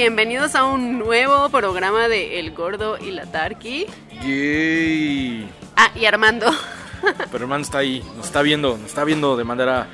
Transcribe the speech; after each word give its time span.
bienvenidos 0.00 0.54
a 0.54 0.64
un 0.64 0.98
nuevo 0.98 1.50
programa 1.50 2.08
de 2.08 2.38
El 2.38 2.52
Gordo 2.52 2.96
y 2.96 3.10
la 3.10 3.26
Tarki. 3.26 3.86
Yay. 4.22 5.46
Ah, 5.76 5.90
y 5.94 6.06
Armando. 6.06 6.46
Pero 7.30 7.44
hermano 7.44 7.62
está 7.62 7.78
ahí, 7.78 8.02
nos 8.16 8.24
está 8.24 8.40
viendo, 8.40 8.78
nos 8.78 8.86
está 8.86 9.04
viendo 9.04 9.36
de 9.36 9.44
manera, 9.44 9.88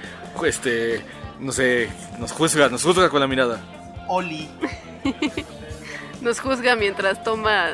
este, 0.44 1.02
no 1.40 1.50
sé, 1.50 1.88
nos 2.20 2.30
juzga, 2.30 2.68
nos 2.68 2.84
juzga 2.84 3.10
con 3.10 3.18
la 3.18 3.26
mirada. 3.26 3.60
Oli. 4.06 4.48
Nos 6.20 6.38
juzga 6.38 6.76
mientras 6.76 7.24
toma 7.24 7.70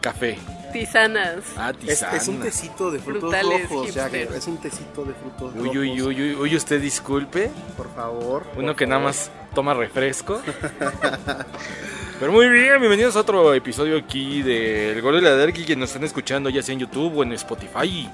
Café. 0.00 0.38
Tisanas. 0.72 1.44
Ah, 1.56 1.70
Es, 1.70 1.78
tisana. 1.78 2.16
es 2.16 2.28
un 2.28 2.40
tecito 2.40 2.90
de 2.90 2.98
frutos 2.98 3.20
Frutales, 3.30 3.68
rojos. 3.70 3.96
Es 3.96 4.46
un 4.46 4.56
tecito 4.58 5.04
de 5.04 5.14
frutos 5.14 5.52
Uy, 5.54 5.60
rojos. 5.68 5.76
uy, 5.76 6.02
uy, 6.02 6.22
uy, 6.22 6.34
uy, 6.34 6.56
usted 6.56 6.80
disculpe. 6.80 7.50
Por 7.76 7.92
favor. 7.94 8.44
Uno 8.56 8.68
por 8.68 8.76
que 8.76 8.86
nada 8.86 9.00
más 9.02 9.30
toma 9.54 9.74
refresco. 9.74 10.40
Pero 12.20 12.32
muy 12.32 12.48
bien, 12.48 12.80
bienvenidos 12.80 13.14
a 13.16 13.20
otro 13.20 13.54
episodio 13.54 13.96
aquí 13.96 14.42
de 14.42 14.92
El 14.92 15.02
Gordo 15.02 15.18
y 15.18 15.22
la 15.22 15.36
Derki 15.36 15.64
que 15.64 15.76
nos 15.76 15.90
están 15.90 16.04
escuchando 16.04 16.50
ya 16.50 16.62
sea 16.62 16.72
en 16.72 16.80
YouTube 16.80 17.16
o 17.16 17.22
en 17.22 17.32
Spotify. 17.32 18.10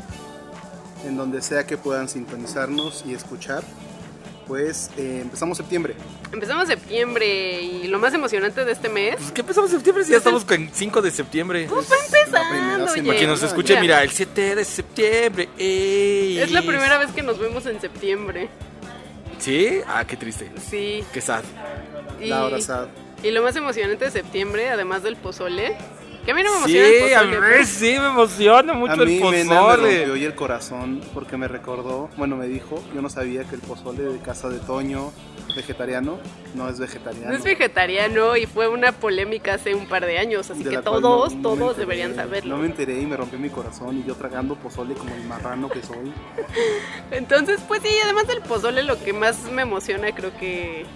En 1.06 1.16
donde 1.16 1.41
sea 1.42 1.66
que 1.66 1.77
puedan 1.78 2.08
sintonizarnos 2.08 3.05
y 3.06 3.14
escuchar. 3.14 3.62
Pues 4.46 4.90
eh, 4.98 5.20
empezamos 5.22 5.56
septiembre. 5.56 5.94
Empezamos 6.32 6.68
septiembre 6.68 7.62
y 7.62 7.86
lo 7.86 7.98
más 7.98 8.12
emocionante 8.12 8.64
de 8.64 8.72
este 8.72 8.88
mes. 8.88 9.16
Pues 9.16 9.32
que 9.32 9.40
empezamos 9.40 9.70
septiembre 9.70 10.04
si 10.04 10.10
ya 10.10 10.18
estamos 10.18 10.44
con 10.44 10.68
5 10.72 11.02
de 11.02 11.10
septiembre. 11.10 11.66
Pues 11.68 11.90
va 11.90 11.96
empezando, 12.04 12.92
oye. 12.92 13.02
Para 13.02 13.18
quien 13.18 13.30
nos 13.30 13.42
escuche, 13.42 13.80
mira, 13.80 14.02
el 14.02 14.10
7 14.10 14.54
de 14.56 14.64
septiembre. 14.64 15.48
¡ey! 15.56 16.38
Es 16.38 16.50
la 16.50 16.62
primera 16.62 16.98
vez 16.98 17.10
que 17.12 17.22
nos 17.22 17.38
vemos 17.38 17.64
en 17.66 17.80
septiembre. 17.80 18.48
¿Sí? 19.38 19.80
Ah, 19.86 20.04
qué 20.06 20.16
triste. 20.16 20.50
Sí. 20.70 21.04
Qué 21.12 21.20
sad. 21.20 21.42
Y, 22.20 22.26
La 22.26 22.44
hora 22.44 22.60
sad. 22.60 22.88
y 23.22 23.30
lo 23.30 23.42
más 23.42 23.56
emocionante 23.56 24.04
de 24.04 24.10
septiembre, 24.10 24.70
además 24.70 25.02
del 25.02 25.16
pozole, 25.16 25.76
que 26.25 26.30
a 26.33 26.34
mí 26.34 26.42
no 26.42 26.61
me 26.61 26.67
Sí, 26.67 26.78
emociona 26.78 26.89
el 26.89 27.14
a 27.14 27.19
pozole. 27.20 27.36
mí 27.41 27.47
pero- 27.50 27.67
sí 27.67 27.91
me 27.98 28.06
emociona 28.08 28.72
mucho 28.75 28.92
A 28.92 28.97
mí 28.97 29.03
el 29.17 29.20
Mena 29.22 29.34
me 29.34 29.44
pozole. 29.61 29.97
rompió 29.97 30.12
hoy 30.14 30.25
el 30.25 30.34
corazón 30.34 31.00
porque 31.12 31.36
me 31.36 31.48
recordó, 31.48 32.08
bueno, 32.16 32.36
me 32.36 32.47
dijo, 32.47 32.83
yo 32.94 33.03
no 33.03 33.11
sabía 33.11 33.44
que 33.44 33.55
el 33.56 33.61
pozole 33.61 34.03
de 34.05 34.19
casa 34.20 34.48
de 34.48 34.58
Toño, 34.61 35.12
vegetariano, 35.55 36.19
no 36.55 36.69
es 36.69 36.78
vegetariano. 36.81 37.28
No 37.31 37.36
es 37.36 37.44
vegetariano 37.44 38.36
y 38.36 38.47
fue 38.47 38.66
una 38.69 38.92
polémica 38.92 39.55
hace 39.55 39.75
un 39.75 39.86
par 39.86 40.05
de 40.06 40.19
años, 40.19 40.50
así 40.50 40.64
De 40.64 40.70
que 40.70 40.78
todos, 40.78 41.34
no- 41.34 41.42
todos 41.42 41.58
enteré. 41.61 41.78
deberían 41.81 42.14
saberlo. 42.16 42.56
No 42.56 42.62
me 42.62 42.66
enteré 42.69 43.00
y 43.00 43.06
me 43.06 43.16
rompió 43.16 43.38
mi 43.38 43.50
corazón 43.50 43.98
y 43.98 44.05
yo 44.09 44.14
tragando 44.16 44.56
pozole 44.56 44.94
como 44.94 45.14
el 45.14 45.22
marrano 45.25 45.69
que 45.69 45.83
soy. 45.83 46.12
Entonces, 47.11 47.61
pues 47.69 47.83
sí, 47.83 47.91
además 48.03 48.27
del 48.27 48.41
pozole, 48.41 48.83
lo 48.83 49.03
que 49.03 49.12
más 49.12 49.42
me 49.53 49.62
emociona 49.62 50.12
creo 50.14 50.36
que 50.38 50.86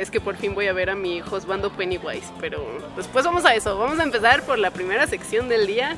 es 0.00 0.10
que 0.10 0.20
por 0.20 0.36
fin 0.36 0.54
voy 0.54 0.66
a 0.66 0.72
ver 0.72 0.90
a 0.90 0.94
mi 0.96 1.20
Josbando 1.20 1.70
Pennywise. 1.72 2.26
Pero 2.40 2.64
después 2.96 3.24
vamos 3.24 3.44
a 3.44 3.54
eso. 3.54 3.78
Vamos 3.78 3.98
a 3.98 4.02
empezar 4.02 4.42
por 4.44 4.58
la 4.58 4.70
primera 4.70 5.06
sección 5.06 5.48
del 5.48 5.66
día. 5.66 5.96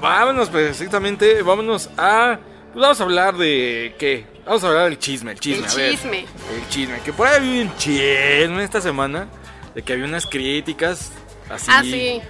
Vámonos 0.00 0.48
precisamente, 0.50 1.42
vámonos 1.42 1.88
a... 1.96 2.38
Pues 2.72 2.82
vamos 2.82 3.00
a 3.00 3.04
hablar 3.04 3.36
de... 3.36 3.94
¿Qué? 3.98 4.26
Vamos 4.44 4.64
a 4.64 4.68
hablar 4.68 4.84
del 4.86 4.98
chisme, 4.98 5.30
el 5.32 5.38
chisme, 5.40 5.66
el 5.66 5.72
a 5.72 5.74
ver. 5.76 5.90
chisme. 5.92 6.18
El 6.20 6.68
chisme. 6.68 6.98
Que 7.04 7.12
por 7.12 7.26
ahí 7.28 7.36
había 7.36 7.62
un 7.62 7.76
chisme 7.76 8.64
esta 8.64 8.80
semana 8.80 9.28
de 9.74 9.82
que 9.82 9.92
había 9.92 10.04
unas 10.04 10.26
críticas 10.26 11.12
así... 11.48 11.70
Ah, 11.72 11.82
sí, 11.82 12.20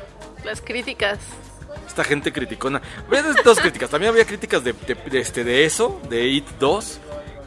las 0.44 0.60
críticas. 0.60 1.18
Esta 1.88 2.04
gente 2.04 2.32
criticona. 2.32 2.82
Había 3.08 3.22
dos- 3.22 3.36
dos 3.42 3.60
críticas. 3.60 3.88
También 3.88 4.10
había 4.12 4.26
críticas 4.26 4.62
de, 4.62 4.72
de- 4.74 4.94
de 4.94 5.18
este, 5.20 5.42
de 5.44 5.64
eso, 5.64 6.00
de 6.10 6.26
It 6.26 6.46
2. 6.60 7.00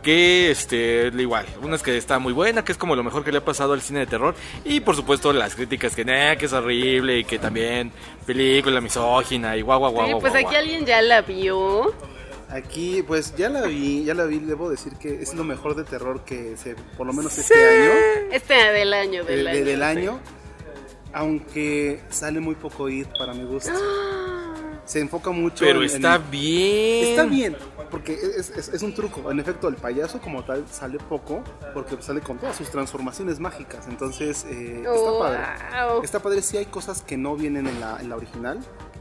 Que 0.08 0.52
este, 0.52 1.12
igual, 1.18 1.46
una 1.62 1.76
es 1.76 1.84
que 1.84 1.98
está 1.98 2.18
muy 2.18 2.32
buena, 2.32 2.64
que 2.64 2.72
es 2.72 2.78
como 2.78 2.96
lo 2.96 3.04
mejor 3.04 3.26
que 3.26 3.32
le 3.34 3.40
ha 3.40 3.44
pasado 3.44 3.74
al 3.74 3.82
cine 3.82 4.00
de 4.00 4.06
terror. 4.06 4.36
Y 4.64 4.80
por 4.80 4.96
supuesto, 4.96 5.34
las 5.34 5.54
críticas 5.54 5.98
que, 5.98 6.06
nah, 6.06 6.38
que 6.38 6.46
es 6.46 6.54
horrible 6.54 7.20
y 7.20 7.24
que 7.26 7.38
también 7.40 7.92
película 8.26 8.80
misógina 8.80 9.58
y 9.58 9.62
guau, 9.64 9.80
guau, 9.80 9.92
guau. 9.92 10.08
Sí, 10.08 10.12
pues 10.22 10.32
guau, 10.32 10.36
aquí 10.36 10.44
guau. 10.46 10.56
alguien 10.56 10.86
ya 10.86 11.02
la 11.02 11.24
vio. 11.24 11.94
Aquí, 12.50 13.04
pues 13.06 13.36
ya 13.36 13.50
la 13.50 13.64
vi, 13.64 14.06
ya 14.06 14.14
la 14.14 14.24
vi, 14.24 14.40
debo 14.40 14.70
decir 14.70 14.94
que 14.94 15.22
es 15.22 15.34
lo 15.34 15.44
mejor 15.44 15.76
de 15.76 15.84
terror 15.84 16.24
que 16.24 16.56
se, 16.56 16.76
por 16.96 17.06
lo 17.06 17.12
menos 17.12 17.38
este 17.38 17.56
año, 17.56 17.92
Este 18.32 18.54
del 18.54 18.94
año, 18.94 19.26
del 19.26 19.44
de- 19.44 19.50
año. 19.50 19.60
de- 19.60 19.66
del 19.66 19.80
sí. 19.80 19.84
año, 19.84 20.20
aunque 21.12 22.00
sale 22.10 22.40
muy 22.40 22.56
poco 22.56 22.88
IT 22.88 23.10
para 23.20 23.34
mi 23.34 23.44
gusto. 23.44 23.74
Se 24.88 25.02
enfoca 25.02 25.32
mucho 25.32 25.66
Pero 25.66 25.80
en- 25.82 25.86
está 25.86 26.16
en- 26.16 26.32
bien. 26.32 27.08
Está 27.10 27.26
bien, 27.26 27.58
porque 27.92 28.14
es, 28.14 28.50
es- 28.52 28.70
es 28.70 28.82
un 28.82 28.94
truco. 28.94 29.30
En 29.30 29.38
efecto, 29.40 29.68
el 29.68 29.76
payaso 29.76 30.20
como 30.22 30.44
tal 30.46 30.64
sale 30.72 30.98
poco, 30.98 31.44
porque 31.74 31.98
sale 32.02 32.22
con 32.22 32.38
todas 32.38 32.56
sus 32.56 32.70
transformaciones 32.72 33.38
mágicas. 33.42 33.86
Entonces, 33.90 34.46
eh, 34.50 34.78
está 34.78 34.92
Oh, 34.94 35.20
padre. 35.20 35.40
wow. 35.92 36.04
Está 36.04 36.20
padre, 36.22 36.42
sí 36.42 36.56
hay 36.56 36.68
cosas 36.68 37.02
que 37.02 37.18
no 37.18 37.36
vienen 37.36 37.68
en 37.68 37.82
la, 37.82 37.98
en 38.00 38.08
la 38.08 38.16
original, 38.16 38.60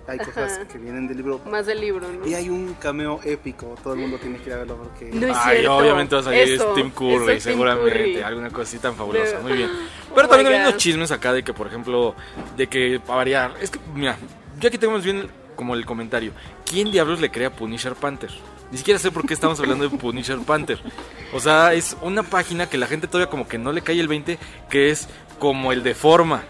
hay 0.09 0.19
cosas 0.19 0.55
Ajá. 0.55 0.67
que 0.67 0.77
vienen 0.79 1.07
del 1.07 1.19
libro. 1.19 1.41
Más 1.49 1.67
del 1.67 1.81
libro, 1.81 2.09
¿no? 2.13 2.27
Y 2.27 2.35
hay 2.35 2.51
un 2.51 2.75
cameo 2.81 3.21
épico, 3.23 3.77
todo 3.81 3.95
el 3.95 4.01
mundo 4.01 4.19
tiene 4.19 4.39
que 4.39 4.49
ir 4.51 4.55
a 4.55 4.59
verlo 4.59 4.77
porque... 4.79 5.05
No 5.13 5.29
es 5.29 5.37
Ay, 5.41 5.59
cierto. 5.59 5.77
obviamente 5.77 6.15
va 6.17 6.21
a 6.21 6.25
salir 6.25 6.41
Eso, 6.49 6.73
Tim 6.75 6.91
Curry, 6.91 7.37
es 7.37 7.45
Tim 7.45 7.53
seguramente. 7.53 7.93
Curry. 7.93 8.23
Alguna 8.23 8.51
cosa 8.51 8.63
así 8.63 8.79
tan 8.81 8.97
fabulosa. 8.97 9.39
Muy 9.39 9.53
bien. 9.53 9.71
Oh 10.11 10.15
Pero 10.17 10.27
my 10.27 10.35
también 10.35 10.53
hay 10.55 10.61
unos 10.69 10.77
chismes 10.79 11.13
acá 11.13 11.33
de 11.33 11.45
que, 11.45 11.55
por 11.55 11.69
ejemplo, 11.69 12.17
de 12.57 12.67
que, 12.69 13.01
para 13.07 13.19
variar. 13.19 13.55
Es 13.61 13.71
que, 13.71 13.79
mira, 13.95 14.17
yo 14.59 14.67
aquí 14.69 14.79
tenemos 14.79 15.05
bien 15.05 15.29
como 15.57 15.75
el 15.75 15.85
comentario. 15.85 16.33
¿Quién 16.65 16.93
diablos 16.93 17.21
le 17.21 17.31
crea 17.31 17.51
Punisher 17.51 17.95
Panther? 17.95 18.31
Ni 18.71 18.79
siquiera 18.79 18.99
sé 18.99 19.11
por 19.11 19.27
qué 19.27 19.35
estamos 19.35 19.59
hablando 19.61 19.89
de 19.89 19.97
Punisher 19.97 20.39
Panther. 20.39 20.79
O 21.33 21.41
sea, 21.41 21.73
es 21.75 21.97
una 22.03 22.23
página 22.23 22.69
que 22.69 22.79
la 22.79 22.87
gente 22.87 23.07
todavía 23.07 23.31
como 23.31 23.49
que 23.49 23.59
no 23.59 23.73
le 23.73 23.81
cae 23.83 23.99
el 23.99 24.09
20, 24.09 24.39
que 24.71 24.91
es 24.91 25.09
como 25.39 25.73
el 25.73 25.83
de 25.83 25.95
forma 25.95 26.45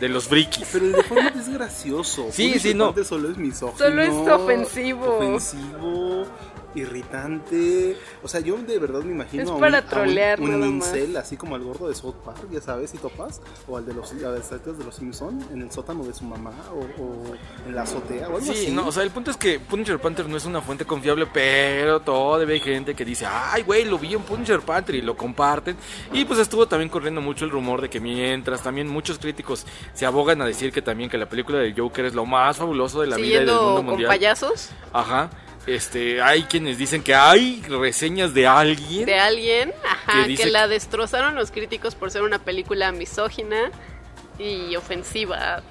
de 0.00 0.08
los 0.08 0.28
frikis. 0.28 0.68
Pero 0.72 0.86
el 0.86 0.92
de 0.92 1.02
forma 1.02 1.28
es 1.30 1.48
gracioso. 1.48 2.28
Sí, 2.30 2.48
Punisher 2.48 2.60
sí, 2.60 2.74
no. 2.74 2.86
Panther 2.86 3.04
Solo 3.04 3.30
es 3.30 3.36
misógino. 3.38 3.78
Solo 3.78 4.02
es 4.02 4.30
ofensivo. 4.30 5.16
Ofensivo, 5.16 6.26
irritante. 6.74 7.96
O 8.22 8.28
sea, 8.28 8.40
yo 8.40 8.56
de 8.56 8.78
verdad 8.78 9.00
me 9.02 9.12
imagino 9.12 9.42
Es 9.42 9.48
a 9.48 9.52
un, 9.54 9.60
para 9.60 9.78
a 9.78 9.82
un- 9.82 9.88
trolear 9.88 10.40
un, 10.40 10.50
nada 10.50 10.66
más. 10.70 10.88
incel, 10.88 11.16
así 11.16 11.36
como 11.36 11.56
el 11.56 11.62
gordo 11.62 11.88
de 11.88 11.94
South 11.94 12.14
Park, 12.24 12.48
ya 12.50 12.60
sabes, 12.60 12.90
si 12.90 12.98
topas. 12.98 13.40
O 13.68 13.76
al 13.76 13.86
de 13.86 13.94
los, 13.94 14.12
a 14.12 14.28
artes 14.54 14.78
de 14.78 14.84
los 14.84 14.94
Simpson 14.96 15.38
en 15.52 15.62
el 15.62 15.70
sótano 15.70 16.04
de 16.04 16.14
su 16.14 16.24
mamá. 16.24 16.52
O, 16.72 17.02
o 17.02 17.24
en 17.66 17.74
la 17.74 17.82
azotea 17.82 18.28
o 18.28 18.36
algo 18.36 18.40
Sí, 18.40 18.50
así. 18.50 18.70
no, 18.72 18.86
o 18.88 18.92
sea, 18.92 19.02
el 19.02 19.10
punto 19.10 19.30
es 19.30 19.36
que 19.36 19.58
Punisher 19.60 19.98
Panther 19.98 20.28
no 20.28 20.36
es 20.36 20.44
una 20.44 20.60
fuente 20.60 20.84
confiable, 20.84 21.26
pero 21.32 22.00
todavía 22.00 22.54
hay 22.54 22.60
gente 22.60 22.94
que 22.94 23.04
dice, 23.04 23.26
ay, 23.28 23.62
güey, 23.62 23.84
lo 23.84 23.98
vi 23.98 24.14
en 24.14 24.22
Punisher 24.22 24.60
Panther 24.60 24.94
y 24.96 25.02
lo 25.02 25.16
comparten. 25.16 25.76
Y 26.12 26.24
pues 26.24 26.38
estuvo 26.40 26.66
también 26.66 26.88
corriendo 26.88 27.20
mucho 27.20 27.44
el 27.44 27.50
rumor 27.50 27.80
de 27.80 27.88
que 27.90 28.00
mientras 28.00 28.62
también 28.62 28.88
muchos 28.88 29.18
críticos 29.18 29.66
se 29.94 30.06
abogan 30.06 30.40
a 30.42 30.46
decir 30.46 30.72
que 30.72 30.82
también 30.82 31.10
que 31.10 31.18
la 31.18 31.28
película 31.28 31.58
del 31.58 31.74
Joker 31.78 32.04
es 32.06 32.14
lo 32.14 32.26
más 32.26 32.56
fabuloso 32.56 33.00
de 33.00 33.06
la 33.08 33.16
vida 33.16 33.42
y 33.42 33.44
del 33.46 33.54
mundo 33.54 33.74
con 33.76 33.84
mundial. 33.86 34.08
payasos 34.08 34.70
Ajá. 34.92 35.30
Este, 35.66 36.20
hay 36.20 36.42
quienes 36.42 36.76
dicen 36.76 37.02
que 37.02 37.14
hay 37.14 37.62
reseñas 37.62 38.34
de 38.34 38.46
alguien. 38.46 39.06
de 39.06 39.18
alguien 39.18 39.72
ajá, 39.84 40.26
Que 40.26 40.36
que, 40.36 40.46
la 40.46 40.68
destrozaron 40.68 41.34
los 41.34 41.50
críticos 41.50 41.94
por 41.94 42.10
ser 42.10 42.22
una 42.22 42.38
película 42.38 42.92
misógina 42.92 43.70
y 44.38 44.76
ofensiva 44.76 45.62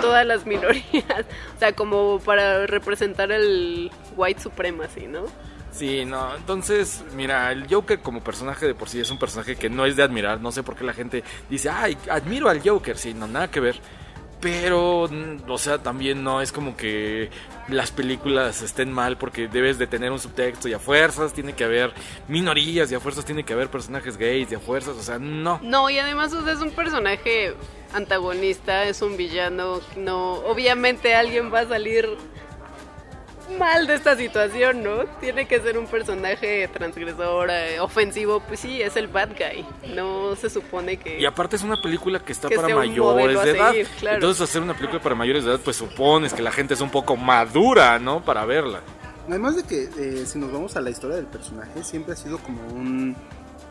todas 0.00 0.26
las 0.26 0.46
minorías. 0.46 1.24
O 1.56 1.58
sea, 1.58 1.72
como 1.72 2.20
para 2.20 2.66
representar 2.66 3.32
el 3.32 3.90
white 4.16 4.40
supremacy, 4.42 5.06
¿no? 5.06 5.24
Sí, 5.72 6.04
no, 6.04 6.34
entonces, 6.34 7.04
mira, 7.14 7.52
el 7.52 7.72
Joker 7.72 8.00
como 8.00 8.22
personaje 8.24 8.66
de 8.66 8.74
por 8.74 8.88
sí 8.88 8.98
es 8.98 9.10
un 9.10 9.18
personaje 9.18 9.54
que 9.54 9.70
no 9.70 9.86
es 9.86 9.94
de 9.94 10.02
admirar, 10.02 10.40
no 10.40 10.50
sé 10.50 10.64
por 10.64 10.74
qué 10.74 10.82
la 10.82 10.92
gente 10.92 11.22
dice, 11.48 11.70
ay, 11.70 11.96
admiro 12.10 12.48
al 12.48 12.60
Joker, 12.60 12.98
sí, 12.98 13.14
no, 13.14 13.28
nada 13.28 13.48
que 13.50 13.60
ver. 13.60 13.76
Pero, 14.40 15.08
mm, 15.10 15.50
o 15.50 15.58
sea, 15.58 15.78
también 15.78 16.24
no 16.24 16.40
es 16.40 16.52
como 16.52 16.76
que 16.76 17.30
las 17.68 17.90
películas 17.90 18.62
estén 18.62 18.92
mal 18.92 19.16
porque 19.16 19.48
debes 19.48 19.78
de 19.78 19.86
tener 19.86 20.10
un 20.10 20.18
subtexto 20.18 20.68
y 20.68 20.72
a 20.72 20.78
fuerzas 20.78 21.32
tiene 21.32 21.52
que 21.52 21.64
haber 21.64 21.92
minorías 22.26 22.90
y 22.90 22.94
a 22.94 23.00
fuerzas 23.00 23.24
tiene 23.24 23.44
que 23.44 23.52
haber 23.52 23.68
personajes 23.68 24.16
gays 24.16 24.50
y 24.50 24.54
a 24.54 24.58
fuerzas, 24.60 24.96
o 24.96 25.02
sea, 25.02 25.18
no. 25.18 25.60
No, 25.62 25.90
y 25.90 25.98
además 25.98 26.32
o 26.32 26.42
sea, 26.42 26.52
es 26.54 26.60
un 26.60 26.70
personaje 26.70 27.54
antagonista, 27.92 28.84
es 28.84 29.02
un 29.02 29.16
villano, 29.16 29.80
no, 29.96 30.34
obviamente 30.34 31.14
alguien 31.14 31.52
va 31.52 31.60
a 31.60 31.68
salir 31.68 32.08
mal 33.58 33.86
de 33.86 33.94
esta 33.94 34.16
situación, 34.16 34.82
¿no? 34.82 35.04
Tiene 35.20 35.46
que 35.46 35.60
ser 35.60 35.78
un 35.78 35.86
personaje 35.86 36.68
transgresor, 36.68 37.50
eh, 37.50 37.80
ofensivo, 37.80 38.40
pues 38.40 38.60
sí, 38.60 38.80
es 38.80 38.96
el 38.96 39.08
bad 39.08 39.30
guy. 39.30 39.64
No 39.94 40.36
se 40.36 40.50
supone 40.50 40.96
que 40.96 41.20
Y 41.20 41.24
aparte 41.26 41.56
es 41.56 41.62
una 41.62 41.80
película 41.80 42.20
que 42.20 42.32
está 42.32 42.48
Que 42.48 42.56
para 42.56 42.74
mayores 42.74 43.42
de 43.42 43.50
edad. 43.50 43.70
seguir, 43.72 43.86
claro. 43.98 44.16
Entonces 44.16 44.42
hacer 44.48 44.62
una 44.62 44.74
película 44.74 45.00
para 45.02 45.14
mayores 45.14 45.44
de 45.44 45.50
edad, 45.52 45.60
pues 45.62 45.76
supones 45.76 46.32
que 46.32 46.42
la 46.42 46.52
gente 46.52 46.74
es 46.74 46.80
un 46.80 46.90
poco 46.90 47.16
madura, 47.16 47.98
¿no? 47.98 48.24
Para 48.24 48.44
verla. 48.44 48.80
Además 49.28 49.56
de 49.56 49.62
que 49.62 49.88
eh, 49.98 50.26
si 50.26 50.38
nos 50.38 50.50
vamos 50.52 50.76
a 50.76 50.80
la 50.80 50.90
historia 50.90 51.16
del 51.16 51.26
personaje, 51.26 51.84
siempre 51.84 52.14
ha 52.14 52.16
sido 52.16 52.38
como 52.38 52.66
un 52.68 53.14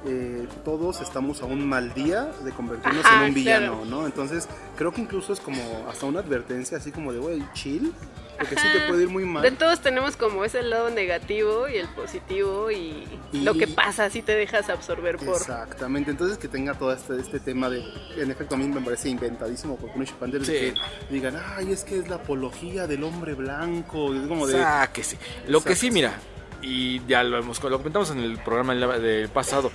eh, 0.06 0.48
todos 0.64 1.02
estamos 1.02 1.42
a 1.42 1.46
un 1.46 1.68
mal 1.68 1.94
día 1.94 2.32
de 2.44 2.52
convertirnos 2.52 3.06
Ajá, 3.06 3.22
en 3.24 3.30
un 3.30 3.34
villano, 3.34 3.82
claro. 3.82 3.86
¿no? 3.86 4.06
Entonces, 4.06 4.48
creo 4.78 4.92
que 4.94 5.02
incluso 5.02 5.34
es 5.34 5.40
como 5.40 5.62
hasta 5.90 6.06
una 6.06 6.20
advertencia, 6.22 6.78
así 6.78 6.92
como 6.92 7.12
de, 7.12 7.20
güey, 7.20 7.44
chill, 7.54 7.94
porque 8.38 8.56
sí 8.56 8.62
te 8.72 8.78
Ajá. 8.78 8.88
puede 8.88 9.04
ir 9.04 9.10
muy 9.10 9.26
mal. 9.26 9.44
De 9.44 9.52
todos 9.52 9.82
tenemos 9.82 10.16
como 10.16 10.46
ese 10.46 10.64
lado 10.64 10.90
negativo 10.90 11.68
y 11.68 11.76
el 11.76 11.90
positivo 11.90 12.72
y, 12.72 13.06
Y- 13.34 13.42
lo 13.42 13.54
que 13.56 13.68
pasa 13.68 14.10
si 14.10 14.22
te 14.22 14.34
dejas 14.36 14.70
absorber 14.70 15.18
por... 15.18 15.36
Exactamente, 15.36 16.12
entonces 16.12 16.38
que 16.38 16.48
tenga 16.48 16.74
todo 16.76 16.94
este, 16.94 17.20
este 17.20 17.42
tema 17.42 17.70
de, 17.70 17.84
en 18.16 18.32
efecto 18.32 18.56
a 18.56 18.58
mí 18.58 18.68
me 18.70 18.80
parece 18.80 19.10
inventadísimo 19.10 19.76
por 19.76 19.92
Punish 19.92 20.14
Panther, 20.14 20.46
Sí. 20.46 20.52
que 20.54 20.74
digan, 21.10 21.36
ay, 21.58 21.74
es 21.74 21.84
que 21.84 22.00
es 22.00 22.08
la 22.08 22.16
apología 22.16 22.88
del 22.88 23.04
hombre 23.04 23.34
blanco, 23.34 24.14
es 24.16 24.26
como 24.28 24.48
de... 24.48 24.54
Sáquese. 24.54 25.18
Lo 25.48 25.62
que 25.62 25.76
sí, 25.76 25.92
mira, 25.92 26.14
y 26.62 27.06
ya 27.08 27.24
lo 27.24 27.38
hemos 27.38 27.62
lo 27.64 27.78
comentamos 27.78 28.12
en 28.12 28.20
el 28.20 28.38
programa 28.38 28.74
del 28.76 29.30
pasado. 29.30 29.72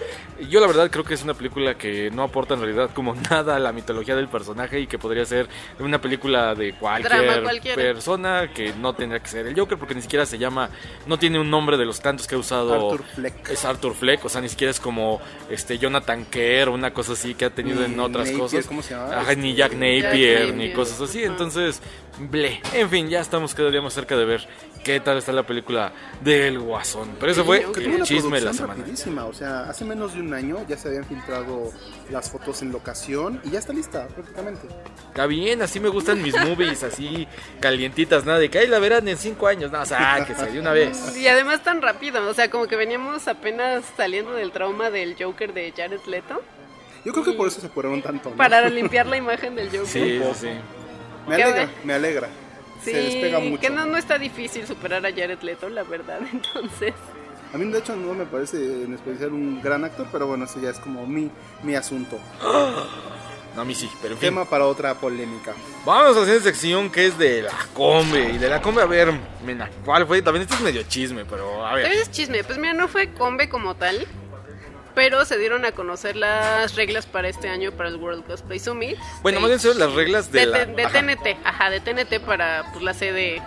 Yo 0.49 0.61
la 0.61 0.67
verdad 0.67 0.91
creo 0.91 1.05
que 1.05 1.15
es 1.15 1.23
una 1.23 1.35
película 1.35 1.77
que 1.77 2.11
no 2.11 2.23
aporta 2.23 2.55
en 2.55 2.61
realidad 2.61 2.91
como 2.95 3.15
nada 3.31 3.57
a 3.57 3.59
la 3.59 3.73
mitología 3.73 4.17
del 4.17 4.29
personaje 4.29 4.81
y 4.81 4.87
que 4.87 4.99
podría 4.99 5.25
ser 5.25 5.49
una 5.79 6.01
película 6.01 6.55
de 6.55 6.75
cualquier 6.75 7.75
persona 7.75 8.51
que 8.53 8.73
no 8.75 8.95
tendría 8.95 9.21
que 9.21 9.29
ser 9.29 9.47
el 9.47 9.59
Joker 9.59 9.79
porque 9.79 9.95
ni 9.95 10.03
siquiera 10.03 10.27
se 10.27 10.39
llama, 10.39 10.71
no 11.07 11.19
tiene 11.19 11.39
un 11.39 11.51
nombre 11.51 11.77
de 11.77 11.85
los 11.85 12.01
tantos 12.01 12.27
que 12.27 12.35
ha 12.35 12.39
usado 12.39 12.91
Arthur 12.91 13.05
Fleck. 13.15 13.51
Es 13.51 13.65
Arthur 13.65 13.95
Fleck, 13.95 14.25
o 14.25 14.29
sea, 14.29 14.41
ni 14.41 14.49
siquiera 14.49 14.71
es 14.71 14.81
como 14.81 15.21
este 15.51 15.79
Jonathan 15.79 16.25
Kerr 16.27 16.69
o 16.69 16.75
una 16.75 16.93
cosa 16.93 17.13
así 17.13 17.35
que 17.35 17.45
ha 17.47 17.51
tenido 17.51 17.81
Ni 17.87 17.95
en 17.95 18.01
otras 18.01 18.27
Napier, 18.27 18.41
cosas. 18.41 18.67
¿cómo 18.67 18.83
se 18.83 18.95
llama? 18.95 19.21
Ajá, 19.21 19.35
ni 19.35 19.51
Este, 19.51 19.55
Jack 19.55 19.71
Jack 19.71 19.81
Napier, 19.81 20.47
ni 20.49 20.53
Napier. 20.53 20.73
cosas 20.75 21.01
así. 21.01 21.23
Entonces, 21.23 21.81
ble. 22.19 22.61
En 22.73 22.89
fin, 22.91 23.09
ya 23.09 23.21
estamos 23.21 23.55
cada 23.55 23.71
día 23.71 23.83
más 23.83 23.93
cerca 23.93 24.17
de 24.17 24.25
ver 24.25 24.47
qué 24.85 25.01
tal 25.01 25.17
está 25.19 25.33
la 25.33 25.45
película 25.47 25.93
del 26.21 26.59
Guasón. 26.59 27.17
Pero 27.19 27.33
eso 27.33 27.45
fue 27.45 27.65
Que 27.73 27.85
el 27.85 28.03
chisme 28.03 28.39
de 28.39 28.47
la 28.47 28.53
semana. 28.53 28.75
rapidísima, 28.75 29.25
o 29.25 29.33
sea, 29.33 29.61
hace 29.71 29.85
menos 29.85 30.15
de 30.15 30.21
un 30.21 30.33
año 30.35 30.59
ya 30.69 30.77
se 30.77 30.89
habían 30.89 31.05
filtrado 31.05 31.73
las 32.11 32.31
fotos 32.31 32.61
en 32.63 32.71
locación 32.71 33.41
y 33.45 33.51
ya 33.51 33.59
está 33.61 33.73
lista 33.73 34.07
prácticamente. 34.09 34.69
Está 35.09 35.27
bien, 35.27 35.63
así 35.63 35.81
me 35.81 35.89
gustan 35.89 36.21
mis 36.23 36.37
movies, 36.39 36.83
así 36.83 37.27
calientitas, 37.61 38.25
nada 38.27 38.39
de 38.39 38.51
que 38.51 38.59
ahí 38.59 38.67
la 38.67 38.79
verán 38.79 39.09
en 39.09 39.17
cinco 39.17 39.47
años. 39.47 39.73
No, 39.73 39.85
sáquese 39.87 40.47
de 40.53 40.61
una 40.61 40.73
vez. 40.73 41.17
Y 41.17 41.27
además 41.29 41.63
tan 41.63 41.81
rápido, 41.81 42.29
o 42.29 42.35
sea, 42.35 42.51
como 42.51 42.67
que 42.67 42.77
veníamos 42.77 43.27
apenas 43.29 43.85
saliendo 43.97 44.33
del 44.33 44.53
trauma 44.53 44.91
del 44.91 45.17
Joker 45.19 45.55
de 45.55 45.73
Jared 45.75 46.01
Leto 46.07 46.43
Yo 47.05 47.13
creo 47.13 47.25
que 47.25 47.33
por 47.33 47.49
eso 47.49 47.61
se 47.61 47.69
apuraron 47.69 48.03
tanto. 48.03 48.31
¿no? 48.31 48.37
para 48.37 48.69
limpiar 48.69 49.07
la 49.07 49.17
imagen 49.17 49.55
del 49.55 49.69
Joker. 49.73 49.87
Sí, 49.87 50.21
sí. 50.35 50.49
Me 51.27 51.37
¿Qué 51.37 51.43
alegra, 51.43 51.71
me 51.85 51.95
alegra. 51.95 52.29
Sí, 52.83 52.91
se 52.91 52.97
despega 53.03 53.41
mucho. 53.41 53.61
que 53.61 53.71
no, 53.71 53.87
no 53.87 53.97
está 53.97 54.19
difícil 54.19 54.67
superar 54.67 55.05
a 55.07 55.11
Jared 55.11 55.41
Leto, 55.43 55.69
la 55.69 55.83
verdad, 55.85 56.21
entonces... 56.33 56.95
A 57.53 57.57
mí 57.57 57.71
de 57.71 57.79
hecho 57.79 57.95
no 57.95 58.15
me 58.15 58.25
parece 58.25 58.57
en 58.57 58.95
especial 58.95 59.33
un 59.33 59.63
gran 59.63 59.85
actor, 59.85 60.09
pero 60.11 60.27
bueno, 60.27 60.45
eso 60.45 60.61
ya 60.61 60.71
es 60.71 60.79
como 60.81 61.07
mi, 61.07 61.31
mi 61.63 61.77
asunto. 61.77 62.19
No, 63.55 63.61
a 63.63 63.65
mí 63.65 63.77
sí, 63.77 63.89
pero 64.03 64.15
en 64.15 64.21
fin. 64.21 64.31
Tema 64.31 64.45
para 64.45 64.67
otra 64.67 64.95
polémica. 64.95 65.55
Vamos 65.85 66.17
a 66.17 66.23
hacer 66.23 66.43
sección 66.43 66.91
que 66.91 67.07
es 67.07 67.17
de 67.17 67.43
la 67.43 67.55
combe. 67.73 68.33
Y 68.35 68.39
de 68.39 68.49
la 68.49 68.61
combe, 68.61 68.83
a 68.83 68.87
ver, 68.87 69.13
mena, 69.47 69.71
¿cuál 69.85 70.05
fue? 70.05 70.21
También 70.21 70.43
esto 70.43 70.57
es 70.57 70.61
medio 70.63 70.83
chisme, 70.83 71.25
pero 71.25 71.65
a 71.65 71.75
ver. 71.75 71.85
También 71.85 72.03
es 72.03 72.11
chisme, 72.11 72.43
pues 72.43 72.59
mira, 72.59 72.73
no 72.73 72.89
fue 72.89 73.13
combe 73.13 73.49
como 73.49 73.77
tal, 73.77 74.05
pero 74.95 75.25
se 75.25 75.39
dieron 75.39 75.65
a 75.65 75.73
conocer 75.73 76.17
las 76.17 76.75
reglas 76.77 77.07
para 77.07 77.29
este 77.29 77.49
año 77.49 77.73
para 77.73 77.89
el 77.89 77.97
World 77.97 78.25
Cosplay 78.27 78.59
Summit. 78.59 78.97
Bueno, 79.23 79.41
más 79.41 79.49
bien 79.51 79.61
son 79.61 79.79
las 79.79 79.93
reglas 79.93 80.31
de, 80.31 80.41
de, 80.41 80.47
la... 80.47 80.65
de 80.67 80.85
ajá, 80.85 81.01
TNT, 81.01 81.27
ajá, 81.45 81.71
de 81.71 81.81
TNT 81.81 82.21
para 82.25 82.65
pues, 82.73 82.83
la 82.85 82.95
sede 82.95 83.43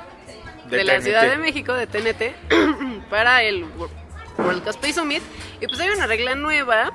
de, 0.70 0.84
la 0.84 0.96
TNT. 0.96 1.04
Ciudad 1.04 1.30
de 1.30 1.38
México, 1.38 1.74
de 1.74 1.88
TNT, 1.88 2.36
para 3.10 3.44
el 3.44 3.64
Wor- 3.78 3.90
World 4.38 4.64
Cosplay 4.64 4.94
Summit. 4.94 5.24
Y 5.62 5.68
pues 5.68 5.80
hay 5.80 5.90
una 5.90 6.06
regla 6.08 6.36
nueva 6.36 6.92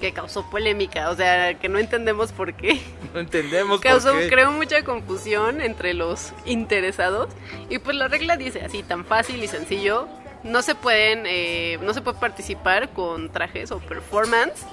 que 0.00 0.12
causó 0.12 0.48
polémica, 0.48 1.10
o 1.10 1.16
sea, 1.16 1.58
que 1.58 1.68
no 1.68 1.78
entendemos 1.78 2.32
por 2.32 2.54
qué. 2.54 2.80
No 3.12 3.18
entendemos 3.18 3.80
Causó, 3.80 4.12
por 4.12 4.20
qué. 4.20 4.28
creó 4.30 4.52
mucha 4.52 4.84
confusión 4.84 5.60
entre 5.60 5.94
los 5.94 6.32
interesados. 6.44 7.28
Y 7.68 7.80
pues 7.80 7.96
la 7.96 8.06
regla 8.06 8.36
dice 8.36 8.62
así, 8.64 8.84
tan 8.84 9.04
fácil 9.04 9.42
y 9.42 9.48
sencillo. 9.48 10.06
No 10.42 10.62
se 10.62 10.74
pueden, 10.74 11.24
eh, 11.26 11.78
no 11.82 11.92
se 11.92 12.00
puede 12.00 12.18
participar 12.18 12.90
con 12.90 13.30
trajes 13.30 13.70
o 13.72 13.78
performance 13.78 14.64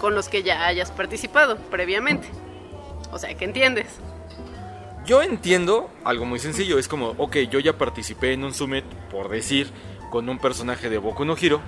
con 0.00 0.14
los 0.14 0.28
que 0.28 0.42
ya 0.42 0.66
hayas 0.66 0.90
participado 0.90 1.56
previamente. 1.56 2.28
O 3.12 3.18
sea, 3.18 3.34
que 3.34 3.44
entiendes. 3.44 3.86
Yo 5.06 5.22
entiendo 5.22 5.90
algo 6.02 6.24
muy 6.24 6.38
sencillo. 6.38 6.78
Es 6.78 6.88
como, 6.88 7.14
ok, 7.18 7.36
yo 7.50 7.60
ya 7.60 7.76
participé 7.76 8.32
en 8.32 8.42
un 8.42 8.54
summit, 8.54 8.84
por 9.10 9.28
decir, 9.28 9.70
con 10.10 10.28
un 10.28 10.38
personaje 10.38 10.88
de 10.88 10.98
Boku 10.98 11.24
no 11.24 11.36
Hero 11.36 11.60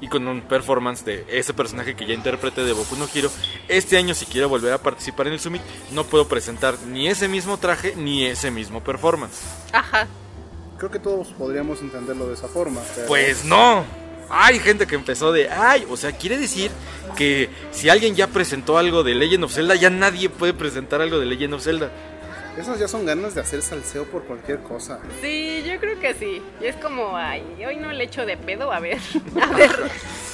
y 0.00 0.08
con 0.08 0.26
un 0.26 0.40
performance 0.40 1.04
de 1.04 1.24
ese 1.28 1.54
personaje 1.54 1.94
que 1.94 2.06
ya 2.06 2.14
interpreté 2.14 2.64
de 2.64 2.72
Boku 2.72 2.96
no 2.96 3.06
Hero. 3.14 3.30
Este 3.68 3.96
año, 3.96 4.14
si 4.14 4.26
quiero 4.26 4.48
volver 4.48 4.72
a 4.72 4.78
participar 4.78 5.28
en 5.28 5.34
el 5.34 5.40
summit, 5.40 5.62
no 5.92 6.04
puedo 6.04 6.26
presentar 6.26 6.78
ni 6.86 7.08
ese 7.08 7.28
mismo 7.28 7.58
traje 7.58 7.94
ni 7.96 8.24
ese 8.24 8.50
mismo 8.50 8.80
performance. 8.80 9.42
Ajá. 9.72 10.08
Creo 10.80 10.90
que 10.90 10.98
todos 10.98 11.28
podríamos 11.28 11.80
entenderlo 11.82 12.26
de 12.26 12.34
esa 12.34 12.48
forma. 12.48 12.80
pero- 12.96 13.06
Pues 13.06 13.44
no. 13.44 13.84
Hay 14.32 14.58
gente 14.60 14.86
que 14.86 14.94
empezó 14.94 15.30
de, 15.32 15.50
ay, 15.50 15.86
o 15.90 15.96
sea, 15.96 16.12
quiere 16.12 16.38
decir 16.38 16.70
que 17.16 17.48
si 17.72 17.88
alguien 17.90 18.14
ya 18.14 18.28
presentó 18.28 18.78
algo 18.78 19.02
de 19.02 19.14
Legend 19.14 19.44
of 19.44 19.52
Zelda, 19.52 19.74
ya 19.74 19.90
nadie 19.90 20.28
puede 20.30 20.54
presentar 20.54 21.00
algo 21.02 21.18
de 21.18 21.26
Legend 21.26 21.54
of 21.54 21.62
Zelda. 21.62 21.90
Esas 22.56 22.78
ya 22.78 22.88
son 22.88 23.04
ganas 23.06 23.34
de 23.34 23.40
hacer 23.42 23.60
salseo 23.62 24.04
por 24.04 24.24
cualquier 24.24 24.60
cosa. 24.60 25.00
Sí, 25.20 25.62
yo 25.66 25.78
creo 25.80 25.98
que 26.00 26.14
sí. 26.14 26.40
Y 26.60 26.66
es 26.66 26.76
como, 26.76 27.16
ay, 27.16 27.42
hoy 27.66 27.76
no 27.76 27.92
le 27.92 28.04
echo 28.04 28.24
de 28.24 28.36
pedo, 28.36 28.72
a 28.72 28.80
ver, 28.80 28.98
a 29.42 29.46
ver, 29.54 29.70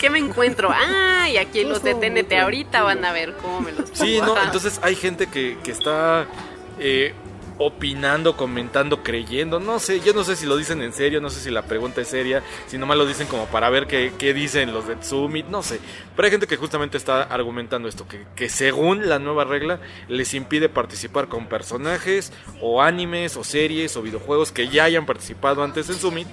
¿qué 0.01 0.11
me 0.11 0.19
encuentro? 0.19 0.71
Ah, 0.73 1.29
y 1.31 1.37
aquí 1.39 1.65
los 1.65 1.83
de 1.83 1.95
TNT 1.95 2.33
ahorita 2.35 2.83
van 2.83 3.05
a 3.05 3.13
ver 3.13 3.35
cómo 3.43 3.61
me 3.63 3.73
los 3.73 3.89
Sí, 3.95 4.17
pongo. 4.21 4.27
no, 4.27 4.37
Ajá. 4.37 4.47
entonces 4.47 4.79
hay 4.83 4.95
gente 4.95 5.27
que, 5.29 5.59
que 5.63 5.71
está 5.73 6.27
eh, 6.79 7.15
opinando, 7.59 8.37
comentando, 8.37 9.03
creyendo. 9.03 9.61
No 9.61 9.79
sé, 9.79 10.01
yo 10.01 10.13
no 10.13 10.25
sé 10.25 10.37
si 10.37 10.47
lo 10.47 10.57
dicen 10.57 10.83
en 10.83 10.93
serio, 10.93 11.21
no 11.21 11.31
sé 11.31 11.41
si 11.41 11.51
la 11.51 11.63
pregunta 11.63 12.01
es 12.01 12.09
seria, 12.09 12.43
si 12.67 12.79
nomás 12.79 12.99
lo 12.99 13.07
dicen 13.07 13.27
como 13.27 13.47
para 13.47 13.71
ver 13.71 13.87
qué, 13.87 14.13
qué 14.19 14.35
dicen 14.35 14.73
los 14.73 14.87
de 14.87 15.03
Summit, 15.03 15.47
no 15.47 15.63
sé. 15.63 15.81
Pero 16.15 16.27
hay 16.27 16.33
gente 16.33 16.47
que 16.47 16.57
justamente 16.57 16.97
está 16.97 17.23
argumentando 17.23 17.89
esto, 17.89 18.07
que, 18.07 18.27
que 18.35 18.49
según 18.49 19.09
la 19.09 19.19
nueva 19.19 19.45
regla 19.45 19.81
les 20.09 20.35
impide 20.35 20.69
participar 20.69 21.29
con 21.29 21.47
personajes 21.47 22.33
o 22.61 22.83
animes 22.83 23.37
o 23.37 23.45
series 23.45 23.97
o 23.97 24.03
videojuegos 24.03 24.53
que 24.53 24.69
ya 24.69 24.85
hayan 24.85 25.07
participado 25.07 25.63
antes 25.63 25.89
en 25.89 25.97
Summit. 25.97 26.29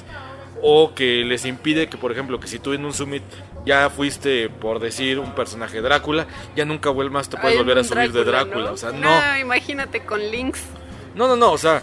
O 0.66 0.96
que 0.96 1.26
les 1.26 1.44
impide 1.44 1.90
que, 1.90 1.98
por 1.98 2.14
ejemplo, 2.14 2.40
que 2.40 2.48
si 2.48 2.58
tú 2.58 2.72
en 2.72 2.86
un 2.86 2.94
summit 2.94 3.22
ya 3.66 3.90
fuiste, 3.90 4.50
por 4.50 4.80
decir, 4.80 5.20
un 5.20 5.36
personaje 5.36 5.82
Drácula, 5.82 6.26
ya 6.56 6.64
nunca 6.64 6.90
vuelvas, 6.90 7.28
te 7.28 7.36
puedes 7.36 7.58
Ay, 7.58 7.58
volver 7.58 7.80
a 7.80 7.84
subir 7.84 8.14
de 8.14 8.24
Drácula. 8.24 8.68
¿no? 8.68 8.72
O 8.72 8.78
sea, 8.78 8.94
no. 8.94 9.38
imagínate 9.38 10.06
con 10.06 10.22
links. 10.22 10.64
No, 11.16 11.28
no, 11.28 11.36
no, 11.36 11.52
o 11.52 11.58
sea, 11.58 11.82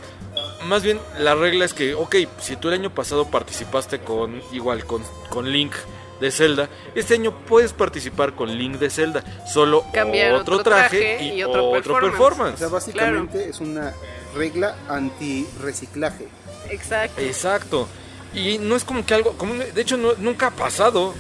más 0.65 0.83
bien 0.83 0.99
la 1.19 1.35
regla 1.35 1.65
es 1.65 1.75
que, 1.75 1.95
ok, 1.95 2.17
si 2.41 2.57
tú 2.57 2.69
el 2.69 2.75
año 2.75 2.91
pasado 2.91 3.27
participaste 3.27 4.01
con, 4.01 4.43
igual, 4.53 4.85
con, 4.85 5.03
con 5.29 5.51
Link 5.51 5.73
de 6.21 6.31
Zelda, 6.31 6.69
este 6.95 7.15
año 7.15 7.33
puedes 7.47 7.73
participar 7.73 8.35
con 8.35 8.57
Link 8.57 8.77
de 8.79 8.91
Zelda, 8.91 9.25
solo 9.51 9.85
Cambiar 9.93 10.33
otro, 10.35 10.57
otro 10.57 10.65
traje, 10.71 10.99
traje 10.99 11.25
y, 11.25 11.39
y 11.39 11.43
otro 11.45 11.65
otro, 11.71 11.73
performance. 11.95 12.11
performance. 12.13 12.55
O 12.55 12.59
sea, 12.59 12.69
básicamente 12.69 13.49
es 13.49 13.61
una 13.61 13.95
regla 14.35 14.77
anti-reciclaje. 14.89 16.29
Exacto. 16.71 17.21
Exacto. 17.21 17.89
Y 18.35 18.59
no 18.59 18.77
es 18.77 18.85
como 18.85 19.05
que 19.05 19.15
algo, 19.15 19.33
como, 19.33 19.55
de 19.55 19.81
hecho 19.81 19.97
no- 19.97 20.15
nunca 20.19 20.49
ha 20.49 20.51
pasado. 20.51 21.15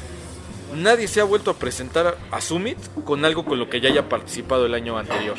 Nadie 0.74 1.08
se 1.08 1.20
ha 1.20 1.24
vuelto 1.24 1.50
a 1.50 1.54
presentar 1.54 2.16
a 2.30 2.40
Summit 2.40 2.78
con 3.04 3.24
algo 3.24 3.44
con 3.44 3.58
lo 3.58 3.68
que 3.68 3.80
ya 3.80 3.88
haya 3.88 4.08
participado 4.08 4.66
el 4.66 4.74
año 4.74 4.96
anterior. 4.98 5.36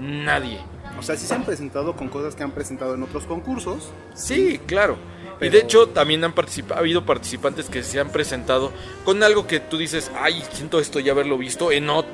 Nadie. 0.00 0.58
O 0.98 1.02
sea, 1.02 1.16
sí 1.16 1.26
se 1.26 1.34
han 1.34 1.44
presentado 1.44 1.96
con 1.96 2.08
cosas 2.08 2.34
que 2.34 2.42
han 2.42 2.52
presentado 2.52 2.94
en 2.94 3.02
otros 3.02 3.24
concursos. 3.24 3.90
Sí, 4.14 4.60
claro. 4.66 4.96
Y 5.40 5.48
de 5.48 5.58
hecho 5.58 5.88
también 5.88 6.22
han 6.22 6.34
ha 6.70 6.78
habido 6.78 7.04
participantes 7.04 7.68
que 7.68 7.82
se 7.82 7.98
han 7.98 8.10
presentado 8.10 8.70
con 9.04 9.22
algo 9.24 9.46
que 9.48 9.58
tú 9.58 9.76
dices, 9.76 10.10
ay, 10.20 10.40
siento 10.52 10.78
esto 10.78 11.00
ya 11.00 11.10
haberlo 11.12 11.36
visto 11.36 11.72
en, 11.72 11.88
ot- 11.88 12.04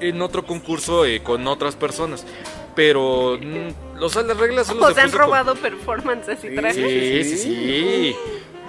en 0.00 0.22
otro 0.22 0.46
concurso 0.46 1.04
eh, 1.04 1.22
con 1.22 1.46
otras 1.46 1.76
personas. 1.76 2.24
Pero 2.74 3.38
mm, 3.42 4.02
o 4.02 4.08
sea, 4.08 4.22
las 4.22 4.38
reglas 4.38 4.68
solo 4.68 4.86
O 4.86 4.94
se 4.94 5.00
han 5.02 5.10
con- 5.10 5.18
robado 5.20 5.54
performances 5.56 6.42
y 6.44 6.48
Sí, 6.48 6.54
trajes. 6.54 6.76
Sí, 6.76 7.24
sí, 7.24 7.36
Sí. 7.36 7.36
sí. 7.42 8.16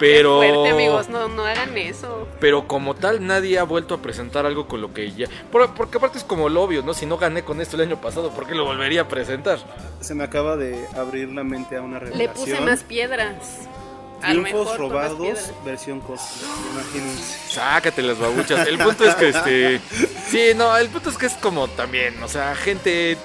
Qué 0.00 0.06
Pero 0.06 0.36
fuerte, 0.38 0.70
amigos, 0.70 1.08
no, 1.10 1.28
no 1.28 1.44
hagan 1.44 1.76
eso. 1.76 2.26
pero 2.40 2.66
como 2.66 2.94
tal 2.94 3.26
nadie 3.26 3.58
ha 3.58 3.64
vuelto 3.64 3.94
a 3.94 3.98
presentar 3.98 4.46
algo 4.46 4.66
con 4.66 4.80
lo 4.80 4.94
que 4.94 5.12
ya 5.12 5.26
por- 5.52 5.74
porque 5.74 5.98
aparte 5.98 6.16
es 6.18 6.24
como 6.24 6.48
lo 6.48 6.62
obvio, 6.62 6.82
¿no? 6.82 6.94
Si 6.94 7.04
no 7.04 7.18
gané 7.18 7.44
con 7.44 7.60
esto 7.60 7.76
el 7.76 7.82
año 7.82 8.00
pasado, 8.00 8.30
¿por 8.30 8.46
qué 8.46 8.54
lo 8.54 8.64
volvería 8.64 9.02
a 9.02 9.08
presentar? 9.08 9.58
Se 10.00 10.14
me 10.14 10.24
acaba 10.24 10.56
de 10.56 10.86
abrir 10.96 11.28
la 11.28 11.44
mente 11.44 11.76
a 11.76 11.82
una 11.82 11.98
Le 11.98 12.06
revelación. 12.06 12.34
puse 12.34 12.60
más 12.62 12.82
piedras. 12.82 13.34
Triunfos 14.22 14.76
robados, 14.78 15.50
versión 15.64 16.00
cosplay. 16.00 16.50
Imagínense. 16.72 17.54
Sácate 17.54 18.02
las 18.02 18.18
babuchas. 18.18 18.66
El 18.68 18.78
punto 18.78 19.04
es 19.04 19.14
que 19.14 19.28
este. 19.30 19.80
Sí, 20.28 20.52
no, 20.56 20.76
el 20.76 20.88
punto 20.88 21.08
es 21.10 21.16
que 21.18 21.26
es 21.26 21.34
como 21.34 21.68
también, 21.68 22.22
o 22.22 22.28
sea, 22.28 22.54
gente. 22.54 23.16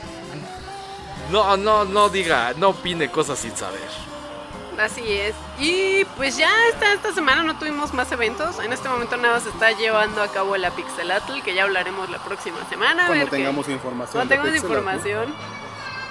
No, 1.31 1.57
no, 1.57 1.85
no 1.85 2.09
diga, 2.09 2.53
no 2.57 2.69
opine 2.69 3.09
cosas 3.09 3.39
sin 3.39 3.55
saber. 3.57 3.81
Así 4.79 5.03
es. 5.09 5.33
Y 5.59 6.03
pues 6.17 6.37
ya 6.37 6.49
esta, 6.73 6.93
esta 6.93 7.13
semana 7.13 7.43
no 7.43 7.57
tuvimos 7.57 7.93
más 7.93 8.11
eventos. 8.11 8.59
En 8.59 8.73
este 8.73 8.89
momento 8.89 9.15
nada 9.17 9.39
se 9.39 9.49
está 9.49 9.71
llevando 9.71 10.21
a 10.21 10.27
cabo 10.27 10.57
la 10.57 10.71
Pixelatl, 10.71 11.41
que 11.43 11.53
ya 11.53 11.63
hablaremos 11.63 12.09
la 12.09 12.19
próxima 12.23 12.57
semana. 12.69 13.07
Cuando 13.07 13.27
tengamos 13.27 13.69
información. 13.69 14.13
Cuando 14.27 14.35
tengamos 14.35 14.55
información. 14.63 15.33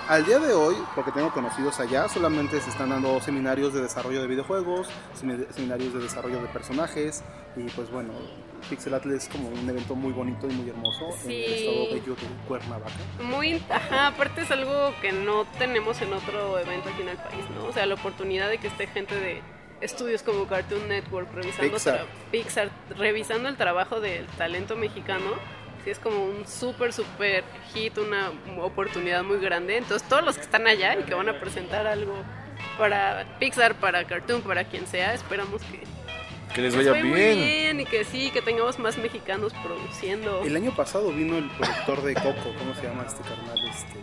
Al 0.07 0.27
día 0.27 0.39
de 0.39 0.53
hoy, 0.53 0.77
porque 0.95 1.13
tengo 1.13 1.33
conocidos 1.33 1.81
allá, 1.81 2.09
solamente 2.11 2.61
se 2.61 2.69
están 2.69 2.91
dando 2.91 3.21
seminarios 3.23 3.73
de 3.73 3.81
desarrollo 3.81 4.21
de 4.21 4.27
videojuegos, 4.27 4.89
semi- 5.19 5.47
seminarios 5.55 5.95
de 5.95 6.01
desarrollo 6.01 6.43
de 6.43 6.49
personajes 6.49 7.23
y 7.57 7.63
pues 7.71 7.91
bueno, 7.91 8.13
Pixel 8.69 8.95
Atlas 8.95 9.25
es 9.25 9.29
como 9.29 9.49
un 9.49 9.69
evento 9.69 9.95
muy 9.95 10.13
bonito 10.13 10.49
y 10.49 10.53
muy 10.53 10.69
hermoso 10.69 11.09
en 11.09 11.29
Sí. 11.29 11.45
el 11.45 11.53
estado 11.53 11.85
bello 11.95 12.15
de 12.15 12.47
Cuernavaca. 12.49 12.91
Muy, 13.23 13.63
ajá, 13.69 14.09
aparte 14.09 14.43
es 14.43 14.51
algo 14.51 14.93
que 15.01 15.13
no 15.13 15.45
tenemos 15.59 16.01
en 16.03 16.13
otro 16.13 16.59
evento 16.59 16.89
aquí 16.89 17.03
en 17.03 17.09
el 17.11 17.17
país, 17.17 17.45
¿no? 17.55 17.67
O 17.67 17.73
sea, 17.73 17.87
la 17.87 17.95
oportunidad 17.95 18.49
de 18.49 18.59
que 18.59 18.69
esté 18.69 18.87
gente 18.87 19.15
de 19.15 19.43
estudios 19.81 20.23
como 20.23 20.47
Cartoon 20.47 20.89
Network 20.89 21.33
revisando 21.35 21.73
Pixar. 21.73 22.07
Pixar, 22.31 22.71
revisando 22.97 23.49
el 23.49 23.57
trabajo 23.57 24.01
del 24.01 24.27
talento 24.39 24.77
mexicano, 24.77 25.31
sí 25.85 25.91
es 25.91 25.99
como 25.99 26.25
un 26.25 26.47
súper, 26.47 26.93
súper 26.93 27.45
hit, 27.75 27.99
una 27.99 28.33
oportunidad 28.63 29.23
muy 29.23 29.39
grande. 29.39 29.77
Entonces, 29.77 30.09
todos 30.09 30.25
los 30.25 30.37
que 30.37 30.43
están 30.43 30.67
allá 30.67 30.99
y 30.99 31.03
que 31.03 31.15
van 31.15 31.29
a 31.29 31.39
presentar 31.39 31.87
algo 31.87 32.15
para 32.79 33.27
Pixar, 33.39 33.75
para 33.75 34.05
Cartoon, 34.07 34.41
para 34.43 34.65
quien 34.65 34.87
sea, 34.87 35.13
esperamos 35.13 35.61
que 35.65 35.83
Que 36.55 36.63
les 36.63 36.77
vaya 36.77 36.93
vaya 36.93 37.05
muy 37.05 37.19
bien. 37.21 37.37
bien 37.37 37.81
y 37.81 37.85
que 37.85 38.05
sí, 38.05 38.31
que 38.31 38.41
tengamos 38.41 38.79
más 38.79 38.97
mexicanos 38.97 39.53
produciendo. 39.65 40.43
El 40.45 40.55
año 40.57 40.75
pasado 40.75 41.11
vino 41.13 41.37
el 41.39 41.51
productor 41.51 42.03
de 42.03 42.15
Coco, 42.15 42.55
¿cómo 42.59 42.75
se 42.75 42.83
llama 42.85 43.05
este 43.07 43.23
carnal? 43.23 43.59
Este... 43.69 43.99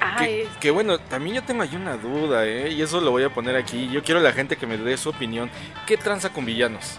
Ay, 0.00 0.48
Que, 0.54 0.60
que 0.60 0.70
bueno, 0.70 0.98
también 0.98 1.36
yo 1.36 1.42
tengo 1.42 1.62
ahí 1.62 1.76
una 1.76 1.96
duda, 1.98 2.46
¿eh? 2.46 2.70
Y 2.70 2.80
eso 2.80 3.00
lo 3.02 3.10
voy 3.10 3.22
a 3.24 3.28
poner 3.28 3.54
aquí. 3.56 3.90
Yo 3.92 4.02
quiero 4.02 4.20
a 4.20 4.22
la 4.22 4.32
gente 4.32 4.56
que 4.56 4.66
me 4.66 4.78
dé 4.78 4.96
su 4.96 5.10
opinión. 5.10 5.50
¿Qué 5.86 5.98
tranza 5.98 6.32
con 6.32 6.46
villanos? 6.46 6.98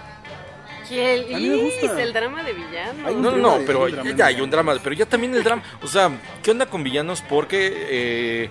Y 0.91 0.99
el, 0.99 1.33
A 1.33 1.37
mí 1.37 1.47
me 1.47 1.55
gusta. 1.55 1.97
y 1.97 2.01
el 2.01 2.11
drama 2.13 2.43
de 2.43 2.51
villano. 2.53 3.07
Hay 3.07 3.15
un 3.15 3.21
No, 3.21 3.31
no, 3.31 3.37
no, 3.37 3.65
pero 3.65 3.87
ya, 3.87 4.25
hay 4.25 4.41
un 4.41 4.49
drama, 4.49 4.75
pero 4.83 4.93
ya 4.93 5.05
también 5.05 5.33
el 5.33 5.41
drama. 5.41 5.63
O 5.81 5.87
sea, 5.87 6.11
¿qué 6.43 6.51
onda 6.51 6.65
con 6.65 6.83
villanos? 6.83 7.21
Porque, 7.21 7.71
eh, 7.89 8.49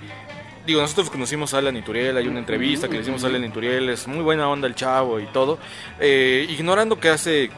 digo, 0.67 0.81
nosotros 0.81 1.11
conocimos 1.11 1.55
a 1.55 1.59
Alan 1.59 1.77
Ituriel, 1.77 2.17
hay 2.17 2.29
una 2.29 2.39
entrevista 2.39 2.89
que 2.89 2.95
le 2.95 3.01
hicimos 3.03 3.25
a 3.25 3.29
Alan 3.29 3.45
Ituriel, 3.45 3.89
es 3.89 4.07
muy 4.07 4.23
buena 4.23 4.49
onda 4.49 4.67
el 4.67 4.75
chavo 4.75 5.19
y 5.21 5.27
todo. 5.27 5.59
Eh, 5.99 6.47
ignorando 6.51 6.99
que 7.01 7.09
hace 7.09 7.51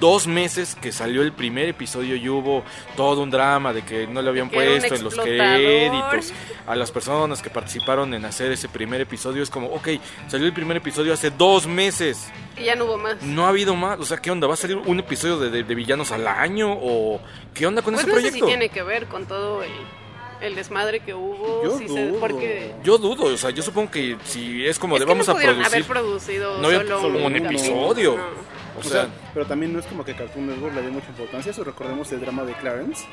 dos 0.00 0.26
meses 0.26 0.74
que 0.74 0.92
salió 0.92 1.22
el 1.22 1.32
primer 1.32 1.70
episodio 1.70 2.16
y 2.16 2.28
hubo 2.28 2.62
todo 2.96 3.22
un 3.22 3.30
drama 3.30 3.72
de 3.72 3.82
que 3.82 4.06
no 4.06 4.20
le 4.20 4.28
habían 4.28 4.50
Que 4.50 4.56
puesto 4.56 4.94
en 4.94 5.04
los 5.04 5.14
créditos 5.14 6.34
a 6.66 6.76
las 6.76 6.90
personas 6.90 7.40
que 7.40 7.48
participaron 7.48 8.12
en 8.12 8.24
hacer 8.26 8.52
ese 8.52 8.68
primer 8.68 9.00
episodio. 9.00 9.42
Es 9.42 9.48
como, 9.48 9.68
ok, 9.68 9.88
salió 10.28 10.46
el 10.46 10.52
primer 10.52 10.76
episodio 10.76 11.14
hace 11.14 11.30
dos 11.30 11.66
meses. 11.66 12.28
Y 12.58 12.64
ya 12.64 12.74
no 12.74 12.84
hubo 12.84 12.98
más. 12.98 13.22
No 13.22 13.46
ha 13.46 13.48
habido 13.48 13.74
más, 13.74 13.98
o 13.98 14.04
sea, 14.04 14.18
¿qué 14.18 14.30
onda? 14.30 14.46
¿Va 14.46 14.54
a 14.54 14.58
salir 14.58 14.76
un 14.76 14.98
episodio 14.98 15.38
de, 15.38 15.48
de- 15.50 15.62
de 15.64 15.74
villanos 15.74 16.12
al 16.12 16.26
año? 16.26 16.72
¿O 16.78 17.18
qué 17.54 17.66
onda 17.66 17.80
con 17.80 17.94
pues 17.94 18.04
ese 18.06 18.14
no 18.14 18.20
sé 18.20 18.22
si 18.32 18.38
proyecto? 18.40 18.46
tiene 18.48 18.68
que 18.68 18.82
ver 18.82 19.06
con 19.06 19.24
todo 19.24 19.62
el, 19.62 19.70
el 20.40 20.54
desmadre 20.54 21.00
que 21.00 21.14
hubo. 21.14 21.62
Yo 21.64 21.78
si 21.78 21.88
se- 21.88 22.06
dudo. 22.08 22.20
porque 22.20 22.72
Yo 22.82 22.98
dudo, 22.98 23.24
o 23.32 23.36
sea, 23.36 23.50
yo 23.50 23.62
supongo 23.62 23.90
que 23.90 24.16
si 24.24 24.66
es 24.66 24.78
como 24.78 24.96
es 24.96 25.00
de 25.00 25.06
que 25.06 25.12
vamos 25.12 25.26
no 25.28 25.34
a 25.34 25.36
producir. 25.40 25.64
haber 25.66 25.84
producido 25.84 26.58
No 26.60 26.66
había 26.68 26.78
solo 26.80 27.00
solo 27.00 27.18
un 27.18 27.32
capítulo, 27.32 27.48
episodio. 27.58 28.16
no. 28.16 28.22
O 28.76 28.80
O 28.80 28.82
sea, 28.82 29.04
sea, 29.04 29.08
pero 29.32 29.46
también 29.46 29.72
no 29.72 29.78
es 29.78 29.86
como 29.86 30.04
que 30.04 30.14
Cartoon 30.14 30.48
Network 30.48 30.74
le 30.74 30.82
dé 30.82 30.88
mucha 30.90 31.08
importancia. 31.08 31.50
Eso 31.50 31.64
recordemos 31.64 32.12
el 32.12 32.20
drama 32.20 32.44
de 32.44 32.52
Clarence, 32.54 33.06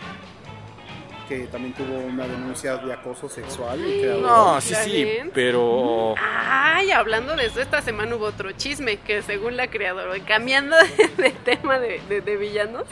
que 1.30 1.48
también 1.48 1.74
tuvo 1.74 1.96
una 2.00 2.28
denuncia 2.28 2.76
de 2.76 2.92
acoso 2.92 3.30
sexual. 3.30 3.80
creador. 3.80 4.22
no, 4.22 4.60
sí, 4.60 4.74
¿Está 4.74 4.84
sí, 4.84 5.04
bien? 5.06 5.32
pero. 5.34 6.16
Ay, 6.18 6.92
hablando 6.92 7.36
de 7.38 7.46
eso, 7.46 7.62
esta 7.62 7.82
semana 7.82 8.14
hubo 8.18 8.26
otro 8.26 8.52
chisme 8.52 8.98
que 8.98 9.22
según 9.22 9.56
la 9.56 9.68
creadora, 9.68 10.14
cambiando 10.26 10.76
de, 10.76 11.08
de 11.24 11.30
tema 11.32 11.80
de, 11.80 12.02
de- 12.10 12.20
de 12.20 12.36
villanos, 12.38 12.84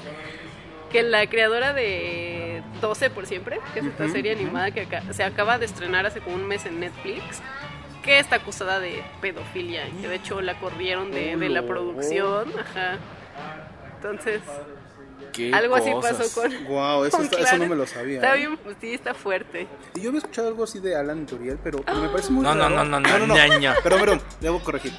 que 0.93 1.03
la 1.03 1.27
creadora 1.27 1.73
de 1.73 2.40
12 2.81 3.09
por 3.11 3.25
siempre, 3.27 3.59
que 3.73 3.79
es 3.81 3.85
esta 3.85 4.09
serie 4.09 4.31
animada 4.33 4.71
que 4.71 4.87
se 5.11 5.23
acaba 5.23 5.57
de 5.57 5.65
estrenar 5.65 6.05
hace 6.05 6.19
como 6.19 6.35
un 6.35 6.47
mes 6.47 6.65
en 6.65 6.79
Netflix, 6.79 7.41
que 8.03 8.19
está 8.19 8.37
acusada 8.37 8.79
de 8.79 9.03
pedofilia, 9.21 9.83
que 10.01 10.07
de 10.07 10.15
hecho 10.15 10.41
la 10.41 10.59
corrieron 10.59 11.11
de, 11.11 11.37
de 11.37 11.49
la 11.49 11.59
Oh, 11.59 11.63
no. 11.63 11.67
producción, 11.69 12.51
ajá. 12.59 12.97
Entonces, 13.95 14.41
¿qué 15.31 15.53
algo 15.53 15.75
así 15.75 15.91
cosas? 15.91 16.17
pasó 16.17 16.41
con... 16.41 16.51
Wow, 16.65 17.05
eso, 17.05 17.17
con 17.17 17.25
está- 17.27 17.39
eso 17.41 17.57
no 17.57 17.67
me 17.67 17.75
lo 17.75 17.85
sabía. 17.85 18.15
Está 18.15 18.35
¿eh? 18.35 18.39
bien, 18.39 18.57
pues 18.57 18.75
sí, 18.81 18.93
está 18.93 19.13
fuerte. 19.13 19.67
Y 19.95 20.01
yo 20.01 20.09
había 20.09 20.17
escuchado 20.19 20.47
algo 20.47 20.63
así 20.63 20.79
de 20.79 20.95
Alan 20.95 21.25
Turiel, 21.25 21.59
pero 21.63 21.79
me 21.79 22.09
parece 22.09 22.31
muy 22.31 22.43
No, 22.43 22.55
no, 22.55 22.67
raro. 22.69 22.83
no, 22.85 22.99
no, 22.99 23.27
no, 23.27 23.35
ñaña. 23.35 23.75
Perdón, 23.83 23.99
perdón, 23.99 24.21
debo 24.39 24.59
corregir. 24.61 24.91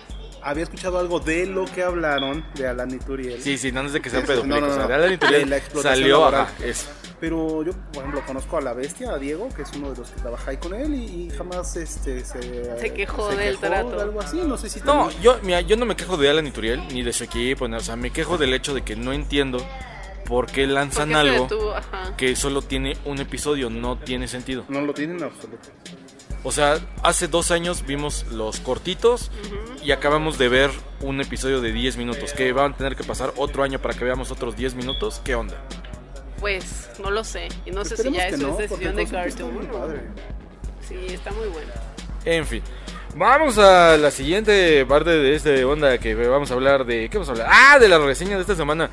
Había 0.44 0.64
escuchado 0.64 0.98
algo 0.98 1.20
de 1.20 1.46
lo 1.46 1.64
que 1.66 1.82
hablaron 1.84 2.44
de 2.54 2.66
Alan 2.66 2.90
y 2.92 2.98
Turiel. 2.98 3.40
Sí, 3.40 3.58
sí, 3.58 3.70
no 3.70 3.82
es 3.82 3.92
de 3.92 4.00
que 4.00 4.10
sea 4.10 4.20
No, 4.22 4.26
pedofílico. 4.26 4.60
no, 4.60 4.66
o 4.66 4.70
sea, 4.74 4.82
no. 4.82 4.88
de 4.88 4.94
Alan 4.94 5.50
la 5.50 5.56
explotación 5.56 5.82
salió, 5.82 6.18
laboral. 6.20 6.40
ajá, 6.42 6.52
eso. 6.64 6.90
Pero 7.22 7.62
yo, 7.62 7.70
por 7.92 7.98
ejemplo, 8.02 8.20
conozco 8.26 8.56
a 8.56 8.60
la 8.60 8.72
bestia, 8.72 9.12
a 9.12 9.16
Diego, 9.18 9.48
que 9.54 9.62
es 9.62 9.70
uno 9.76 9.92
de 9.92 9.96
los 9.98 10.10
que 10.10 10.20
trabaja 10.20 10.50
ahí 10.50 10.56
con 10.56 10.74
él, 10.74 10.92
y, 10.92 11.26
y 11.26 11.30
jamás 11.30 11.76
este, 11.76 12.24
se, 12.24 12.42
Se 12.80 12.92
quejó 12.92 13.28
del 13.28 13.50
quejó 13.56 13.60
trato. 13.60 13.90
de 13.96 14.02
algo 14.02 14.20
así. 14.20 14.40
No 14.44 14.56
sé 14.58 14.68
si 14.68 14.80
No, 14.80 14.86
también- 15.04 15.22
yo, 15.22 15.38
mira, 15.44 15.60
yo 15.60 15.76
no 15.76 15.86
me 15.86 15.94
quejo 15.94 16.16
de 16.16 16.28
Alan 16.28 16.48
Ituriel 16.48 16.82
ni 16.92 17.04
de 17.04 17.12
su 17.12 17.22
equipo, 17.22 17.68
no, 17.68 17.76
o 17.76 17.80
sea, 17.80 17.94
me 17.94 18.10
quejo 18.10 18.38
del 18.38 18.52
hecho 18.54 18.74
de 18.74 18.82
que 18.82 18.96
no 18.96 19.12
entiendo 19.12 19.64
por 20.26 20.46
qué 20.46 20.66
lanzan 20.66 21.10
se 21.10 21.14
algo 21.14 21.46
que 22.16 22.34
solo 22.34 22.60
tiene 22.60 22.96
un 23.04 23.20
episodio, 23.20 23.70
no 23.70 23.96
tiene 23.98 24.26
sentido. 24.26 24.64
no 24.68 24.80
lo 24.80 24.92
tienen 24.92 25.18
en 25.18 25.22
absoluto. 25.22 25.68
O 26.42 26.50
sea, 26.50 26.80
hace 27.04 27.28
dos 27.28 27.52
años 27.52 27.86
vimos 27.86 28.26
los 28.32 28.58
cortitos 28.58 29.30
y 29.80 29.92
acabamos 29.92 30.38
de 30.38 30.48
ver 30.48 30.70
un 31.00 31.20
episodio 31.20 31.60
de 31.60 31.70
10 31.72 31.96
minutos. 31.98 32.32
Que 32.32 32.52
van 32.52 32.72
a 32.72 32.76
tener 32.76 32.96
que 32.96 33.04
pasar 33.04 33.32
otro 33.36 33.62
año 33.62 33.78
para 33.78 33.94
que 33.94 34.04
veamos 34.04 34.32
otros 34.32 34.56
10 34.56 34.74
minutos. 34.74 35.20
¿Qué 35.24 35.36
onda? 35.36 35.54
Pues 36.42 36.90
no 37.00 37.12
lo 37.12 37.22
sé. 37.22 37.48
Y 37.64 37.70
no 37.70 37.84
sé 37.84 37.96
si 37.96 38.10
ya 38.10 38.26
eso 38.26 38.36
no, 38.36 38.58
es 38.58 38.68
decisión 38.68 38.96
de 38.96 39.06
Cartoon. 39.06 39.68
Sí, 40.86 40.96
está 41.08 41.30
muy 41.30 41.46
bueno. 41.46 41.70
En 42.24 42.44
fin. 42.44 42.62
Vamos 43.14 43.58
a 43.58 43.96
la 43.96 44.10
siguiente 44.10 44.84
parte 44.84 45.10
de 45.10 45.36
este 45.36 45.62
onda 45.64 45.98
que 45.98 46.16
vamos 46.16 46.50
a 46.50 46.54
hablar 46.54 46.84
de... 46.84 47.08
¿Qué 47.08 47.16
vamos 47.16 47.28
a 47.28 47.32
hablar? 47.32 47.48
Ah, 47.48 47.78
de 47.78 47.86
la 47.86 47.98
reseña 47.98 48.34
de 48.34 48.40
esta 48.40 48.56
semana. 48.56 48.90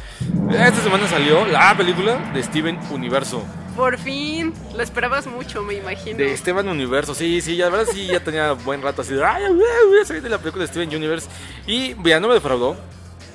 Esta 0.52 0.84
semana 0.84 1.08
salió 1.08 1.44
la 1.48 1.76
película 1.76 2.32
de 2.36 2.44
Steven 2.44 2.78
Universo. 2.92 3.44
Por 3.76 3.98
fin, 3.98 4.54
lo 4.76 4.84
esperabas 4.84 5.26
mucho, 5.26 5.64
me 5.64 5.74
imagino. 5.74 6.20
De 6.20 6.38
Steven 6.38 6.68
Universo, 6.70 7.16
sí, 7.16 7.42
sí, 7.42 7.56
la 7.56 7.70
verdad 7.70 7.92
sí, 7.92 8.06
ya 8.06 8.20
tenía 8.20 8.52
buen 8.52 8.84
rato 8.84 9.02
así 9.02 9.16
de, 9.16 9.26
ay, 9.26 9.42
voy 9.52 10.00
a 10.00 10.06
salir 10.06 10.22
de 10.22 10.30
la 10.30 10.38
película 10.38 10.66
de 10.66 10.68
Steven 10.68 10.94
Universe. 10.94 11.28
Y, 11.66 11.96
vea, 11.96 12.20
no 12.20 12.28
me 12.28 12.36
defraudó, 12.36 12.76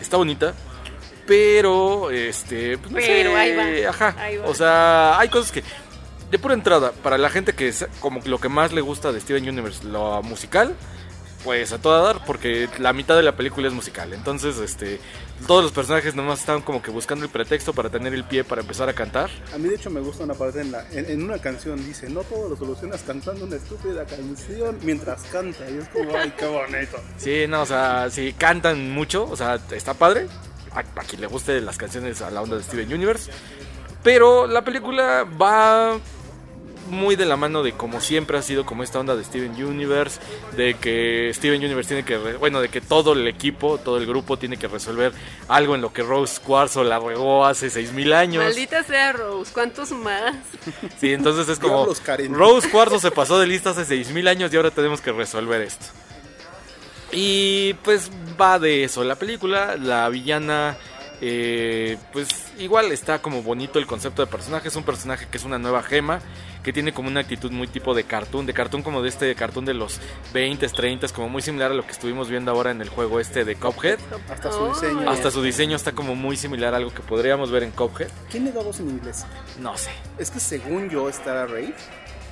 está 0.00 0.18
bonita, 0.18 0.54
pero, 1.26 2.10
este, 2.10 2.78
pues 2.78 2.90
no 2.90 2.98
Pero 2.98 3.30
sé, 3.30 3.36
ahí 3.36 3.82
va, 3.84 3.90
ajá, 3.90 4.14
ahí 4.18 4.36
va. 4.36 4.46
o 4.46 4.54
sea, 4.54 5.18
hay 5.18 5.28
cosas 5.28 5.52
que, 5.52 5.62
de 6.30 6.38
pura 6.38 6.54
entrada, 6.54 6.92
para 7.02 7.18
la 7.18 7.30
gente 7.30 7.52
que 7.52 7.68
es 7.68 7.86
como 8.00 8.20
lo 8.24 8.38
que 8.38 8.48
más 8.48 8.72
le 8.72 8.80
gusta 8.80 9.12
de 9.12 9.20
Steven 9.20 9.48
Universe, 9.48 9.84
lo 9.84 10.22
musical, 10.22 10.74
pues 11.44 11.72
a 11.72 11.78
toda 11.80 12.00
dar, 12.00 12.24
porque 12.24 12.68
la 12.78 12.92
mitad 12.92 13.16
de 13.16 13.22
la 13.22 13.36
película 13.36 13.68
es 13.68 13.74
musical, 13.74 14.12
entonces, 14.14 14.58
este, 14.58 14.98
todos 15.46 15.62
los 15.62 15.72
personajes 15.72 16.14
nomás 16.14 16.40
están 16.40 16.62
como 16.62 16.80
que 16.80 16.90
buscando 16.90 17.24
el 17.24 17.30
pretexto 17.30 17.74
para 17.74 17.90
tener 17.90 18.14
el 18.14 18.24
pie 18.24 18.44
para 18.44 18.62
empezar 18.62 18.88
a 18.88 18.94
cantar. 18.94 19.28
A 19.52 19.58
mí, 19.58 19.68
de 19.68 19.74
hecho, 19.74 19.90
me 19.90 20.00
gusta 20.00 20.24
una 20.24 20.32
parte 20.34 20.60
en, 20.62 20.72
la, 20.72 20.86
en, 20.90 21.10
en 21.10 21.22
una 21.22 21.38
canción. 21.38 21.84
Dice: 21.84 22.08
No 22.08 22.20
todo 22.22 22.48
lo 22.48 22.56
solucionas 22.56 23.02
cantando 23.02 23.44
una 23.44 23.56
estúpida 23.56 24.06
canción 24.06 24.78
mientras 24.82 25.22
canta. 25.24 25.68
Y 25.68 25.78
es 25.78 25.88
como, 25.88 26.16
ay, 26.16 26.32
qué 26.38 26.46
bonito. 26.46 26.98
Sí, 27.18 27.44
no, 27.46 27.62
o 27.62 27.66
sea, 27.66 28.08
sí 28.10 28.34
cantan 28.38 28.92
mucho, 28.92 29.24
o 29.30 29.36
sea, 29.36 29.58
está 29.72 29.92
padre. 29.92 30.28
A, 30.74 30.80
a 30.80 31.04
quien 31.04 31.20
le 31.20 31.26
guste 31.26 31.60
las 31.60 31.78
canciones 31.78 32.22
a 32.22 32.30
la 32.30 32.42
onda 32.42 32.56
de 32.56 32.62
Steven 32.62 32.92
Universe. 32.92 33.30
Pero 34.02 34.46
la 34.46 34.62
película 34.62 35.24
va 35.24 35.98
muy 36.88 37.16
de 37.16 37.24
la 37.24 37.36
mano 37.36 37.62
de 37.62 37.72
como 37.72 38.00
siempre 38.00 38.38
ha 38.38 38.42
sido 38.42 38.66
como 38.66 38.82
esta 38.82 38.98
onda 38.98 39.16
de 39.16 39.24
Steven 39.24 39.52
Universe, 39.62 40.20
de 40.56 40.74
que 40.74 41.30
Steven 41.34 41.62
Universe 41.62 41.88
tiene 41.88 42.04
que, 42.04 42.36
bueno, 42.36 42.60
de 42.60 42.68
que 42.68 42.80
todo 42.80 43.12
el 43.12 43.26
equipo, 43.26 43.78
todo 43.78 43.98
el 43.98 44.06
grupo 44.06 44.38
tiene 44.38 44.56
que 44.56 44.68
resolver 44.68 45.12
algo 45.48 45.74
en 45.74 45.80
lo 45.80 45.92
que 45.92 46.02
Rose 46.02 46.40
Quarzo 46.42 46.84
la 46.84 46.98
regó 46.98 47.44
hace 47.44 47.70
6000 47.70 48.12
años. 48.12 48.44
Maldita 48.44 48.82
sea 48.84 49.12
Rose, 49.12 49.52
¿cuántos 49.52 49.90
más? 49.92 50.34
Sí, 50.98 51.12
entonces 51.12 51.48
es 51.48 51.58
como. 51.58 51.86
Rose 52.30 52.70
Cuarzo 52.70 52.98
se 52.98 53.10
pasó 53.10 53.38
de 53.38 53.46
lista 53.46 53.70
hace 53.70 53.84
6000 53.84 54.28
años 54.28 54.52
y 54.52 54.56
ahora 54.56 54.70
tenemos 54.70 55.00
que 55.00 55.12
resolver 55.12 55.60
esto. 55.62 55.86
Y 57.14 57.74
pues 57.84 58.10
va 58.40 58.58
de 58.58 58.84
eso. 58.84 59.04
La 59.04 59.14
película, 59.16 59.76
la 59.76 60.08
villana, 60.08 60.76
eh, 61.20 61.96
pues 62.12 62.28
igual 62.58 62.92
está 62.92 63.20
como 63.20 63.42
bonito 63.42 63.78
el 63.78 63.86
concepto 63.86 64.22
de 64.24 64.30
personaje. 64.30 64.68
Es 64.68 64.76
un 64.76 64.82
personaje 64.84 65.26
que 65.30 65.38
es 65.38 65.44
una 65.44 65.58
nueva 65.58 65.82
gema, 65.82 66.20
que 66.62 66.72
tiene 66.72 66.92
como 66.92 67.08
una 67.08 67.20
actitud 67.20 67.50
muy 67.52 67.66
tipo 67.68 67.94
de 67.94 68.04
cartoon, 68.04 68.46
de 68.46 68.54
cartoon 68.54 68.82
como 68.82 69.02
de 69.02 69.10
este 69.10 69.34
cartoon 69.34 69.64
de 69.64 69.74
los 69.74 70.00
20s, 70.32 70.72
30s, 70.72 71.12
como 71.12 71.28
muy 71.28 71.42
similar 71.42 71.70
a 71.70 71.74
lo 71.74 71.84
que 71.86 71.92
estuvimos 71.92 72.28
viendo 72.28 72.50
ahora 72.50 72.70
en 72.70 72.80
el 72.80 72.88
juego 72.88 73.20
este 73.20 73.44
de 73.44 73.54
Cuphead. 73.56 73.98
Hasta 74.32 74.50
su 74.50 74.58
Oh. 74.58 74.68
diseño. 74.74 75.08
Hasta 75.10 75.30
su 75.30 75.42
diseño 75.42 75.76
está 75.76 75.92
como 75.92 76.14
muy 76.16 76.36
similar 76.36 76.74
a 76.74 76.78
algo 76.78 76.92
que 76.92 77.02
podríamos 77.02 77.50
ver 77.50 77.62
en 77.64 77.70
Cuphead. 77.70 78.08
¿Quién 78.30 78.46
le 78.46 78.52
da 78.52 78.62
voz 78.62 78.80
en 78.80 78.90
inglés? 78.90 79.24
No 79.60 79.76
sé. 79.76 79.90
Es 80.18 80.30
que 80.30 80.40
según 80.40 80.88
yo, 80.90 81.08
estará 81.08 81.46
Rafe, 81.46 81.74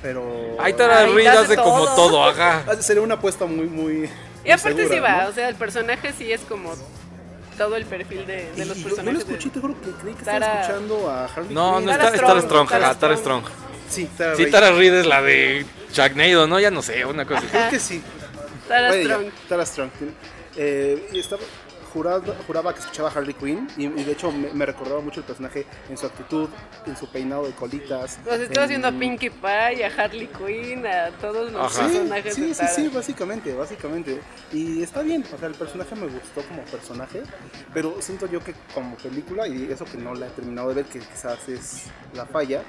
pero. 0.01 0.57
Ahí 0.59 0.73
Tara 0.73 0.99
Ahí 0.99 1.13
Reid 1.13 1.27
hace 1.27 1.55
como 1.55 1.85
todo. 1.95 2.25
ajá. 2.25 2.63
Sería 2.81 3.01
una 3.03 3.15
apuesta 3.15 3.45
muy, 3.45 3.67
muy. 3.67 4.09
Y 4.45 4.51
aparte 4.51 4.87
sí 4.89 4.99
va, 4.99 5.23
¿no? 5.23 5.29
o 5.29 5.33
sea, 5.33 5.49
el 5.49 5.55
personaje 5.55 6.13
sí 6.17 6.31
es 6.31 6.41
como 6.41 6.73
todo 7.57 7.75
el 7.75 7.85
perfil 7.85 8.25
de, 8.25 8.51
de 8.51 8.63
Y 8.63 8.65
los 8.65 8.67
yo- 8.69 8.73
yo, 8.75 8.83
personajes. 8.83 9.13
lo 9.13 9.25
de- 9.25 9.33
escuché, 9.33 9.49
te 9.49 9.59
juro 9.59 9.75
que 9.81 9.91
creí 10.01 10.13
que 10.15 10.23
Tara- 10.23 10.37
estaba 10.45 10.61
escuchando 10.61 11.09
a 11.09 11.25
Harley 11.25 11.53
No, 11.53 11.75
Quinn. 11.77 11.85
no 11.85 11.91
Tara 11.91 12.03
está, 12.05 12.17
Strong, 12.17 12.27
Tara 12.29 12.41
Strong, 12.93 12.99
Tara 12.99 13.17
Strong. 13.17 13.43
Sí, 13.89 14.09
Tara 14.17 14.35
Sí. 14.35 14.45
Tara 14.51 14.71
Reid 14.71 14.93
es 14.93 15.05
la 15.05 15.21
de 15.21 15.65
Sharknado, 15.91 16.47
¿no? 16.47 16.59
Ya 16.59 16.71
no 16.71 16.81
sé, 16.81 17.05
una 17.05 17.25
cosa 17.25 17.39
así. 17.39 17.47
Creo 17.49 17.69
que 17.69 17.79
sí. 17.79 18.01
Tara 18.67 18.91
Strong. 18.93 19.25
Tara 19.47 19.65
Strong. 19.65 19.89
Eh, 20.55 21.09
y 21.13 21.19
estaba, 21.19 21.41
juraba, 21.93 22.21
juraba 22.47 22.73
que 22.73 22.79
escuchaba 22.79 23.09
Harley 23.09 23.33
Quinn 23.35 23.67
y, 23.77 23.85
y 23.85 24.03
de 24.03 24.11
hecho 24.11 24.31
me, 24.31 24.51
me 24.53 24.65
recordaba 24.65 24.99
mucho 25.01 25.19
el 25.19 25.25
personaje 25.25 25.65
en 25.89 25.97
su 25.97 26.05
actitud, 26.05 26.49
en 26.85 26.97
su 26.97 27.07
peinado 27.07 27.45
de 27.45 27.51
colitas. 27.51 28.19
Los 28.25 28.39
en- 28.39 28.59
haciendo 28.59 28.87
a 28.87 28.91
Pinkie 28.91 29.29
Pie, 29.29 29.85
a 29.85 29.91
Harley 29.97 30.27
Quinn, 30.27 30.85
a 30.85 31.11
todos 31.21 31.51
los 31.51 31.61
Ajá. 31.77 31.87
Sí, 31.87 31.93
personajes 31.97 32.33
sí, 32.33 32.53
sí, 32.53 32.59
Tara. 32.59 32.67
sí, 32.69 32.87
básicamente, 32.89 33.53
básicamente. 33.53 34.19
Y 34.51 34.81
está 34.81 35.01
bien, 35.01 35.23
o 35.33 35.37
sea, 35.37 35.47
el 35.47 35.55
personaje 35.55 35.95
me 35.95 36.07
gustó 36.07 36.41
como 36.47 36.63
personaje, 36.63 37.21
pero 37.73 38.01
siento 38.01 38.25
yo 38.27 38.39
que 38.43 38.53
como 38.73 38.95
película, 38.97 39.47
y 39.47 39.71
eso 39.71 39.85
que 39.85 39.97
no 39.97 40.13
la 40.15 40.27
he 40.27 40.29
terminado 40.31 40.69
de 40.69 40.75
ver, 40.75 40.85
que 40.85 40.99
quizás 40.99 41.47
es 41.47 41.83
la 42.13 42.25
falla, 42.25 42.63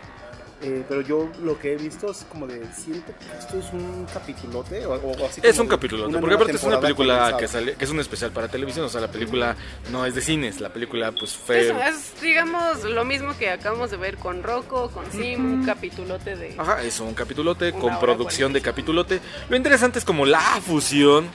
eh, 0.64 0.84
pero 0.88 1.02
yo 1.02 1.28
lo 1.42 1.58
que 1.58 1.74
he 1.74 1.76
visto 1.76 2.10
es 2.10 2.24
como 2.30 2.46
de, 2.46 2.64
siento 2.74 3.12
que 3.18 3.38
esto 3.38 3.58
es 3.58 3.72
un 3.72 4.06
capitulote, 4.12 4.86
o, 4.86 4.94
o 4.94 5.26
así 5.26 5.40
Es 5.42 5.58
un 5.58 5.66
de 5.66 5.74
capítulo, 5.74 6.08
una 6.08 6.20
porque 6.20 6.34
aparte 6.34 6.52
es 6.52 6.62
una 6.62 6.80
película 6.80 7.36
que, 7.38 7.46
sale, 7.46 7.74
que 7.74 7.84
es 7.84 7.90
un 7.90 8.00
especial 8.00 8.30
para 8.30 8.48
televisión, 8.48 8.86
o 8.86 8.88
sea, 8.88 9.00
la 9.00 9.10
película 9.10 9.56
no 9.92 10.06
es 10.06 10.14
de 10.14 10.22
cines, 10.22 10.60
la 10.60 10.70
película 10.70 11.12
pues 11.12 11.36
fue... 11.36 11.66
Eso 11.66 11.76
es, 11.82 12.20
digamos, 12.22 12.82
lo 12.84 13.04
mismo 13.04 13.36
que 13.36 13.50
acabamos 13.50 13.90
de 13.90 13.98
ver 13.98 14.16
con 14.16 14.42
Rocco, 14.42 14.90
con 14.90 15.04
Sim, 15.12 15.60
un 15.60 15.66
capitulote 15.66 16.36
de... 16.36 16.54
Ajá, 16.58 16.82
es 16.82 16.98
un 17.00 17.12
capitulote 17.14 17.72
con 17.72 17.98
producción 18.00 18.52
de 18.52 18.60
45. 18.60 18.64
capitulote. 18.64 19.20
Lo 19.48 19.56
interesante 19.56 19.98
es 19.98 20.04
como 20.04 20.24
la 20.24 20.40
fusión, 20.64 21.28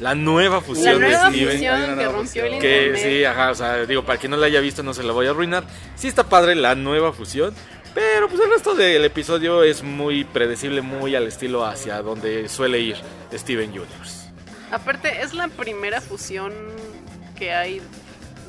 la 0.00 0.14
nueva 0.14 0.56
La 0.56 0.60
fusión 0.60 1.00
de 1.00 1.08
nueva 1.08 1.30
Steven. 1.30 1.48
Hay 1.48 1.54
fusión 1.54 1.98
que 1.98 2.08
rompió 2.08 2.44
el. 2.44 2.58
Que 2.58 2.96
sí, 2.96 3.24
ajá, 3.24 3.50
o 3.50 3.54
sea, 3.54 3.86
digo, 3.86 4.04
para 4.04 4.18
quien 4.18 4.30
no 4.30 4.36
la 4.36 4.46
haya 4.46 4.60
visto 4.60 4.82
no 4.82 4.94
se 4.94 5.02
la 5.02 5.12
voy 5.12 5.26
a 5.26 5.30
arruinar. 5.30 5.64
Sí 5.96 6.08
está 6.08 6.24
padre 6.24 6.54
la 6.54 6.74
nueva 6.74 7.12
fusión, 7.12 7.54
pero 7.94 8.28
pues 8.28 8.40
el 8.40 8.50
resto 8.50 8.74
del 8.74 9.04
episodio 9.04 9.62
es 9.62 9.82
muy 9.82 10.24
predecible, 10.24 10.80
muy 10.82 11.14
al 11.14 11.26
estilo 11.26 11.64
hacia 11.64 12.02
donde 12.02 12.48
suele 12.48 12.80
ir 12.80 12.96
Steven 13.32 13.70
Universe. 13.70 14.30
Aparte, 14.70 15.22
es 15.22 15.32
la 15.34 15.48
primera 15.48 16.00
fusión 16.00 16.52
que 17.38 17.52
hay 17.54 17.80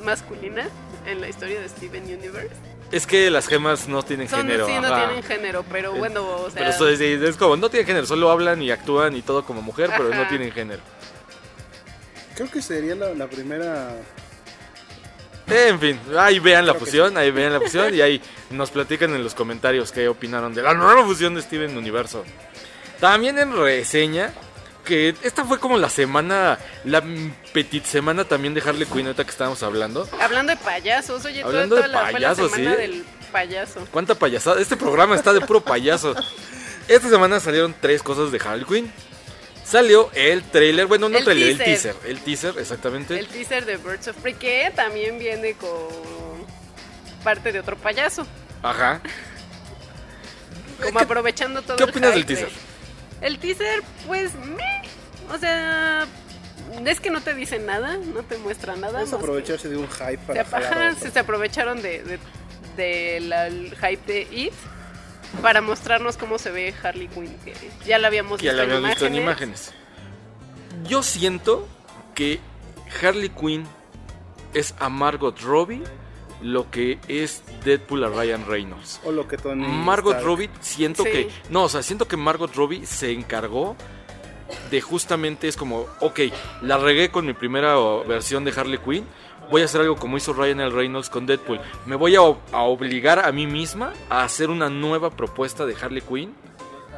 masculina 0.04 0.68
en 1.06 1.20
la 1.20 1.28
historia 1.28 1.60
de 1.60 1.68
Steven 1.68 2.02
Universe. 2.04 2.50
Es 2.92 3.06
que 3.06 3.30
las 3.30 3.48
gemas 3.48 3.88
no 3.88 4.02
tienen 4.04 4.28
Son, 4.28 4.42
género. 4.42 4.66
sí, 4.66 4.72
no 4.80 4.86
ajá. 4.86 5.06
tienen 5.06 5.22
género, 5.24 5.64
pero 5.70 5.94
Eh, 5.94 5.98
bueno, 5.98 6.24
o 6.24 6.50
sea... 6.50 6.58
Pero 6.58 6.70
eso 6.70 6.88
es, 6.88 7.00
es 7.00 7.36
como, 7.36 7.56
no 7.56 7.68
tienen 7.68 7.86
género, 7.86 8.06
solo 8.06 8.30
hablan 8.30 8.62
y 8.62 8.70
actúan 8.70 9.16
y 9.16 9.22
todo 9.22 9.44
como 9.44 9.60
mujer, 9.62 9.90
pero 9.96 10.08
no 10.14 10.26
tienen 10.28 10.52
género. 10.52 10.80
Creo 12.36 12.50
que 12.50 12.62
sería 12.62 12.94
la, 12.94 13.14
la 13.14 13.26
primera... 13.28 13.96
En 15.48 15.78
fin, 15.78 16.00
ahí 16.18 16.38
vean 16.40 16.66
la 16.66 16.72
Creo 16.72 16.84
fusión, 16.84 17.16
ahí 17.16 17.30
vean 17.30 17.52
la 17.52 17.60
fusión 17.60 17.94
y 17.94 18.00
ahí 18.00 18.20
nos 18.50 18.70
platican 18.70 19.14
en 19.14 19.22
los 19.22 19.34
comentarios 19.34 19.92
qué 19.92 20.08
opinaron 20.08 20.52
de 20.54 20.62
la 20.62 20.74
nueva 20.74 21.04
fusión 21.04 21.34
de 21.34 21.42
Steven 21.42 21.76
Universo. 21.76 22.24
También 23.00 23.38
en 23.38 23.52
reseña, 23.56 24.32
que 24.84 25.14
esta 25.22 25.44
fue 25.44 25.58
como 25.60 25.78
la 25.78 25.88
semana, 25.90 26.58
la 26.84 27.02
petit 27.52 27.84
semana 27.84 28.24
también 28.24 28.54
de 28.54 28.60
Harley 28.60 28.86
Quinn, 28.86 29.06
ahorita 29.06 29.24
que 29.24 29.30
estábamos 29.30 29.62
hablando. 29.62 30.08
Hablando 30.20 30.50
de 30.50 30.56
payasos, 30.58 31.24
oye, 31.24 31.42
toda- 31.42 31.48
Hablando 31.52 31.76
toda 31.76 31.86
de 31.88 31.92
la, 31.92 31.98
fue 32.00 32.06
la 32.06 32.12
payasos, 32.12 32.50
semana 32.52 32.70
¿sí? 32.76 32.82
del 32.82 33.04
payaso. 33.30 33.86
¿Cuánta 33.92 34.14
payasada? 34.16 34.60
Este 34.60 34.76
programa 34.76 35.14
está 35.14 35.32
de 35.32 35.40
puro 35.42 35.60
payaso. 35.60 36.14
Esta 36.88 37.08
semana 37.08 37.38
salieron 37.40 37.74
tres 37.80 38.02
cosas 38.02 38.32
de 38.32 38.38
Harley 38.44 38.64
Quinn. 38.64 38.92
Salió 39.66 40.10
el 40.14 40.42
trailer, 40.44 40.86
bueno, 40.86 41.08
no 41.08 41.18
El 41.18 41.24
trailer, 41.24 41.48
el 41.50 41.58
teaser. 41.58 41.96
El 42.06 42.20
teaser, 42.20 42.54
exactamente. 42.58 43.18
El 43.18 43.26
teaser 43.26 43.64
de 43.64 43.76
Birds 43.78 44.06
of 44.08 44.16
Prey, 44.18 44.34
que 44.34 44.72
también 44.76 45.18
viene 45.18 45.54
con 45.54 45.70
parte 47.24 47.50
de 47.50 47.58
otro 47.60 47.76
payaso. 47.76 48.24
Ajá. 48.62 49.00
Como 50.82 50.98
¿Qué- 50.98 51.04
aprovechando 51.04 51.62
todo 51.62 51.76
qué 51.76 51.82
el 51.84 51.90
opinas 51.90 52.12
del 52.14 52.24
de- 52.26 52.34
teaser? 52.36 52.48
El 53.20 53.38
teaser, 53.38 53.82
pues, 54.06 54.34
meh. 54.34 54.82
O 55.34 55.38
sea, 55.38 56.06
es 56.84 57.00
que 57.00 57.10
no 57.10 57.20
te 57.20 57.34
dice 57.34 57.58
nada, 57.58 57.96
no 57.96 58.22
te 58.22 58.38
muestra 58.38 58.76
nada. 58.76 59.02
Es 59.02 59.08
que- 59.10 59.16
aprovecharse 59.16 59.68
de 59.68 59.76
un 59.78 59.88
hype 59.88 60.18
se, 60.18 60.18
para 60.26 60.44
jalar 60.44 60.72
ajá, 60.72 60.88
otro. 60.90 61.00
se, 61.06 61.10
se 61.10 61.18
aprovecharon 61.18 61.82
de, 61.82 62.04
de, 62.04 62.18
de 62.76 63.20
la- 63.20 63.48
el 63.48 63.74
hype 63.76 64.12
de 64.12 64.22
It 64.30 64.52
para 65.42 65.60
mostrarnos 65.60 66.16
cómo 66.16 66.38
se 66.38 66.50
ve 66.50 66.74
Harley 66.82 67.08
Quinn, 67.08 67.36
que 67.44 67.54
ya 67.86 67.98
la 67.98 68.08
habíamos 68.08 68.40
ya 68.40 68.52
visto, 68.52 68.56
la 68.56 68.62
en, 68.64 68.70
habíamos 68.70 68.90
visto 68.90 69.06
en 69.06 69.14
imágenes. 69.14 69.72
Yo 70.88 71.02
siento 71.02 71.66
que 72.14 72.40
Harley 73.02 73.28
Quinn 73.30 73.64
es 74.54 74.74
a 74.78 74.88
Margot 74.88 75.38
Robbie 75.40 75.82
lo 76.42 76.70
que 76.70 76.98
es 77.08 77.42
Deadpool 77.64 78.04
a 78.04 78.08
Ryan 78.08 78.46
Reynolds. 78.46 79.00
O 79.04 79.10
lo 79.12 79.26
que 79.26 79.38
Tony 79.38 79.66
Margot 79.66 80.12
Stark- 80.16 80.24
Robbie 80.26 80.50
siento 80.60 81.02
Sí. 81.04 81.10
que 81.10 81.30
no, 81.50 81.64
o 81.64 81.68
sea, 81.68 81.82
siento 81.82 82.06
que 82.06 82.16
Margot 82.18 82.54
Robbie 82.54 82.84
se 82.84 83.10
encargó 83.12 83.74
de 84.70 84.80
justamente 84.80 85.48
es 85.48 85.56
como, 85.56 85.86
ok, 86.00 86.20
la 86.62 86.76
regué 86.76 87.10
con 87.10 87.26
mi 87.26 87.32
primera 87.32 87.74
versión 88.06 88.44
de 88.44 88.52
Harley 88.52 88.78
Quinn, 88.78 89.06
voy 89.50 89.62
a 89.62 89.64
hacer 89.66 89.80
algo 89.80 89.96
como 89.96 90.16
hizo 90.16 90.32
Ryan 90.32 90.60
L. 90.60 90.70
Reynolds 90.70 91.10
con 91.10 91.26
Deadpool. 91.26 91.60
Me 91.86 91.96
voy 91.96 92.14
a, 92.16 92.22
obligar 92.22 93.18
a 93.20 93.32
mí 93.32 93.46
misma 93.46 93.92
a 94.10 94.22
hacer 94.24 94.50
una 94.50 94.68
nueva 94.68 95.10
propuesta 95.10 95.66
de 95.66 95.74
Harley 95.80 96.02
Quinn 96.02 96.34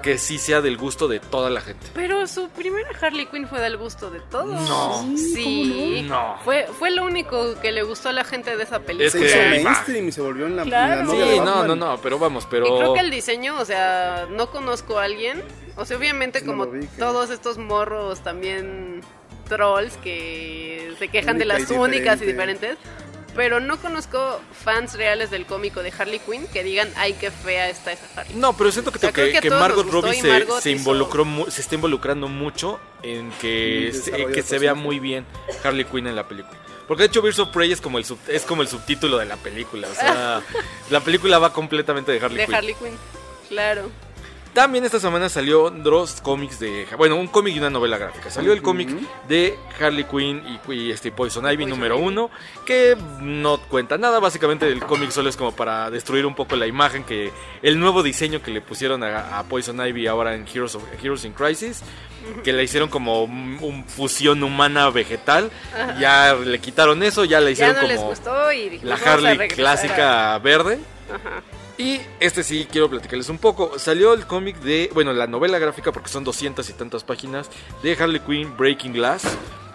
que 0.03 0.17
sí 0.17 0.39
sea 0.39 0.61
del 0.61 0.77
gusto 0.77 1.09
de 1.09 1.19
toda 1.19 1.51
la 1.51 1.61
gente. 1.61 1.89
Pero 1.93 2.25
su 2.29 2.49
primera 2.51 2.89
Harley 3.03 3.27
Quinn 3.27 3.49
fue 3.49 3.61
del 3.61 3.77
gusto 3.77 4.11
de 4.11 4.21
todos. 4.21 4.47
No. 4.69 5.03
Sí. 5.17 6.07
No. 6.09 6.37
Fue, 6.45 6.69
fue 6.79 6.93
lo 6.93 7.05
único 7.05 7.61
que 7.61 7.73
le 7.73 7.83
gustó 7.83 8.11
a 8.11 8.13
la 8.13 8.23
gente 8.23 8.57
de 8.57 8.63
esa 8.63 8.79
película. 8.79 9.07
Es 9.07 9.13
Se 9.13 9.19
que- 9.19 9.27
hizo 9.27 9.39
va. 9.67 9.71
mainstream 9.73 10.07
y 10.09 10.13
se 10.13 10.21
volvió 10.21 10.47
en 10.47 10.55
la, 10.55 10.63
en 10.63 10.69
Claro. 10.69 11.05
la 11.05 11.11
Sí, 11.11 11.17
de 11.19 11.37
no, 11.41 11.65
no, 11.67 11.75
no, 11.75 11.99
pero 12.01 12.17
vamos, 12.17 12.45
Y 12.45 12.47
pero 12.49 12.79
creo 12.79 12.95
que 12.95 13.01
el 13.01 13.11
diseño, 13.11 13.59
o 13.59 13.65
sea, 13.65 14.29
no 14.31 14.51
conozco 14.53 15.01
a 15.01 15.05
alguien. 15.05 15.43
O 15.77 15.85
sea, 15.85 15.97
obviamente 15.97 16.45
como 16.45 16.67
lo 16.67 16.71
vi, 16.71 16.87
que- 16.87 16.97
todos 16.99 17.31
estos 17.31 17.59
morros 17.59 18.21
también 18.23 19.01
trolls 19.49 19.97
que 19.99 20.93
se 20.99 21.09
quejan 21.09 21.39
de 21.39 21.45
y 21.45 21.49
las 21.49 21.71
únicas 21.71 22.21
y 22.23 22.27
diferente. 22.27 22.69
diferentes. 22.73 22.79
Pero 23.37 23.61
no 23.61 23.77
conozco 23.81 24.41
fans 24.65 24.95
reales 24.95 25.31
del 25.31 25.47
cómico 25.47 25.83
de 25.83 25.93
Harley 25.97 26.19
Quinn 26.19 26.47
que 26.49 26.65
digan, 26.65 26.91
ay, 26.97 27.13
qué 27.13 27.31
fea 27.31 27.69
está 27.69 27.93
esa 27.93 28.05
Harley. 28.17 28.35
No, 28.37 28.57
pero 28.57 28.73
siento 28.73 28.91
que, 28.91 28.97
O 28.99 29.01
sea, 29.01 29.13
que, 29.13 29.51
Margot 29.51 29.89
Robbie 29.89 30.21
se, 30.21 30.27
Margot 30.29 30.61
se 30.61 30.71
hizo- 30.71 30.79
involucró 30.81 31.25
mu- 31.25 31.49
se 31.49 31.61
está 31.61 31.77
involucrando 31.77 32.27
mucho 32.27 32.81
en 33.03 33.31
que, 33.41 33.93
se, 33.93 34.11
que 34.27 34.59
vea 34.59 34.75
muy 34.75 34.99
bien 34.99 35.25
Harley 35.63 35.85
Quinn 35.85 36.09
en 36.09 36.17
la 36.17 36.27
película. 36.27 36.59
Porque 36.89 37.03
de 37.05 37.09
hecho 37.09 37.23
Birds 37.23 37.39
of 37.39 37.51
Prey 37.51 37.71
es 37.71 37.81
como 37.81 37.99
el 37.99 38.05
sub- 38.07 38.19
es 38.29 38.43
como 38.45 38.63
el 38.63 38.69
subtítulo 38.69 39.19
de 39.19 39.27
la 39.27 39.37
película, 39.37 39.87
o 39.89 39.95
sea, 39.95 40.41
la 40.91 41.01
película 41.01 41.39
va 41.39 41.53
completamente 41.53 42.11
de 42.11 42.19
Harley 42.19 42.39
De 42.39 42.47
Quinn. 42.47 42.55
Harley 42.57 42.75
Quinn, 42.75 42.97
claro. 43.49 43.89
También 44.59 44.85
esta 44.85 44.99
semana 44.99 45.29
salió 45.29 45.71
dos 45.71 46.21
cómics 46.21 46.59
de. 46.59 46.85
Bueno, 46.97 47.15
un 47.15 47.29
cómic 47.29 47.55
y 47.55 47.59
una 47.61 47.71
novela 47.71 47.97
gráfica. 47.97 48.29
Salió 48.29 48.53
el 48.53 48.61
cómic 48.61 48.89
de 49.29 49.57
Harley 49.79 50.03
Quinn 50.03 50.43
y, 50.69 50.73
y 50.73 50.91
este 50.91 51.13
Poison 51.13 51.45
Ivy 51.45 51.59
Poison 51.59 51.71
número 51.71 51.97
uno, 51.99 52.29
que 52.67 52.97
no 53.21 53.61
cuenta 53.69 53.97
nada. 53.99 54.19
Básicamente, 54.19 54.67
el 54.67 54.81
cómic 54.81 55.11
solo 55.11 55.29
es 55.29 55.37
como 55.37 55.53
para 55.53 55.91
destruir 55.93 56.27
un 56.27 56.35
poco 56.35 56.57
la 56.57 56.67
imagen 56.67 57.05
que. 57.05 57.31
El 57.63 57.79
nuevo 57.79 58.03
diseño 58.03 58.43
que 58.43 58.51
le 58.51 58.61
pusieron 58.61 59.05
a, 59.05 59.39
a 59.39 59.45
Poison 59.45 59.79
Ivy 59.81 60.09
ahora 60.09 60.35
en 60.35 60.45
Heroes, 60.53 60.75
of- 60.75 60.83
Heroes 61.01 61.25
in 61.25 61.35
Crisis. 61.35 61.83
Que 62.43 62.53
la 62.53 62.63
hicieron 62.65 62.89
como 62.89 63.23
un, 63.23 63.59
un 63.61 63.85
fusión 63.85 64.43
humana 64.43 64.91
vegetal. 64.91 65.53
Ya 66.01 66.35
le 66.35 66.59
quitaron 66.59 67.05
eso, 67.05 67.25
ya 67.25 67.39
la 67.39 67.47
Ya 67.47 67.51
hicieron 67.53 67.77
no 67.77 67.83
les 67.87 67.97
como 67.99 68.11
gustó 68.11 68.53
y 68.53 68.69
dijimos, 68.71 68.85
la 68.85 68.97
"Vamos 68.97 69.07
a 69.07 69.13
Harley 69.31 69.49
clásica 69.51 70.39
verde. 70.41 70.81
a-". 71.11 71.15
Ajá. 71.15 71.43
Y 71.79 72.01
este 72.19 72.43
sí 72.43 72.67
quiero 72.71 72.91
platicarles 72.91 73.29
un 73.29 73.39
poco. 73.39 73.79
Salió 73.79 74.13
el 74.13 74.27
cómic 74.27 74.59
de, 74.59 74.91
bueno, 74.93 75.13
la 75.13 75.29
novela 75.29 75.61
gráfica, 75.61 75.93
porque 75.93 76.09
son 76.09 76.25
200 76.25 76.69
y 76.69 76.73
tantas 76.73 77.05
páginas, 77.05 77.49
de 77.85 77.93
Harley 77.93 78.21
Quinn 78.21 78.57
Breaking 78.57 78.93
Glass, 78.93 79.23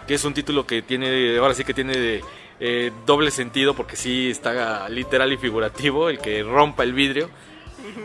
que 0.06 0.14
es 0.14 0.24
un 0.24 0.34
título 0.34 0.66
que 0.66 0.82
tiene, 0.82 1.38
ahora 1.38 1.54
sí 1.54 1.64
que 1.64 1.72
tiene 1.72 2.20
eh, 2.60 2.92
doble 3.06 3.30
sentido, 3.30 3.74
porque 3.74 3.96
sí 3.96 4.28
está 4.30 4.86
literal 4.90 5.32
y 5.32 5.38
figurativo, 5.38 6.10
el 6.10 6.18
que 6.18 6.42
rompa 6.42 6.82
el 6.82 6.92
vidrio. 6.92 7.30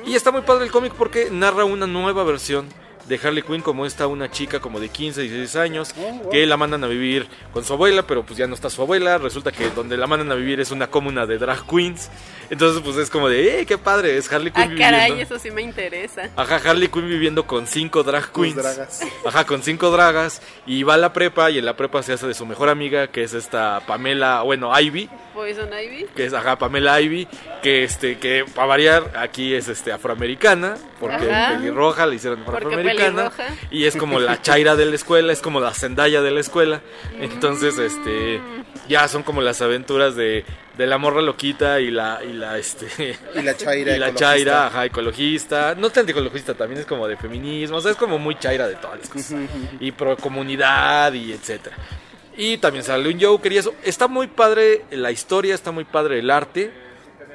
Y 0.06 0.16
está 0.16 0.32
muy 0.32 0.42
padre 0.42 0.66
el 0.66 0.72
cómic 0.72 0.94
porque 0.94 1.30
narra 1.30 1.66
una 1.66 1.86
nueva 1.86 2.24
versión 2.24 2.68
de 3.10 3.20
Harley 3.22 3.44
Quinn 3.44 3.62
como 3.62 3.86
está 3.86 4.08
una 4.08 4.32
chica 4.32 4.60
como 4.62 4.80
de 4.80 4.88
15, 4.88 5.22
16 5.24 5.56
años 5.58 5.94
que 6.32 6.46
la 6.46 6.56
mandan 6.56 6.84
a 6.84 6.88
vivir 6.88 7.28
con 7.52 7.66
su 7.66 7.74
abuela, 7.74 8.04
pero 8.04 8.24
pues 8.24 8.38
ya 8.38 8.48
no 8.48 8.54
está 8.54 8.70
su 8.70 8.82
abuela. 8.82 9.18
Resulta 9.18 9.52
que 9.52 9.70
donde 9.72 9.98
la 9.98 10.08
mandan 10.08 10.32
a 10.32 10.36
vivir 10.36 10.60
es 10.62 10.72
una 10.72 10.88
comuna 10.88 11.26
de 11.26 11.38
drag 11.40 11.66
queens. 11.68 12.10
Entonces, 12.52 12.82
pues 12.84 12.96
es 12.98 13.10
como 13.10 13.28
de, 13.30 13.62
¡eh, 13.62 13.66
qué 13.66 13.78
padre! 13.78 14.18
Es 14.18 14.32
Harley 14.32 14.52
Quinn 14.52 14.64
Ah, 14.64 14.68
viviendo. 14.68 14.98
caray, 14.98 15.22
eso 15.22 15.38
sí 15.38 15.52
me 15.52 15.62
interesa. 15.62 16.30
Ajá, 16.36 16.56
Harley 16.64 16.88
Quinn 16.88 17.08
viviendo 17.08 17.46
con 17.46 17.68
cinco 17.68 18.04
drag 18.04 18.32
Con 18.32 18.44
queens. 18.44 18.56
dragas. 18.58 19.02
Ajá, 19.26 19.46
con 19.46 19.62
cinco 19.64 19.92
dragas. 19.92 20.42
Y 20.66 20.84
va 20.84 20.94
a 20.94 20.98
la 20.98 21.12
prepa 21.14 21.50
y 21.52 21.58
en 21.60 21.66
la 21.66 21.76
prepa 21.76 22.02
se 22.04 22.14
hace 22.14 22.28
de 22.28 22.34
su 22.34 22.46
mejor 22.46 22.70
amiga, 22.70 23.08
que 23.08 23.24
es 23.24 23.34
esta 23.34 23.82
Pamela, 23.86 24.42
bueno, 24.44 24.72
Ivy. 24.80 25.10
Poison 25.34 25.70
Ivy. 25.72 26.06
Que 26.16 26.26
es, 26.26 26.34
ajá, 26.34 26.58
Pamela 26.58 27.00
Ivy. 27.02 27.28
Que, 27.62 27.84
este, 27.84 28.18
que 28.20 28.46
para 28.56 28.68
variar, 28.68 29.12
aquí 29.18 29.54
es 29.54 29.68
este 29.68 29.92
afroamericana. 29.92 30.76
Porque 31.00 31.28
pelirroja, 31.28 32.06
le 32.06 32.16
hicieron 32.16 32.42
afroamericana. 32.42 32.99
Y 33.72 33.86
es 33.86 33.96
como 33.96 34.20
la 34.20 34.42
chaira 34.42 34.76
de 34.76 34.86
la 34.86 34.96
escuela, 34.96 35.34
es 35.34 35.42
como 35.42 35.60
la 35.60 35.74
Zendaya 35.74 36.22
de 36.22 36.32
la 36.32 36.40
escuela. 36.40 36.82
Entonces, 37.20 37.78
este, 37.78 38.42
ya 38.88 39.08
son 39.08 39.24
como 39.24 39.42
las 39.42 39.62
aventuras 39.62 40.16
de, 40.16 40.46
de 40.78 40.88
la 40.88 40.98
morra 40.98 41.22
loquita 41.22 41.80
y 41.80 41.92
la, 41.92 42.22
y 42.24 42.34
la, 42.34 42.58
este, 42.58 43.18
Y 43.36 43.42
la 43.42 43.56
chaira. 43.56 43.96
y 43.96 44.00
la 44.00 44.08
ecologista. 44.08 44.26
chaira, 44.26 44.68
ajá, 44.68 44.86
ecologista. 44.86 45.76
No 45.76 45.90
tanto 45.90 46.12
ecologista, 46.12 46.54
también 46.54 46.82
es 46.82 46.86
como 46.86 47.08
de 47.08 47.18
feminismo. 47.18 47.78
O 47.78 47.82
sea, 47.82 47.92
es 47.92 47.98
como 47.98 48.18
muy 48.18 48.38
chaira 48.38 48.68
de 48.68 48.76
todas 48.76 49.00
las 49.00 49.10
cosas. 49.10 49.40
Y 49.80 49.92
pro 49.92 50.18
comunidad 50.18 51.14
y 51.14 51.34
etcétera. 51.34 51.76
Y 52.38 52.58
también 52.58 52.86
sale 52.86 53.10
un 53.10 53.20
Joker 53.20 53.52
y 53.52 53.58
eso. 53.58 53.74
Está 53.84 54.08
muy 54.08 54.28
padre 54.28 54.86
la 54.92 55.12
historia, 55.12 55.54
está 55.56 55.72
muy 55.72 55.84
padre 55.84 56.20
el 56.20 56.30
arte. 56.32 56.72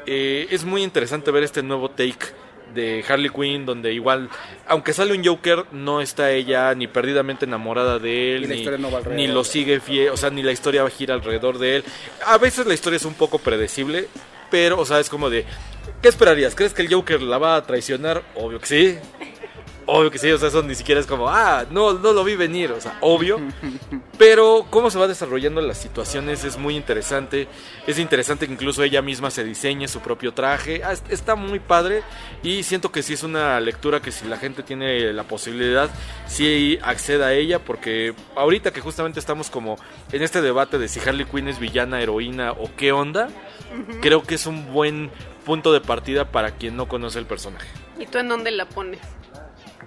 Eh, 0.06 0.48
es 0.50 0.64
muy 0.64 0.82
interesante 0.82 1.30
ver 1.30 1.44
este 1.44 1.62
nuevo 1.62 1.90
take 1.90 2.43
de 2.72 3.04
Harley 3.08 3.30
Quinn, 3.30 3.66
donde 3.66 3.92
igual, 3.92 4.28
aunque 4.66 4.92
sale 4.92 5.12
un 5.12 5.24
Joker, 5.24 5.66
no 5.72 6.00
está 6.00 6.30
ella 6.30 6.74
ni 6.74 6.86
perdidamente 6.86 7.44
enamorada 7.44 7.98
de 7.98 8.36
él, 8.36 8.48
ni, 8.48 8.64
no 8.64 8.90
va 8.90 9.00
ni 9.10 9.26
lo 9.26 9.44
sigue 9.44 9.80
fiel, 9.80 10.10
o 10.10 10.16
sea, 10.16 10.30
ni 10.30 10.42
la 10.42 10.52
historia 10.52 10.88
gira 10.88 11.14
alrededor 11.14 11.58
de 11.58 11.76
él. 11.76 11.84
A 12.26 12.38
veces 12.38 12.66
la 12.66 12.74
historia 12.74 12.96
es 12.96 13.04
un 13.04 13.14
poco 13.14 13.38
predecible, 13.38 14.08
pero, 14.50 14.78
o 14.78 14.84
sea, 14.84 15.00
es 15.00 15.08
como 15.08 15.30
de, 15.30 15.44
¿qué 16.02 16.08
esperarías? 16.08 16.54
¿Crees 16.54 16.72
que 16.72 16.82
el 16.82 16.92
Joker 16.92 17.22
la 17.22 17.38
va 17.38 17.56
a 17.56 17.66
traicionar? 17.66 18.22
Obvio 18.34 18.60
que 18.60 18.66
sí. 18.66 18.98
Obvio 19.86 20.10
que 20.10 20.18
sí, 20.18 20.30
o 20.30 20.38
sea, 20.38 20.48
eso 20.48 20.62
ni 20.62 20.74
siquiera 20.74 21.00
es 21.00 21.06
como, 21.06 21.28
ah, 21.28 21.66
no, 21.70 21.92
no 21.94 22.12
lo 22.12 22.24
vi 22.24 22.36
venir, 22.36 22.72
o 22.72 22.80
sea, 22.80 22.96
obvio. 23.00 23.40
Pero 24.16 24.66
cómo 24.70 24.90
se 24.90 24.98
va 24.98 25.08
desarrollando 25.08 25.60
las 25.60 25.76
situaciones 25.78 26.44
es 26.44 26.56
muy 26.56 26.76
interesante. 26.76 27.48
Es 27.86 27.98
interesante 27.98 28.46
que 28.46 28.52
incluso 28.52 28.82
ella 28.84 29.02
misma 29.02 29.30
se 29.30 29.42
diseñe 29.42 29.88
su 29.88 30.00
propio 30.00 30.32
traje. 30.32 30.82
Ah, 30.84 30.92
es- 30.92 31.02
Está 31.08 31.34
muy 31.34 31.58
padre 31.58 32.02
y 32.42 32.62
siento 32.62 32.92
que 32.92 33.02
sí 33.02 33.14
es 33.14 33.22
una 33.24 33.58
lectura 33.60 34.00
que 34.00 34.12
si 34.12 34.26
la 34.28 34.36
gente 34.36 34.62
tiene 34.62 35.12
la 35.12 35.24
posibilidad, 35.24 35.90
sí 36.28 36.78
acceda 36.82 37.26
a 37.28 37.32
ella 37.34 37.58
porque 37.58 38.14
ahorita 38.36 38.72
que 38.72 38.80
justamente 38.80 39.18
estamos 39.18 39.50
como 39.50 39.76
en 40.12 40.22
este 40.22 40.42
debate 40.42 40.78
de 40.78 40.86
si 40.88 41.00
Harley 41.00 41.24
Quinn 41.26 41.48
es 41.48 41.58
villana, 41.58 42.00
heroína 42.00 42.52
o 42.52 42.70
qué 42.76 42.92
onda, 42.92 43.28
creo 44.00 44.22
que 44.22 44.36
es 44.36 44.46
un 44.46 44.72
buen 44.72 45.10
punto 45.44 45.72
de 45.72 45.80
partida 45.80 46.30
para 46.30 46.52
quien 46.52 46.76
no 46.76 46.86
conoce 46.88 47.18
el 47.18 47.26
personaje. 47.26 47.68
¿Y 47.98 48.06
tú 48.06 48.18
en 48.18 48.28
dónde 48.28 48.50
la 48.52 48.68
pones? 48.68 49.00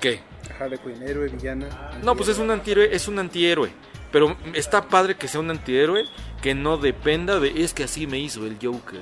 ¿Qué? 0.01 0.21
Harley 0.59 0.79
Quinn, 0.79 1.01
héroe, 1.03 1.27
villana. 1.29 1.67
No, 2.03 2.15
pues 2.15 2.29
es 2.29 2.37
un 2.39 2.51
antihéroe, 2.51 2.89
es 2.95 3.07
un 3.07 3.19
antihéroe. 3.19 3.71
Pero 4.17 4.35
está 4.55 4.87
padre 4.87 5.15
que 5.15 5.27
sea 5.27 5.39
un 5.41 5.51
antihéroe 5.51 6.05
que 6.41 6.55
no 6.55 6.77
dependa 6.77 7.39
de 7.39 7.61
es 7.63 7.73
que 7.75 7.83
así 7.83 8.07
me 8.07 8.17
hizo 8.17 8.47
el 8.47 8.57
Joker. 8.59 8.99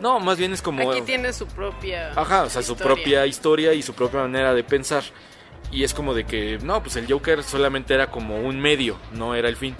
No, 0.00 0.20
más 0.20 0.38
bien 0.38 0.52
es 0.52 0.62
como 0.62 0.88
Aquí 0.92 1.00
tiene 1.02 1.32
su 1.32 1.46
propia. 1.48 2.12
ajá, 2.14 2.44
o 2.44 2.48
sea, 2.50 2.62
su 2.62 2.74
historia. 2.74 2.94
propia 2.94 3.26
historia 3.26 3.72
y 3.74 3.82
su 3.82 3.94
propia 3.94 4.20
manera 4.20 4.54
de 4.54 4.62
pensar. 4.62 5.02
Y 5.72 5.82
es 5.82 5.92
como 5.92 6.14
de 6.14 6.22
que 6.24 6.58
no, 6.62 6.80
pues 6.84 6.94
el 6.94 7.10
Joker 7.10 7.42
solamente 7.42 7.94
era 7.94 8.08
como 8.12 8.36
un 8.38 8.60
medio, 8.60 8.96
no 9.10 9.34
era 9.34 9.48
el 9.48 9.56
fin. 9.56 9.74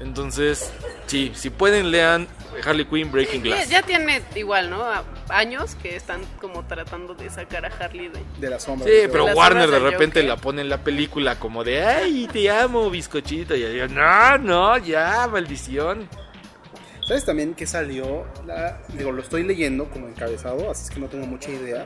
Entonces, 0.00 0.70
sí, 1.06 1.32
si 1.34 1.48
pueden 1.48 1.90
lean 1.90 2.28
Harley 2.66 2.84
Quinn 2.84 3.10
Breaking 3.10 3.42
Ya, 3.44 3.54
Glass. 3.56 3.68
ya 3.70 3.82
tiene 3.82 4.20
igual, 4.34 4.68
¿no? 4.68 4.84
Años 5.28 5.74
que 5.76 5.96
están 5.96 6.20
como 6.40 6.64
tratando 6.66 7.14
de 7.14 7.30
sacar 7.30 7.64
a 7.64 7.68
Harley 7.68 8.08
de. 8.08 8.20
De 8.40 8.50
la 8.50 8.58
sombra. 8.60 8.86
Sí, 8.86 9.08
pero 9.10 9.26
Warner 9.26 9.70
de 9.70 9.78
repente 9.78 10.20
Joker. 10.20 10.28
la 10.28 10.36
pone 10.36 10.60
en 10.62 10.68
la 10.68 10.78
película 10.78 11.38
como 11.38 11.64
de, 11.64 11.84
ay, 11.84 12.28
te 12.32 12.50
amo, 12.50 12.90
bizcochito. 12.90 13.54
Y 13.54 13.60
yo, 13.76 13.88
no, 13.88 14.38
no, 14.38 14.78
ya, 14.78 15.28
maldición. 15.30 16.08
¿Sabes 17.06 17.24
también 17.24 17.54
que 17.54 17.66
salió? 17.66 18.24
La- 18.46 18.80
digo, 18.94 19.10
lo 19.10 19.22
estoy 19.22 19.42
leyendo 19.42 19.86
como 19.90 20.06
encabezado, 20.06 20.70
así 20.70 20.84
es 20.84 20.90
que 20.90 21.00
no 21.00 21.08
tengo 21.08 21.26
mucha 21.26 21.50
idea. 21.50 21.84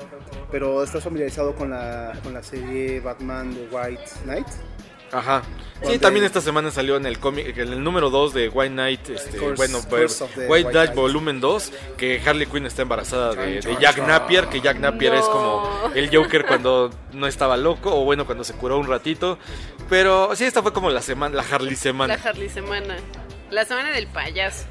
Pero 0.51 0.83
estás 0.85 1.03
familiarizado 1.05 1.55
con 1.55 1.71
la, 1.71 2.13
con 2.23 2.35
la 2.35 2.43
serie 2.43 3.01
Batman 3.01 3.55
de 3.55 3.67
White 3.71 4.03
Knight. 4.25 4.47
Ajá. 5.13 5.43
Sí, 5.85 5.99
también 5.99 6.25
esta 6.25 6.41
semana 6.41 6.71
salió 6.71 6.97
en 6.97 7.05
el 7.05 7.19
cómic, 7.19 7.57
en 7.59 7.73
el 7.73 7.85
número 7.85 8.09
2 8.09 8.33
de 8.33 8.49
White 8.49 8.73
Knight, 8.73 9.11
este, 9.11 9.39
bueno, 9.39 9.81
the 9.89 9.95
White, 9.95 10.47
White 10.49 10.71
Knight 10.71 10.95
volumen 10.95 11.39
2, 11.39 11.73
que 11.99 12.21
Harley 12.25 12.47
Quinn 12.47 12.65
está 12.65 12.83
embarazada 12.83 13.35
de, 13.35 13.61
Jack. 13.79 13.99
Napier, 13.99 14.49
que 14.49 14.61
Jack 14.61 14.79
Napier 14.79 15.15
es 15.15 15.27
como 15.27 15.91
el 15.95 16.15
Joker 16.15 16.47
cuando 16.47 16.91
no 17.13 17.27
estaba 17.27 17.57
loco, 17.59 17.95
o 17.95 18.05
bueno, 18.05 18.25
cuando 18.25 18.43
se 18.43 18.55
curó 18.55 18.79
un 18.79 18.87
ratito. 18.87 19.39
Pero 19.91 20.35
sí, 20.35 20.45
esta 20.45 20.63
fue 20.63 20.73
como 20.73 20.91
la 20.91 21.03
semana, 21.03 21.37
la 21.37 21.43
Harley 21.43 21.73
La 21.73 21.77
semana. 21.77 22.15
Harley 22.15 22.49
semana. 22.49 22.97
La 23.51 23.65
semana 23.65 23.91
del 23.91 24.07
payaso. 24.07 24.65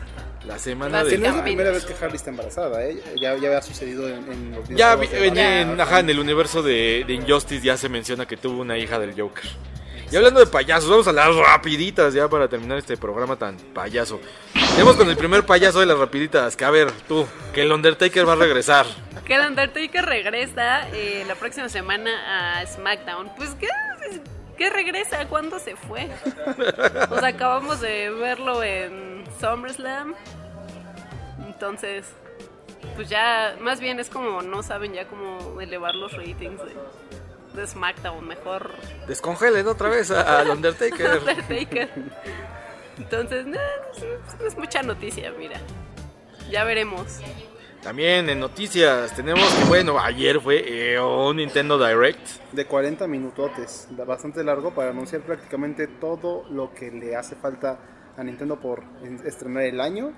La 0.45 0.59
semana 0.59 1.03
Que 1.03 1.11
de... 1.11 1.17
no 1.19 1.29
es 1.29 1.35
la 1.35 1.43
primera 1.43 1.71
vez 1.71 1.85
que 1.85 1.93
Harley 1.93 2.17
está 2.17 2.29
embarazada, 2.29 2.83
¿eh? 2.83 3.01
Ya, 3.15 3.35
ya 3.35 3.47
había 3.47 3.61
sucedido 3.61 4.07
en, 4.09 4.31
en 4.31 4.51
los 4.51 4.69
Ya 4.69 4.93
en, 4.93 5.79
ajá, 5.79 5.99
en 5.99 6.09
el 6.09 6.19
universo 6.19 6.61
de, 6.61 7.03
de 7.05 7.13
Injustice 7.13 7.63
ya 7.63 7.77
se 7.77 7.89
menciona 7.89 8.27
que 8.27 8.37
tuvo 8.37 8.61
una 8.61 8.77
hija 8.77 8.99
del 8.99 9.19
Joker. 9.19 9.45
Y 10.11 10.15
hablando 10.15 10.39
de 10.39 10.45
payasos, 10.45 10.89
vamos 10.89 11.07
a 11.07 11.13
las 11.13 11.35
rapiditas 11.35 12.13
ya 12.13 12.29
para 12.29 12.47
terminar 12.47 12.77
este 12.77 12.95
programa 12.95 13.35
tan 13.35 13.57
payaso. 13.57 14.19
Tenemos 14.53 14.95
con 14.95 15.09
el 15.09 15.17
primer 15.17 15.45
payaso 15.45 15.79
de 15.79 15.87
las 15.87 15.97
rapiditas, 15.97 16.55
que 16.55 16.65
a 16.65 16.69
ver, 16.69 16.91
tú, 17.07 17.25
que 17.53 17.63
el 17.63 17.71
Undertaker 17.71 18.27
va 18.27 18.33
a 18.33 18.35
regresar. 18.35 18.85
Que 19.25 19.35
el 19.35 19.47
Undertaker 19.47 20.05
regresa 20.05 20.87
eh, 20.89 21.23
la 21.27 21.35
próxima 21.35 21.69
semana 21.69 22.59
a 22.59 22.65
SmackDown. 22.67 23.31
Pues, 23.35 23.51
¿qué, 23.59 23.67
¿qué 24.57 24.69
regresa? 24.69 25.27
¿Cuándo 25.27 25.59
se 25.59 25.75
fue? 25.75 26.09
O 27.09 27.19
sea, 27.19 27.29
acabamos 27.29 27.81
de 27.81 28.11
verlo 28.11 28.63
en 28.63 29.23
SummerSlam. 29.39 30.13
Entonces, 31.47 32.05
pues 32.95 33.09
ya, 33.09 33.55
más 33.59 33.79
bien 33.79 33.99
es 33.99 34.09
como 34.09 34.41
no 34.41 34.61
saben 34.61 34.93
ya 34.93 35.07
cómo 35.07 35.59
elevar 35.59 35.95
los 35.95 36.13
ratings 36.13 36.61
de 37.55 37.65
SmackDown. 37.67 38.27
Mejor 38.27 38.71
Descongelen 39.07 39.67
otra 39.67 39.89
vez 39.89 40.11
a- 40.11 40.39
al 40.39 40.49
Undertaker. 40.49 41.17
Undertaker. 41.19 41.89
Entonces, 42.97 43.45
no, 43.45 43.57
es, 43.57 44.41
es 44.45 44.57
mucha 44.57 44.81
noticia, 44.83 45.31
mira. 45.37 45.59
Ya 46.49 46.63
veremos. 46.63 47.19
También 47.81 48.27
en 48.29 48.39
noticias 48.39 49.15
tenemos 49.15 49.47
que, 49.53 49.63
bueno, 49.65 49.99
ayer 49.99 50.39
fue 50.41 50.63
eh, 50.93 50.99
un 50.99 51.37
Nintendo 51.37 51.77
Direct. 51.77 52.19
De 52.51 52.65
40 52.65 53.05
minutotes, 53.07 53.87
bastante 53.91 54.43
largo 54.43 54.73
para 54.73 54.89
anunciar 54.89 55.21
prácticamente 55.21 55.85
todo 55.87 56.45
lo 56.49 56.73
que 56.73 56.89
le 56.89 57.15
hace 57.15 57.35
falta 57.35 57.77
a 58.17 58.23
Nintendo 58.23 58.59
por 58.59 58.83
en- 59.03 59.21
estrenar 59.25 59.63
el 59.63 59.79
año, 59.81 60.13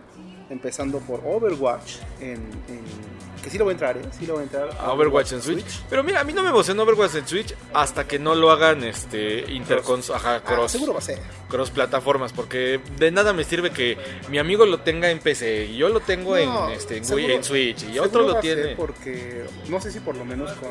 empezando 0.50 1.00
por 1.00 1.22
Overwatch, 1.26 1.96
en, 2.20 2.36
en- 2.68 3.18
que 3.44 3.50
sí 3.52 3.58
lo 3.58 3.66
voy 3.66 3.72
a 3.72 3.74
entrar, 3.74 3.98
¿eh? 3.98 4.02
Sí 4.18 4.26
lo 4.26 4.34
voy 4.34 4.42
a 4.42 4.44
entrar. 4.46 4.70
a 4.80 4.92
Overwatch 4.92 5.32
en 5.34 5.42
Switch. 5.42 5.84
Pero 5.90 6.04
mira, 6.04 6.20
a 6.22 6.24
mí 6.24 6.34
no 6.34 6.42
me 6.44 6.50
emociona 6.50 6.84
Overwatch 6.84 7.16
en 7.16 7.28
Switch 7.28 7.54
hasta 7.74 8.08
que 8.08 8.18
no 8.20 8.36
lo 8.36 8.52
hagan 8.52 8.84
este 8.84 9.52
intercons 9.52 10.10
ajá, 10.10 10.36
Ah, 10.36 10.44
cross, 10.44 10.72
seguro 10.72 10.94
va 10.94 11.00
a 11.00 11.04
ser. 11.04 11.20
cross 11.48 11.70
plataformas 11.70 12.34
porque 12.34 12.80
de 12.98 13.12
nada 13.12 13.34
me 13.34 13.44
sirve 13.44 13.70
que 13.72 13.98
mi 14.30 14.38
amigo 14.40 14.66
lo 14.66 14.80
tenga 14.82 15.10
en 15.12 15.20
PC 15.20 15.66
y 15.68 15.78
yo 15.78 15.90
lo 15.90 16.00
tengo 16.00 16.36
No, 16.36 16.68
en 16.68 16.74
este 16.76 16.98
en, 16.98 17.06
seguro- 17.06 17.34
en 17.34 17.44
Switch 17.44 17.84
y 17.90 18.00
otro 18.00 18.24
lo 18.24 18.40
tiene. 18.40 18.76
Porque 18.76 19.46
no 19.70 19.80
sé 19.80 19.92
si 19.92 20.00
por 20.00 20.16
lo 20.18 20.26
menos 20.26 20.52
con, 20.54 20.70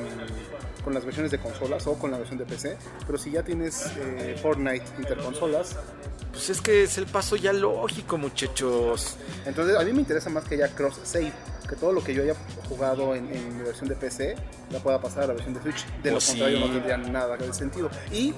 con 0.87 0.94
las 0.94 1.05
versiones 1.05 1.33
de 1.33 1.38
consolas 1.40 1.85
o 1.88 1.94
con 1.99 2.12
la 2.12 2.16
versión 2.18 2.38
de 2.38 2.44
PC, 2.44 2.79
pero 3.09 3.18
si 3.18 3.33
ya 3.33 3.42
tienes 3.42 3.87
eh, 3.99 4.38
Fortnite 4.40 4.85
interconsolas, 4.99 5.75
Pues 6.31 6.49
es 6.49 6.61
que 6.61 6.85
es 6.85 6.96
el 6.96 7.07
paso 7.07 7.35
ya 7.35 7.53
lógico, 7.53 8.16
muchachos. 8.18 9.16
entonces 9.46 9.77
a 9.77 9.83
mí 9.83 9.92
me 9.92 9.99
interesa 10.03 10.31
más 10.31 10.44
que 10.44 10.55
haya 10.55 10.68
cross 10.77 11.01
save, 11.03 11.33
que 11.68 11.75
todo 11.75 11.90
lo 11.90 12.05
que 12.05 12.14
yo 12.14 12.22
haya 12.22 12.37
jugado 12.68 13.16
en, 13.16 13.35
en 13.35 13.59
mi 13.59 13.64
versión 13.64 13.88
de 13.88 13.96
PC 13.96 14.37
la 14.70 14.79
pueda 14.81 15.00
pasar 15.00 15.24
a 15.24 15.26
la 15.29 15.33
versión 15.35 15.55
de 15.55 15.61
Switch. 15.62 15.85
De 16.02 16.11
lo 16.11 16.16
Pues 16.16 16.26
contrario 16.26 16.59
sí. 16.59 16.64
no 16.64 16.70
tendría 16.72 16.96
nada 16.96 17.37
de 17.37 17.52
sentido. 17.55 17.88
Y 18.12 18.35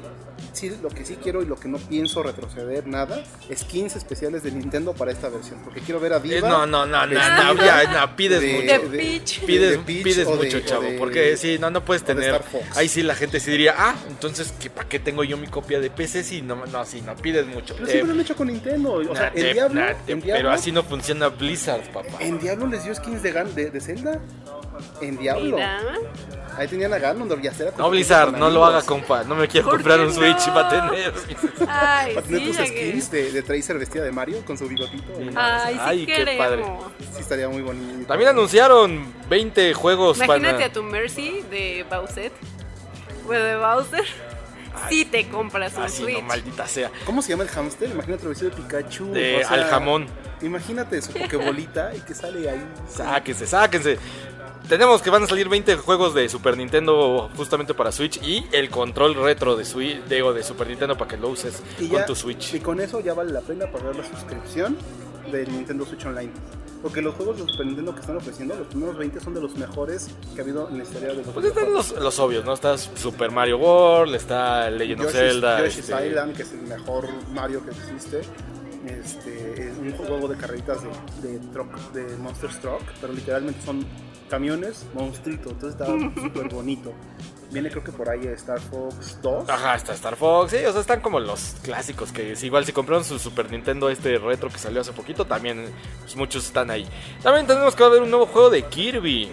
sí, 0.52 0.70
lo 0.82 0.88
que 0.90 1.04
sí 1.04 1.16
quiero 1.22 1.42
y 1.42 1.46
lo 1.46 1.56
que 1.56 1.68
no 1.68 1.78
pienso 1.78 2.22
retroceder 2.22 2.86
nada, 2.86 3.22
skins 3.54 3.96
especiales 3.96 4.42
de 4.42 4.52
Nintendo 4.52 4.92
para 4.92 5.10
esta 5.10 5.28
versión, 5.28 5.60
porque 5.64 5.80
quiero 5.80 6.00
ver 6.00 6.12
a 6.12 6.16
Eh, 6.18 6.20
Diva. 6.20 6.48
no, 6.48 6.66
no, 6.66 6.84
no, 6.86 7.06
no, 7.06 7.14
vestida 7.14 7.44
no, 7.54 7.64
ya, 7.64 8.00
no, 8.06 8.16
pides 8.16 8.40
de- 8.42 8.52
mucho. 8.52 8.88
De 8.90 8.98
Peach. 8.98 9.40
Pides, 9.46 9.70
de 9.70 9.78
Peach 9.78 10.04
pides 10.04 10.28
mucho, 10.28 10.60
chavo, 10.60 10.82
de- 10.82 10.98
porque 10.98 11.36
sí, 11.36 11.58
no, 11.58 11.70
no 11.70 11.84
puedes 11.84 12.04
tener. 12.04 12.40
Ahí 12.76 12.88
sí 12.88 13.02
la 13.02 13.14
gente 13.14 13.40
sí 13.40 13.50
diría, 13.50 13.74
ah, 13.76 13.94
entonces, 14.08 14.52
¿qué, 14.60 14.68
¿para 14.70 14.88
qué 14.88 14.98
tengo 14.98 15.24
yo 15.24 15.36
mi 15.38 15.46
copia 15.46 15.80
de 15.80 15.88
PC? 15.90 16.22
Sí, 16.22 16.42
no, 16.42 16.66
no, 16.66 16.84
sí, 16.84 17.00
no 17.00 17.16
pides 17.16 17.46
mucho. 17.46 17.74
Pero 17.74 17.86
Eh, 17.88 17.90
siempre 17.92 18.08
lo 18.08 18.14
han 18.14 18.20
hecho 18.20 18.36
con 18.36 18.48
Nintendo. 18.48 18.92
O 18.94 19.02
sea, 19.14 19.14
nah, 19.14 19.26
en 19.28 19.32
te- 19.34 19.52
Diablo, 19.54 19.80
nah, 19.80 19.90
en 20.06 20.20
Diablo, 20.20 20.32
pero 20.34 20.50
así 20.50 20.72
no 20.72 20.82
funciona 20.82 21.28
Blizzard, 21.28 21.90
papá. 21.92 22.10
en 22.20 22.38
Diablo 22.38 22.66
les 22.66 22.84
dio 22.84 22.94
skins 22.94 23.22
de, 23.22 23.32
Gan- 23.34 23.54
de, 23.54 23.70
de 23.70 23.80
Zelda. 23.80 24.20
En 25.00 25.16
Diablo. 25.18 25.56
Mira. 25.56 25.80
Ahí 26.56 26.66
tenían 26.66 26.92
a 26.92 26.98
Ganondorf 26.98 27.42
y 27.44 27.46
hasta 27.46 27.64
era 27.68 27.72
No, 27.78 27.88
Blizzard, 27.88 28.32
no 28.36 28.50
lo 28.50 28.64
haga, 28.64 28.82
compa. 28.82 29.22
No 29.22 29.36
me 29.36 29.46
quiero 29.46 29.66
¿Por 29.68 29.76
comprar 29.76 30.00
un 30.00 30.12
Switch 30.12 30.44
no? 30.48 30.54
para 30.54 30.68
tener. 30.90 31.14
Ay, 31.68 32.14
Para 32.14 32.26
tener 32.26 32.40
sí, 32.40 32.46
tus 32.48 32.56
ya 32.56 32.64
que- 32.64 32.88
skins 32.90 33.10
de, 33.12 33.30
de 33.32 33.42
Tracer 33.42 33.78
vestida 33.78 34.02
de 34.02 34.10
Mario 34.10 34.44
con 34.44 34.58
su 34.58 34.66
bigotito. 34.66 35.12
Ay, 35.36 35.74
sí 35.74 35.80
Ay, 35.84 36.06
qué 36.06 36.34
padre. 36.36 36.64
Sí, 37.14 37.20
estaría 37.20 37.48
muy 37.48 37.62
bonito. 37.62 38.06
También 38.08 38.30
anunciaron 38.30 39.06
20 39.28 39.72
juegos 39.74 40.16
Imagínate 40.16 40.54
para. 40.54 40.66
a 40.66 40.72
tu 40.72 40.82
Mercy 40.82 41.42
de 41.48 41.86
Bowser. 41.88 42.32
Bueno, 43.26 43.44
de 43.44 43.56
Bowser. 43.56 44.04
Sí 44.88 45.04
te 45.04 45.28
compras 45.28 45.74
un 45.76 45.82
Así, 45.84 46.02
Switch. 46.02 46.16
no, 46.20 46.22
maldita 46.22 46.66
sea. 46.66 46.90
¿Cómo 47.04 47.20
se 47.22 47.30
llama 47.30 47.42
el 47.44 47.48
hamster? 47.50 47.90
Imagínate 47.90 48.22
el 48.24 48.28
vestido 48.30 48.50
de 48.50 48.56
Pikachu. 48.56 49.12
De 49.12 49.36
o 49.36 49.38
sea, 49.40 49.50
al 49.50 49.64
jamón. 49.64 50.06
Imagínate 50.40 51.00
su 51.02 51.12
pokebolita 51.12 51.94
y 51.96 52.00
que 52.00 52.14
sale 52.14 52.48
ahí. 52.48 52.64
Sáquense, 52.88 53.46
sáquense. 53.46 53.98
Tenemos 54.68 55.00
que 55.00 55.08
van 55.08 55.22
a 55.22 55.26
salir 55.26 55.48
20 55.48 55.76
juegos 55.76 56.12
de 56.12 56.28
Super 56.28 56.54
Nintendo 56.56 57.30
justamente 57.36 57.72
para 57.72 57.90
Switch 57.90 58.20
y 58.22 58.44
el 58.52 58.68
control 58.68 59.14
retro 59.14 59.56
de 59.56 59.64
Switch, 59.64 60.02
digo, 60.04 60.34
de 60.34 60.42
Super 60.42 60.68
Nintendo 60.68 60.96
para 60.96 61.08
que 61.08 61.16
lo 61.16 61.28
uses 61.30 61.62
Y 61.78 61.88
con 61.88 61.98
ya- 62.00 62.06
tu 62.06 62.14
Switch. 62.14 62.52
Y 62.54 62.60
con 62.60 62.78
eso 62.78 63.00
ya 63.00 63.14
vale 63.14 63.32
la 63.32 63.40
pena 63.40 63.66
pagar 63.70 63.96
la 63.96 64.04
suscripción 64.04 64.76
del 65.32 65.50
Nintendo 65.50 65.86
Switch 65.86 66.04
Online. 66.04 66.30
Porque 66.82 67.00
los 67.00 67.14
juegos 67.14 67.38
de 67.38 67.50
Super 67.50 67.66
Nintendo 67.66 67.94
que 67.94 68.00
están 68.02 68.16
ofreciendo, 68.18 68.54
los 68.56 68.66
primeros 68.68 68.96
20 68.98 69.18
son 69.20 69.34
de 69.34 69.40
los 69.40 69.56
mejores 69.56 70.10
que 70.34 70.40
ha 70.40 70.44
habido 70.44 70.68
en 70.68 70.76
la 70.78 70.84
historia 70.84 71.08
de 71.08 71.14
los 71.14 71.26
Pues 71.28 71.46
están 71.46 71.72
los, 71.72 71.90
los 71.92 72.18
obvios, 72.20 72.44
¿no? 72.44 72.52
Está 72.52 72.76
Super 72.76 73.30
Mario 73.30 73.56
World, 73.58 74.14
está 74.14 74.70
Legend 74.70 75.00
of 75.00 75.06
Yoshi's, 75.06 75.18
Zelda. 75.18 75.58
Yoshi's 75.64 75.88
este, 75.88 76.06
Island, 76.08 76.36
que 76.36 76.42
es 76.42 76.52
el 76.52 76.62
mejor 76.62 77.08
Mario 77.32 77.64
que 77.64 77.70
existe. 77.70 78.20
Este, 78.88 79.68
es 79.68 79.76
un 79.78 79.92
juego 79.92 80.28
de 80.28 80.36
carreritas 80.36 80.78
de, 81.22 81.28
de, 81.28 81.38
truck, 81.52 81.74
de 81.92 82.16
Monsters 82.16 82.60
Truck, 82.60 82.82
pero 83.00 83.12
literalmente 83.12 83.60
son 83.62 83.84
camiones 84.28 84.86
monstruitos, 84.94 85.52
entonces 85.52 85.80
está 85.80 86.20
súper 86.20 86.48
bonito. 86.48 86.92
Viene 87.50 87.70
creo 87.70 87.82
que 87.82 87.92
por 87.92 88.10
ahí 88.10 88.26
Star 88.26 88.60
Fox 88.60 89.18
2. 89.22 89.48
Ajá, 89.48 89.74
está 89.74 89.94
Star 89.94 90.16
Fox, 90.16 90.50
sí, 90.50 90.58
o 90.66 90.72
sea, 90.72 90.80
están 90.80 91.00
como 91.00 91.18
los 91.18 91.56
clásicos 91.62 92.12
que 92.12 92.32
es 92.32 92.42
igual 92.44 92.66
si 92.66 92.72
compraron 92.72 93.04
su 93.04 93.18
Super 93.18 93.50
Nintendo 93.50 93.88
este 93.88 94.18
retro 94.18 94.50
que 94.50 94.58
salió 94.58 94.82
hace 94.82 94.92
poquito, 94.92 95.24
también 95.24 95.64
pues, 96.00 96.14
muchos 96.16 96.46
están 96.46 96.70
ahí. 96.70 96.86
También 97.22 97.46
tenemos 97.46 97.74
que 97.74 97.84
haber 97.84 98.02
un 98.02 98.10
nuevo 98.10 98.26
juego 98.26 98.50
de 98.50 98.64
Kirby, 98.64 99.30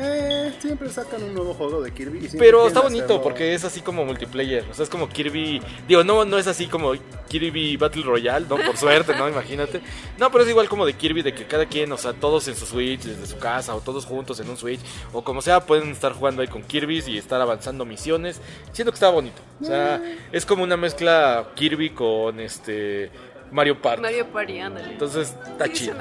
Eh, 0.00 0.54
siempre 0.60 0.88
sacan 0.90 1.22
un 1.22 1.34
nuevo 1.34 1.54
juego 1.54 1.82
de 1.82 1.92
Kirby. 1.92 2.26
y 2.32 2.36
pero 2.38 2.66
está 2.66 2.80
bonito 2.80 3.04
hacerlo- 3.04 3.22
porque 3.22 3.54
es 3.54 3.64
así 3.64 3.80
como 3.80 4.04
multiplayer, 4.04 4.64
o 4.70 4.74
sea, 4.74 4.84
es 4.84 4.90
como 4.90 5.08
Kirby, 5.08 5.60
digo, 5.86 6.04
no 6.04 6.24
no 6.24 6.38
es 6.38 6.46
así 6.46 6.66
como 6.66 6.92
Kirby 7.28 7.76
Battle 7.76 8.02
Royale, 8.02 8.46
no, 8.48 8.56
por 8.56 8.76
suerte, 8.76 9.14
no, 9.16 9.28
imagínate. 9.28 9.80
No, 10.18 10.30
pero 10.30 10.44
es 10.44 10.50
igual 10.50 10.68
como 10.68 10.86
de 10.86 10.94
Kirby 10.94 11.22
de 11.22 11.34
que 11.34 11.46
cada 11.46 11.66
quien, 11.66 11.90
o 11.92 11.96
sea, 11.96 12.12
todos 12.12 12.46
en 12.48 12.54
su 12.56 12.64
Switch 12.66 13.02
desde 13.02 13.26
su 13.26 13.38
casa 13.38 13.74
o 13.74 13.80
todos 13.80 14.04
juntos 14.06 14.38
en 14.40 14.48
un 14.48 14.56
Switch 14.56 14.80
o 15.12 15.22
como 15.22 15.42
sea, 15.42 15.60
pueden 15.60 15.90
estar 15.90 16.12
jugando 16.12 16.42
ahí 16.42 16.48
con 16.48 16.62
Kirby 16.62 17.02
y 17.06 17.18
estar 17.18 17.40
avanzando 17.40 17.84
misiones. 17.84 18.40
Siento 18.72 18.92
que 18.92 18.96
está 18.96 19.10
bonito. 19.10 19.40
O 19.60 19.64
sea, 19.64 20.00
es 20.32 20.46
como 20.46 20.62
una 20.62 20.76
mezcla 20.76 21.48
Kirby 21.54 21.90
con 21.90 22.40
este 22.40 23.10
Mario 23.50 23.80
Party. 23.80 24.02
Mario 24.02 24.26
Party, 24.28 24.58
ándale. 24.60 24.92
Entonces 24.92 25.34
está 25.46 25.66
sí, 25.66 25.72
chido. 25.72 25.96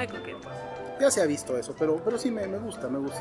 Ya 0.99 1.12
se 1.12 1.21
ha 1.21 1.25
visto 1.25 1.55
eso, 1.57 1.75
pero, 1.77 2.01
pero 2.03 2.17
sí 2.17 2.31
me, 2.31 2.47
me 2.47 2.57
gusta, 2.57 2.88
me 2.89 2.97
gusta. 2.99 3.19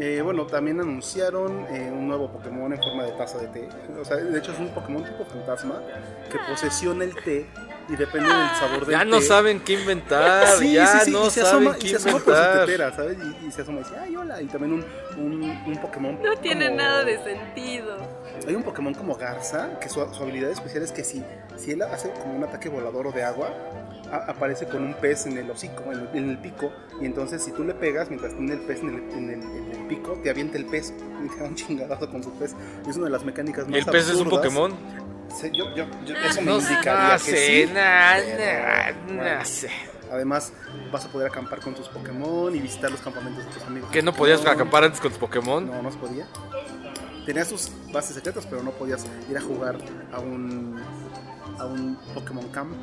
Eh, 0.00 0.20
bueno, 0.22 0.46
también 0.46 0.78
anunciaron 0.80 1.66
eh, 1.70 1.90
un 1.92 2.06
nuevo 2.06 2.30
Pokémon 2.30 2.72
en 2.72 2.78
forma 2.78 3.02
de 3.02 3.12
taza 3.12 3.38
de 3.38 3.48
té. 3.48 3.68
O 4.00 4.04
sea, 4.04 4.16
de 4.16 4.38
hecho 4.38 4.52
es 4.52 4.58
un 4.60 4.68
Pokémon 4.68 5.02
tipo 5.04 5.24
fantasma 5.24 5.82
que 6.30 6.38
posesiona 6.48 7.02
el 7.04 7.14
té 7.16 7.46
y 7.88 7.96
depende 7.96 8.28
del 8.28 8.48
sabor 8.60 8.80
del 8.86 8.90
Ya 8.92 9.00
té. 9.00 9.04
no 9.06 9.20
saben 9.20 9.58
qué 9.60 9.72
inventar, 9.72 10.46
Sí, 10.58 10.74
ya 10.74 10.86
sí, 11.00 11.06
sí, 11.06 11.10
no 11.10 11.26
y 11.26 11.30
se 11.30 11.40
saben 11.42 11.68
asoma, 11.68 11.76
y 11.78 11.80
qué 11.80 11.88
se 11.88 11.96
asoma 11.96 12.12
por 12.12 12.22
su 12.22 12.30
inventar. 12.30 12.66
tetera, 12.66 12.92
¿sabes? 12.94 13.18
Y, 13.42 13.46
y 13.46 13.50
se 13.50 13.62
asoma 13.62 13.80
y 13.80 13.82
dice, 13.84 13.94
ay, 13.98 14.16
hola. 14.16 14.42
Y 14.42 14.46
también 14.46 14.72
un, 14.74 14.84
un, 15.20 15.42
un 15.66 15.78
Pokémon. 15.80 16.22
No 16.22 16.36
tiene 16.36 16.66
como- 16.66 16.76
nada 16.76 17.04
de 17.04 17.18
sentido. 17.24 17.96
Hay 18.46 18.54
un 18.54 18.62
Pokémon 18.62 18.94
como 18.94 19.16
Garza, 19.16 19.78
que 19.80 19.88
su, 19.88 19.94
su 20.14 20.22
habilidad 20.22 20.50
especial 20.50 20.82
es 20.82 20.92
que 20.92 21.04
si, 21.04 21.22
si 21.56 21.72
él 21.72 21.82
hace 21.82 22.10
como 22.10 22.34
un 22.36 22.44
ataque 22.44 22.68
volador 22.68 23.06
o 23.08 23.12
de 23.12 23.22
agua, 23.24 23.50
a- 24.10 24.30
aparece 24.30 24.66
con 24.66 24.82
un 24.84 24.94
pez 24.94 25.26
en 25.26 25.36
el 25.38 25.50
hocico, 25.50 25.84
en 25.92 26.00
el, 26.00 26.08
en 26.14 26.30
el 26.30 26.38
pico, 26.38 26.72
y 27.00 27.04
entonces 27.06 27.42
si 27.44 27.52
tú 27.52 27.64
le 27.64 27.74
pegas 27.74 28.08
mientras 28.08 28.32
tiene 28.34 28.54
el 28.54 28.60
pez 28.60 28.80
en 28.80 28.88
el, 28.90 28.94
en 29.12 29.30
el- 29.30 29.42
en 29.42 29.70
el 29.72 29.86
pico, 29.88 30.18
te 30.22 30.30
avienta 30.30 30.56
el 30.56 30.66
pez 30.66 30.92
y 31.24 31.28
te 31.28 31.36
da 31.36 31.44
un 31.44 31.54
chingadazo 31.54 32.10
con 32.10 32.22
su 32.22 32.32
pez. 32.38 32.54
Es 32.88 32.96
una 32.96 33.06
de 33.06 33.12
las 33.12 33.24
mecánicas 33.24 33.66
¿Y 33.68 33.70
más 33.72 33.80
el 33.80 33.86
pez 33.86 34.08
es 34.08 34.14
un 34.16 34.22
absurdas. 34.28 34.46
Pokémon? 34.46 34.72
Sí, 35.38 35.50
yo, 35.52 35.74
yo- 35.74 35.86
yo- 36.06 36.14
eso 36.16 36.40
me 36.40 36.46
No, 36.46 36.58
indicaría 36.58 37.08
no 37.08 37.12
que 37.12 37.18
sé, 37.18 37.66
sí. 37.66 37.72
bueno. 39.14 39.38
no 39.38 39.44
sé. 39.44 39.70
Además, 40.10 40.54
vas 40.90 41.04
a 41.04 41.08
poder 41.08 41.28
acampar 41.28 41.60
con 41.60 41.74
tus 41.74 41.86
Pokémon 41.88 42.54
y 42.56 42.60
visitar 42.60 42.90
los 42.90 43.00
campamentos 43.02 43.44
de 43.44 43.50
tus 43.52 43.62
amigos. 43.64 43.90
¿Que 43.90 44.00
no 44.00 44.14
podías 44.14 44.44
acampar 44.46 44.84
antes 44.84 45.00
con 45.02 45.10
tus 45.10 45.18
Pokémon? 45.18 45.66
No, 45.66 45.82
no 45.82 45.90
se 45.92 45.98
podía. 45.98 46.26
Tenías 47.28 47.50
tus 47.50 47.68
bases 47.92 48.14
secretas, 48.14 48.46
pero 48.46 48.62
no 48.62 48.70
podías 48.70 49.04
ir 49.30 49.36
a 49.36 49.40
jugar 49.42 49.76
a 50.14 50.18
un 50.18 50.80
a 51.58 51.66
un 51.66 51.94
Pokémon 52.14 52.48
Camp. 52.48 52.82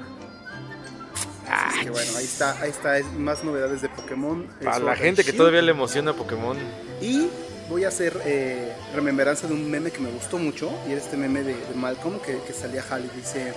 Así 1.49 1.85
que 1.85 1.89
bueno, 1.89 2.11
ahí 2.15 2.25
está, 2.25 2.51
ahí 2.61 2.69
está, 2.69 2.99
es 2.99 3.11
más 3.13 3.43
novedades 3.43 3.81
de 3.81 3.89
Pokémon. 3.89 4.47
Para 4.63 4.77
la 4.77 4.95
gente 4.95 5.23
que 5.23 5.33
todavía 5.33 5.63
le 5.63 5.71
emociona 5.71 6.13
Pokémon. 6.13 6.57
Y 7.01 7.27
voy 7.71 7.85
a 7.85 7.87
hacer 7.87 8.21
eh, 8.23 8.71
remembranza 8.93 9.47
de 9.47 9.55
un 9.55 9.67
meme 9.67 9.89
que 9.89 9.99
me 9.99 10.11
gustó 10.11 10.37
mucho, 10.37 10.69
y 10.87 10.91
era 10.91 11.01
este 11.01 11.17
meme 11.17 11.41
de, 11.41 11.55
de 11.55 11.73
Malcolm 11.73 12.19
que, 12.19 12.39
que 12.45 12.53
salía 12.53 12.83
Hal 12.87 13.03
y 13.03 13.17
dice, 13.17 13.51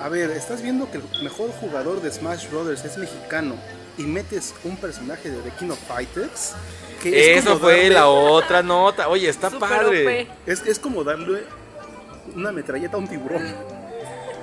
a 0.00 0.08
ver, 0.08 0.30
estás 0.30 0.62
viendo 0.62 0.90
que 0.90 0.96
el 0.96 1.24
mejor 1.24 1.50
jugador 1.60 2.00
de 2.00 2.10
Smash 2.10 2.48
Brothers 2.48 2.86
es 2.86 2.96
mexicano 2.96 3.56
y 3.98 4.04
metes 4.04 4.54
un 4.64 4.78
personaje 4.78 5.30
de 5.30 5.42
The 5.42 5.50
King 5.58 5.72
of 5.72 5.78
Fighters. 5.86 6.54
Que 7.02 7.32
es 7.32 7.38
Eso 7.38 7.50
como 7.50 7.60
fue 7.60 7.74
darle- 7.84 7.94
la 7.94 8.08
otra 8.08 8.62
nota. 8.62 9.08
Oye, 9.08 9.28
está 9.28 9.50
Super 9.50 9.68
padre. 9.68 10.28
Es, 10.46 10.66
es 10.66 10.78
como 10.78 11.04
darle 11.04 11.44
una 12.34 12.52
metralleta 12.52 12.96
a 12.96 13.00
un 13.00 13.08
tiburón. 13.08 13.42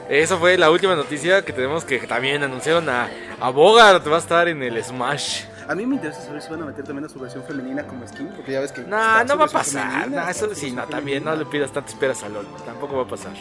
Eso 0.09 0.37
fue 0.37 0.57
la 0.57 0.69
última 0.69 0.95
noticia 0.95 1.43
que 1.43 1.53
tenemos 1.53 1.85
que 1.85 1.99
también 1.99 2.43
anunciaron 2.43 2.87
a, 2.89 3.09
a 3.39 3.49
Bogart. 3.49 4.05
Va 4.11 4.17
a 4.17 4.19
estar 4.19 4.47
en 4.47 4.61
el 4.61 4.83
Smash. 4.83 5.43
A 5.67 5.75
mí 5.75 5.85
me 5.85 5.95
interesa 5.95 6.21
saber 6.21 6.41
si 6.41 6.49
van 6.49 6.61
a 6.61 6.65
meter 6.65 6.83
también 6.83 7.05
a 7.05 7.09
su 7.09 7.17
versión 7.19 7.41
femenina 7.45 7.87
como 7.87 8.05
skin, 8.05 8.27
porque 8.35 8.51
ya 8.51 8.59
ves 8.59 8.73
que... 8.73 8.81
No, 8.81 8.97
está 8.97 9.23
no 9.23 9.37
va 9.37 9.45
a 9.45 9.47
pasar. 9.47 10.07
está 10.09 10.29
eso 10.29 10.53
sí, 10.53 10.71
no, 10.71 10.83
también 10.87 11.23
no 11.23 11.33
le 11.37 11.45
pidas 11.45 11.71
tantas 11.71 11.93
esperas 11.93 12.21
a 12.23 12.27
LOL. 12.27 12.45
Tampoco 12.65 12.97
va 12.97 13.03
a 13.03 13.07
pasar. 13.07 13.31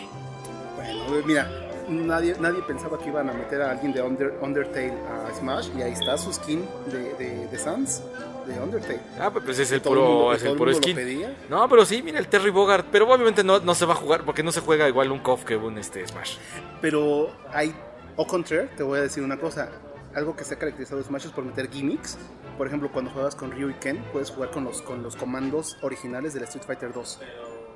Bueno, 0.77 1.05
mira, 1.27 1.51
nadie, 1.89 2.37
nadie 2.39 2.63
pensaba 2.63 2.97
que 2.97 3.09
iban 3.09 3.29
a 3.29 3.33
meter 3.33 3.61
a 3.63 3.73
alguien 3.73 3.93
de 3.93 4.03
Under- 4.03 4.35
Undertale 4.41 4.93
a 4.93 5.35
Smash, 5.37 5.71
y 5.77 5.83
ahí 5.83 5.93
está 5.95 6.17
su 6.17 6.33
skin 6.33 6.65
de, 6.93 7.13
de, 7.15 7.49
de 7.49 7.59
Sans, 7.59 8.03
de 8.47 8.61
Undertale. 8.61 9.01
Ah, 9.21 9.31
pues 9.31 9.45
pues 9.45 9.59
es 9.59 9.73
el 9.73 9.81
Todo 9.83 9.95
el 9.95 10.01
mundo- 10.01 10.15
puro, 10.25 10.33
es 10.35 10.43
el 10.43 10.57
puro 10.57 10.75
skin. 10.75 11.35
No, 11.49 11.69
pero 11.69 11.85
sí, 11.85 12.03
mira 12.03 12.19
el 12.19 12.29
Terry 12.29 12.51
Bogart. 12.51 12.87
Pero 12.91 13.09
obviamente 13.13 13.43
no, 13.45 13.61
no 13.61 13.75
se 13.75 13.85
va 13.87 13.93
a 13.95 13.97
jugar 13.97 14.25
porque 14.25 14.43
no 14.43 14.53
se 14.53 14.61
juega 14.61 14.89
igual 14.89 15.11
un 15.13 15.21
KOF 15.21 15.45
que 15.45 15.57
un 15.57 15.79
este 15.79 16.07
Smash. 16.07 16.37
Pero 16.81 17.31
hay, 17.53 17.75
o 18.17 18.27
contrario, 18.27 18.69
te 18.77 18.83
voy 18.83 18.99
a 18.99 19.03
decir 19.03 19.23
una 19.23 19.39
cosa. 19.39 19.71
Algo 20.15 20.37
que 20.37 20.45
se 20.45 20.55
ha 20.55 20.59
caracterizado 20.59 20.99
de 20.99 21.05
Smash 21.05 21.27
es 21.27 21.31
por 21.33 21.45
meter 21.45 21.71
gimmicks. 21.71 22.19
Por 22.59 22.67
ejemplo, 22.67 22.91
cuando 22.93 23.11
juegas 23.11 23.35
con 23.35 23.51
Ryu 23.51 23.71
y 23.71 23.75
Ken, 23.75 24.05
puedes 24.13 24.31
jugar 24.31 24.51
con 24.51 24.65
los, 24.65 24.83
con 24.83 25.03
los 25.03 25.17
comandos 25.17 25.79
originales 25.81 26.35
del 26.35 26.43
Street 26.45 26.65
Fighter 26.67 26.93
2. 26.93 27.21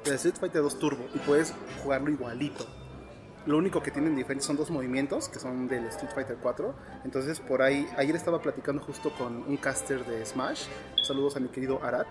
Del 0.05 0.15
Street 0.17 0.35
Fighter 0.39 0.61
2 0.63 0.79
Turbo. 0.79 1.07
Y 1.15 1.19
puedes 1.21 1.55
jugarlo 1.83 2.11
igualito. 2.11 2.67
Lo 3.47 3.59
único 3.59 3.81
que 3.81 3.93
tienen 3.93 4.17
diferente 4.17 4.45
son 4.45 4.57
dos 4.57 4.71
movimientos, 4.71 5.29
que 5.29 5.39
son 5.39 5.69
del 5.69 5.87
Street 5.87 6.11
Fighter 6.13 6.37
4. 6.43 6.75
Entonces, 7.05 7.39
por 7.39 7.63
ahí, 7.63 7.87
ayer 7.97 8.17
estaba 8.17 8.43
platicando 8.43 8.83
justo 8.83 9.13
con 9.17 9.45
un 9.45 9.57
caster 9.57 10.05
de 10.05 10.27
Smash. 10.27 10.67
Saludos 11.05 11.37
a 11.37 11.41
mi 11.41 11.49
querido 11.49 11.81
Arat. 11.81 12.09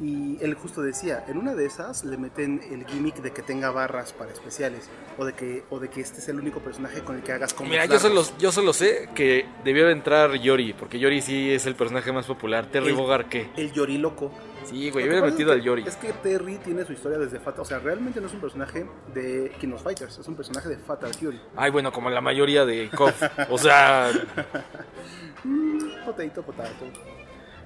Y 0.00 0.38
él 0.42 0.54
justo 0.54 0.82
decía, 0.82 1.24
en 1.28 1.38
una 1.38 1.54
de 1.54 1.66
esas 1.66 2.04
le 2.04 2.16
meten 2.16 2.60
el 2.70 2.84
gimmick 2.84 3.16
de 3.22 3.30
que 3.32 3.42
tenga 3.42 3.70
barras 3.70 4.12
para 4.12 4.32
especiales. 4.32 4.88
O 5.18 5.24
de 5.24 5.32
que, 5.34 5.62
o 5.70 5.78
de 5.78 5.88
que 5.88 6.00
este 6.00 6.18
es 6.18 6.28
el 6.28 6.40
único 6.40 6.58
personaje 6.58 7.00
con 7.02 7.14
el 7.16 7.22
que 7.22 7.30
hagas 7.32 7.54
combos 7.54 7.70
Mira, 7.70 7.86
yo 7.86 8.00
solo, 8.00 8.24
yo 8.38 8.50
solo 8.50 8.72
sé 8.72 9.08
que 9.14 9.46
debió 9.62 9.86
de 9.86 9.92
entrar 9.92 10.34
Yori, 10.34 10.72
porque 10.72 10.98
Yori 10.98 11.22
sí 11.22 11.52
es 11.52 11.66
el 11.66 11.76
personaje 11.76 12.10
más 12.10 12.26
popular. 12.26 12.66
Terry 12.66 12.88
El- 12.88 12.94
Bogart, 12.96 13.28
¿qué? 13.28 13.48
El 13.56 13.72
Yori 13.72 13.98
loco. 13.98 14.32
Sí, 14.64 14.90
güey, 14.90 15.06
hubiera 15.06 15.24
metido 15.24 15.52
al 15.52 15.62
Yori. 15.62 15.84
Es 15.86 15.94
que 15.96 16.12
Terry 16.14 16.56
tiene 16.56 16.84
su 16.86 16.92
historia 16.94 17.18
desde 17.18 17.38
Fatal. 17.38 17.60
O 17.60 17.64
sea, 17.66 17.78
realmente 17.78 18.20
no 18.20 18.26
es 18.26 18.32
un 18.32 18.40
personaje 18.40 18.86
de 19.12 19.52
King 19.60 19.72
of 19.74 19.82
Fighters, 19.82 20.18
es 20.18 20.26
un 20.26 20.34
personaje 20.34 20.70
de 20.70 20.78
Fatal 20.78 21.12
Fury. 21.14 21.38
Ay, 21.54 21.70
bueno, 21.70 21.92
como 21.92 22.08
la 22.10 22.20
mayoría 22.22 22.64
de 22.64 22.88
KOF. 22.90 23.22
O 23.50 23.58
sea, 23.58 24.10
Potato, 26.04 26.42
potato. 26.42 26.86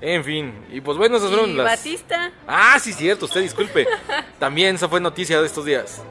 En 0.01 0.25
fin. 0.25 0.55
Y 0.71 0.81
pues 0.81 0.97
bueno, 0.99 1.17
esas 1.17 1.29
fueron 1.31 1.57
las... 1.57 1.67
Batista. 1.67 2.31
Ah, 2.47 2.79
sí, 2.81 2.93
cierto, 2.93 3.27
usted 3.27 3.41
disculpe. 3.43 3.87
También 4.39 4.77
esa 4.77 4.89
fue 4.89 5.01
noticia 5.01 5.41
de 5.41 5.47
estos 5.47 5.65
días. 5.65 6.03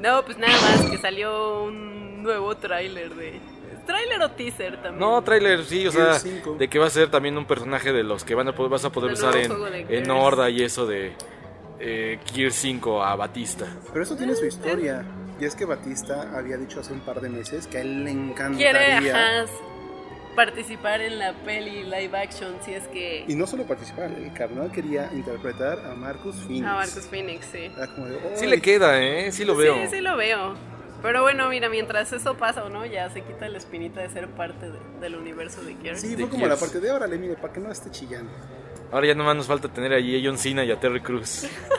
No, 0.00 0.24
pues 0.24 0.38
nada 0.38 0.52
más 0.52 0.90
que 0.90 0.98
salió 0.98 1.64
un 1.64 2.22
nuevo 2.22 2.56
tráiler 2.56 3.14
de... 3.14 3.40
¿Tráiler 3.86 4.20
o 4.20 4.30
teaser 4.32 4.74
también? 4.82 4.98
No, 4.98 5.22
tráiler, 5.22 5.64
sí, 5.64 5.86
o 5.86 5.90
sea, 5.90 6.12
5. 6.18 6.56
de 6.58 6.68
que 6.68 6.78
va 6.78 6.88
a 6.88 6.90
ser 6.90 7.10
también 7.10 7.38
un 7.38 7.46
personaje 7.46 7.90
de 7.90 8.02
los 8.02 8.22
que 8.22 8.34
van 8.34 8.46
a 8.46 8.54
poder, 8.54 8.70
vas 8.70 8.84
a 8.84 8.92
poder 8.92 9.12
usar 9.12 9.34
en, 9.36 9.50
en. 9.88 10.10
Horda 10.10 10.50
y 10.50 10.62
eso 10.62 10.86
de 10.86 11.14
eh, 11.80 12.18
Gear 12.34 12.52
5 12.52 13.02
a 13.02 13.16
Batista. 13.16 13.66
Pero 13.90 14.02
eso 14.02 14.14
tiene 14.14 14.34
su 14.34 14.44
historia. 14.44 15.06
Y 15.40 15.46
es 15.46 15.54
que 15.54 15.64
Batista 15.64 16.32
había 16.36 16.58
dicho 16.58 16.80
hace 16.80 16.92
un 16.92 17.00
par 17.00 17.22
de 17.22 17.30
meses 17.30 17.66
que 17.66 17.78
a 17.78 17.80
él 17.80 18.04
le 18.04 18.10
Quiere, 18.10 18.28
encantaría. 18.30 19.40
ajá, 19.40 19.52
participar 20.38 21.00
en 21.00 21.18
la 21.18 21.32
peli 21.44 21.82
live 21.82 22.16
action 22.16 22.54
si 22.64 22.72
es 22.72 22.86
que... 22.86 23.24
Y 23.26 23.34
no 23.34 23.44
solo 23.44 23.64
participar, 23.64 24.12
el 24.12 24.32
carnal 24.32 24.70
quería 24.70 25.10
interpretar 25.12 25.80
a 25.84 25.94
Marcus 25.96 26.36
Phoenix. 26.36 26.64
A 26.66 26.74
Marcus 26.74 27.06
Phoenix, 27.08 27.46
sí. 27.50 27.58
Era 27.76 27.88
como 27.88 28.06
de, 28.06 28.36
Sí 28.36 28.46
le 28.46 28.60
queda, 28.60 29.02
¿eh? 29.02 29.32
Sí 29.32 29.44
lo 29.44 29.56
veo. 29.56 29.74
Sí, 29.74 29.96
sí 29.96 30.00
lo 30.00 30.16
veo. 30.16 30.54
Pero 31.02 31.22
bueno, 31.22 31.48
mira, 31.48 31.68
mientras 31.68 32.12
eso 32.12 32.36
pasa 32.36 32.62
o 32.64 32.68
no, 32.68 32.86
ya 32.86 33.10
se 33.10 33.22
quita 33.22 33.48
la 33.48 33.58
espinita 33.58 34.00
de 34.00 34.10
ser 34.10 34.28
parte 34.28 34.70
de- 34.70 34.78
del 35.00 35.16
universo 35.16 35.60
de 35.62 35.74
Gears. 35.82 36.00
Sí, 36.00 36.14
fue 36.16 36.28
como 36.28 36.46
la 36.46 36.56
parte 36.56 36.78
de 36.78 36.90
órale, 36.92 37.18
mire, 37.18 37.34
para 37.34 37.52
que 37.52 37.58
no 37.60 37.72
esté 37.72 37.90
chillando. 37.90 38.30
Ahora 38.92 39.08
ya 39.08 39.14
nomás 39.16 39.34
nos 39.36 39.46
falta 39.48 39.68
tener 39.68 39.92
allí 39.92 40.18
a 40.24 40.28
John 40.28 40.38
Cena 40.38 40.64
y 40.64 40.70
a 40.70 40.78
Terry 40.78 41.00
Cruz. 41.00 41.46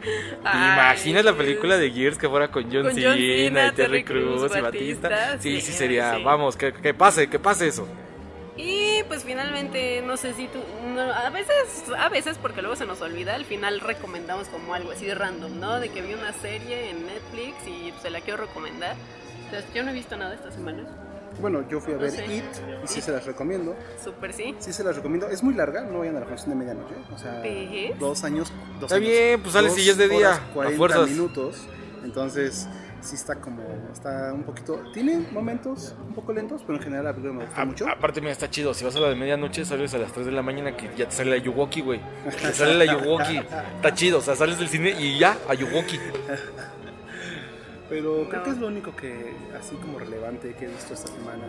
¿Te 0.00 0.48
Ay, 0.48 0.72
imaginas 0.72 1.24
la 1.24 1.36
película 1.36 1.76
de 1.76 1.90
Gears 1.90 2.18
que 2.18 2.28
fuera 2.28 2.50
con 2.50 2.64
John, 2.72 2.84
Con 2.84 2.94
Cena, 2.94 3.10
John 3.10 3.18
Cena, 3.18 3.66
y 3.66 3.72
Terry 3.72 4.04
Crews, 4.04 4.56
y 4.56 4.60
Batista? 4.60 5.08
Batista, 5.08 5.38
Sí, 5.38 5.60
sí, 5.60 5.72
sí, 5.72 5.72
sería. 5.72 6.16
sí. 6.16 6.22
Vamos, 6.22 6.56
que, 6.56 6.72
que 6.72 6.94
pase, 6.94 7.28
que 7.28 7.38
pase 7.38 7.68
eso. 7.68 7.86
Y 8.56 9.02
pues 9.04 9.24
finalmente, 9.24 10.02
no 10.02 10.16
sé 10.16 10.34
si 10.34 10.46
tú, 10.48 10.58
no, 10.94 11.00
a 11.00 11.30
veces, 11.30 11.84
a 11.96 12.08
veces 12.08 12.36
porque 12.38 12.60
luego 12.60 12.76
se 12.76 12.84
nos 12.84 13.00
olvida, 13.00 13.34
al 13.34 13.44
final 13.46 13.80
recomendamos 13.80 14.48
como 14.48 14.74
algo 14.74 14.90
así 14.92 15.06
de 15.06 15.14
random, 15.14 15.58
¿no? 15.58 15.80
De 15.80 15.88
que 15.90 16.02
vi 16.02 16.14
una 16.14 16.32
serie 16.32 16.90
en 16.90 17.06
Netflix 17.06 17.66
y 17.66 17.92
se 18.02 18.10
la 18.10 18.20
quiero 18.20 18.44
recomendar. 18.44 18.96
Entonces, 19.46 19.72
yo 19.74 19.82
no 19.82 19.90
he 19.90 19.94
visto 19.94 20.16
nada 20.16 20.34
esta 20.34 20.50
semana. 20.50 20.84
Bueno, 21.40 21.66
yo 21.68 21.80
fui 21.80 21.94
a 21.94 21.96
ver 21.96 22.10
No 22.10 22.16
sé. 22.16 22.34
It 22.36 22.44
y 22.84 22.86
sí 22.86 23.00
se 23.00 23.12
las 23.12 23.24
recomiendo. 23.26 23.74
Súper 24.02 24.32
sí. 24.32 24.54
Sí 24.58 24.72
se 24.72 24.82
las 24.84 24.96
recomiendo. 24.96 25.28
Es 25.28 25.42
muy 25.42 25.54
larga, 25.54 25.82
no 25.82 26.00
vayan 26.00 26.16
a 26.16 26.20
la 26.20 26.26
función 26.26 26.50
de 26.50 26.56
medianoche. 26.56 26.94
O 27.14 27.18
sea, 27.18 27.42
dos 27.98 28.24
años. 28.24 28.52
Dos 28.80 28.84
Está 28.84 28.96
años, 28.96 29.08
bien, 29.08 29.40
pues 29.40 29.52
sale 29.52 29.70
si 29.70 29.84
ya 29.84 29.92
es 29.92 29.98
de 29.98 30.08
día, 30.08 30.28
horas, 30.30 30.40
a 30.40 30.52
40 30.54 30.76
fuerzas. 30.76 31.10
minutos. 31.10 31.56
Entonces, 32.04 32.68
sí 33.02 33.14
está 33.14 33.36
como. 33.36 33.62
Está 33.92 34.32
un 34.32 34.42
poquito. 34.42 34.82
Tiene 34.92 35.18
momentos 35.32 35.94
un 36.06 36.14
poco 36.14 36.32
lentos, 36.32 36.62
pero 36.66 36.78
en 36.78 36.84
general 36.84 37.04
la 37.04 37.12
película 37.12 37.38
me 37.38 37.44
gustó 37.46 37.60
A- 37.60 37.64
mucho. 37.64 37.88
aparte, 37.88 38.20
mira, 38.20 38.32
está 38.32 38.48
chido. 38.50 38.74
Si 38.74 38.84
vas 38.84 38.96
a 38.96 39.00
la 39.00 39.08
de 39.08 39.14
medianoche, 39.16 39.64
sales 39.64 39.92
a 39.94 39.98
las 39.98 40.12
3 40.12 40.26
de 40.26 40.32
la 40.32 40.42
mañana 40.42 40.76
que 40.76 40.90
ya 40.96 41.06
te 41.08 41.12
sale 41.14 41.30
la 41.30 41.36
Yuwoki, 41.38 41.80
güey. 41.82 42.00
Te 42.40 42.52
sale 42.54 42.74
la 42.74 42.86
Yuwoki. 42.86 43.38
Está 43.76 43.94
chido, 43.94 44.18
o 44.18 44.22
sea, 44.22 44.34
sales 44.34 44.58
del 44.58 44.68
cine 44.68 44.90
y 44.98 45.18
ya, 45.18 45.36
a 45.48 45.54
Yuwoki. 45.54 45.98
Pero 47.90 48.24
creo 48.28 48.38
No. 48.38 48.44
que 48.44 48.50
es 48.50 48.58
lo 48.58 48.68
único 48.68 48.94
que, 48.96 49.34
así 49.58 49.74
como 49.76 49.98
relevante 49.98 50.54
que 50.54 50.64
he 50.64 50.68
visto 50.68 50.94
esta 50.94 51.08
semana. 51.08 51.44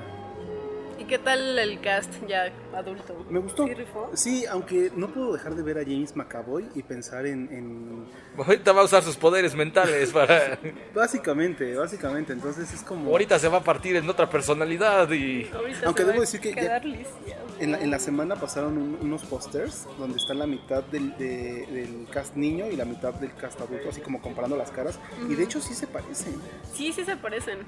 ¿Y 1.02 1.06
qué 1.06 1.18
tal 1.18 1.58
el 1.58 1.82
cast 1.82 2.14
ya 2.28 2.52
adulto? 2.76 3.26
Me 3.30 3.40
gustó. 3.40 3.66
¿Sí 3.68 3.74
rifó? 3.74 4.12
Sí, 4.14 4.46
aunque 4.46 4.92
no 4.96 5.08
puedo 5.08 5.34
dejar 5.34 5.56
de 5.56 5.64
ver 5.64 5.78
a 5.80 5.84
James 5.84 6.16
McAvoy 6.16 6.68
y 6.76 6.84
pensar 6.84 7.26
en, 7.26 7.50
en- 7.52 8.06
Ahorita 8.38 8.72
va 8.72 8.82
a 8.82 8.86
usar 8.86 9.02
sus 9.04 9.16
poderes 9.18 9.56
mentales 9.56 10.12
para. 10.12 10.60
Básicamente, 10.94 11.76
básicamente. 11.76 12.34
Entonces 12.34 12.72
es 12.74 12.82
como. 12.84 13.10
Ahorita 13.12 13.40
se 13.40 13.48
va 13.48 13.58
a 13.58 13.64
partir 13.64 13.96
en 13.96 14.10
otra 14.10 14.30
personalidad 14.30 15.10
y. 15.12 15.50
Ahorita 15.54 15.88
Aunque 15.88 16.04
debo 16.06 16.22
decir 16.22 16.40
que 16.40 16.50
ya- 16.54 16.62
quedar 16.62 16.86
lisiado. 16.86 17.42
En 17.60 17.72
la, 17.74 17.80
en 17.80 17.92
la 17.92 18.00
semana 18.00 18.36
pasaron 18.36 18.78
un- 18.78 18.98
unos 19.02 19.24
pósters 19.26 19.88
donde 20.00 20.18
está 20.18 20.34
la 20.34 20.48
mitad 20.48 20.84
del, 20.84 21.16
de- 21.18 21.68
del 21.72 22.08
cast 22.12 22.36
niño 22.36 22.68
y 22.72 22.76
la 22.76 22.86
mitad 22.86 23.14
del 23.16 23.34
cast 23.36 23.60
adulto, 23.62 23.90
así 23.90 24.02
como 24.02 24.22
comparando 24.22 24.56
las 24.56 24.72
caras. 24.72 25.00
Y 25.30 25.36
de 25.36 25.44
hecho 25.44 25.60
sí 25.62 25.74
se 25.74 25.88
parecen. 25.88 26.36
Sí, 26.74 26.92
sí 26.94 27.04
se 27.06 27.16
parecen. 27.18 27.60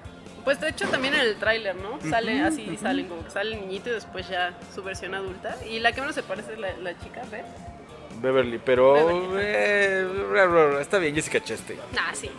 Pues 0.43 0.59
de 0.59 0.69
hecho 0.69 0.87
también 0.89 1.13
en 1.13 1.21
el 1.21 1.35
tráiler, 1.37 1.73
¿no? 1.75 1.99
Sale 2.09 2.41
así, 2.41 2.77
salen 2.81 3.07
como 3.07 3.22
que 3.23 3.31
sale 3.31 3.55
el 3.55 3.61
niñito 3.61 3.89
y 3.89 3.93
después 3.93 4.27
ya 4.27 4.53
su 4.73 4.83
versión 4.83 5.13
adulta. 5.15 5.57
Y 5.69 5.79
la 5.79 5.91
que 5.91 6.01
menos 6.01 6.15
se 6.15 6.23
parece 6.23 6.53
es 6.53 6.59
la, 6.59 6.75
la 6.77 6.97
chica, 6.99 7.21
¿ves? 7.31 7.45
Beverly, 8.21 8.59
pero. 8.63 8.93
Beverly. 8.93 9.27
eh, 9.39 10.77
está 10.81 10.97
bien, 10.99 11.15
Jessica 11.15 11.43
Chastain. 11.43 11.79
Ah, 11.97 12.11
sí. 12.13 12.29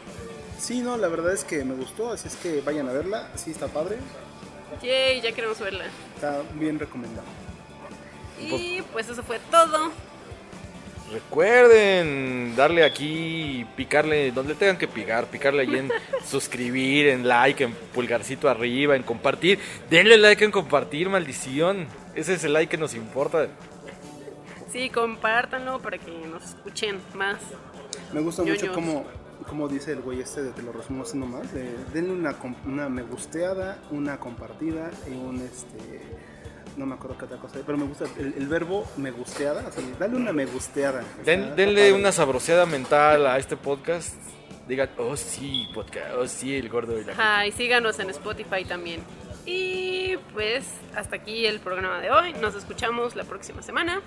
Sí, 0.59 0.81
no, 0.81 0.97
la 0.97 1.09
verdad 1.09 1.33
es 1.33 1.45
que 1.45 1.63
me 1.65 1.75
gustó, 1.75 2.13
así 2.13 2.29
es 2.29 2.37
que 2.37 2.61
vayan 2.63 2.89
a 2.89 2.93
verla. 2.93 3.29
Sí, 3.35 3.51
está 3.51 3.67
padre. 3.67 3.99
Yay, 4.83 5.21
ya 5.21 5.33
queremos 5.33 5.59
verla. 5.61 5.85
Está 6.15 6.41
bien 6.55 6.79
recomendado. 6.79 7.27
Y 8.41 8.83
pues 8.93 9.09
eso 9.09 9.23
fue 9.23 9.39
todo. 9.51 9.91
Recuerden 11.13 12.55
darle 12.57 12.85
aquí, 12.85 13.67
picarle 13.77 14.33
donde 14.33 14.55
tengan 14.55 14.79
que 14.79 14.89
picar, 14.89 15.27
picarle 15.27 15.63
ahí 15.63 15.75
en 15.77 15.91
suscribir, 16.25 17.09
en 17.09 17.29
like, 17.29 17.63
en 17.65 17.73
pulgarcito 17.93 18.49
arriba, 18.49 18.97
en 18.97 19.03
compartir. 19.03 19.59
Denle 19.91 20.17
like 20.17 20.45
en 20.45 20.51
compartir, 20.51 21.09
maldición. 21.09 21.87
Ese 22.15 22.35
es 22.35 22.45
el 22.45 22.53
like 22.53 22.71
que 22.71 22.79
nos 22.79 22.95
importa. 22.95 23.49
Sí, 24.73 24.89
compártanlo 24.91 25.81
para 25.81 25.99
que 25.99 26.11
nos 26.27 26.45
escuchen 26.45 26.99
más. 27.15 27.37
Me 28.13 28.21
gusta 28.21 28.43
mucho 28.43 28.73
como, 28.73 29.05
como 29.49 29.69
dice 29.69 29.93
el 29.93 30.01
güey 30.01 30.21
este, 30.21 30.43
de 30.43 30.51
te 30.51 30.63
lo 30.63 30.73
resumo 30.73 31.03
así 31.03 31.17
nomás. 31.19 31.53
de- 31.53 31.77
denle 31.93 32.13
una, 32.13 32.35
una 32.65 32.89
me 32.89 33.03
gusteada, 33.03 33.79
una 33.91 34.19
compartida 34.19 34.91
y 35.07 35.11
un 35.13 35.41
este. 35.41 36.01
No 36.77 36.87
me 36.87 36.95
acuerdo 36.95 37.17
qué 37.19 37.25
otra 37.27 37.37
cosa, 37.39 37.59
pero 37.65 37.79
me 37.79 37.85
gusta 37.87 38.05
el, 38.19 38.35
el 38.37 38.49
verbo 38.49 38.85
me 38.97 39.11
gusteada. 39.13 39.65
Así, 39.69 39.81
dale 39.99 40.17
una 40.17 40.33
me 40.33 40.45
gusteada. 40.47 41.03
o 41.21 41.25
Den- 41.25 41.45
sea, 41.47 41.55
denle 41.55 41.93
una 41.93 42.11
sabroseada 42.13 42.67
mental 42.67 43.27
a 43.27 43.39
este 43.39 43.57
podcast. 43.57 44.15
Digan, 44.67 44.89
oh 44.99 45.17
sí, 45.17 45.69
podcast, 45.75 46.15
oh 46.19 46.27
sí, 46.27 46.57
el 46.57 46.69
gordo 46.71 46.99
y 46.99 47.05
la 47.05 47.13
Ajá, 47.13 47.47
y 47.47 47.53
síganos 47.53 47.99
en 48.01 48.11
Spotify 48.11 48.65
también. 48.67 49.03
Y 49.47 50.17
pues 50.33 50.65
hasta 50.97 51.17
aquí 51.17 51.45
el 51.47 51.61
programa 51.61 52.01
de 52.01 52.11
hoy. 52.11 52.33
Nos 52.41 52.55
escuchamos 52.55 53.15
la 53.15 53.25
próxima 53.25 53.61
semana 53.63 54.01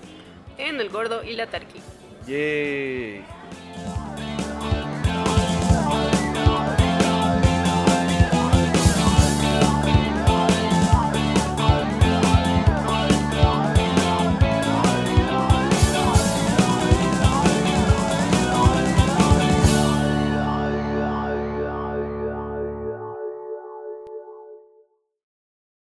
en 0.58 0.80
El 0.80 0.88
Gordo 0.90 1.22
y 1.22 1.36
la 1.36 1.46
Tarqui. 1.46 1.80
Yay. 2.26 3.24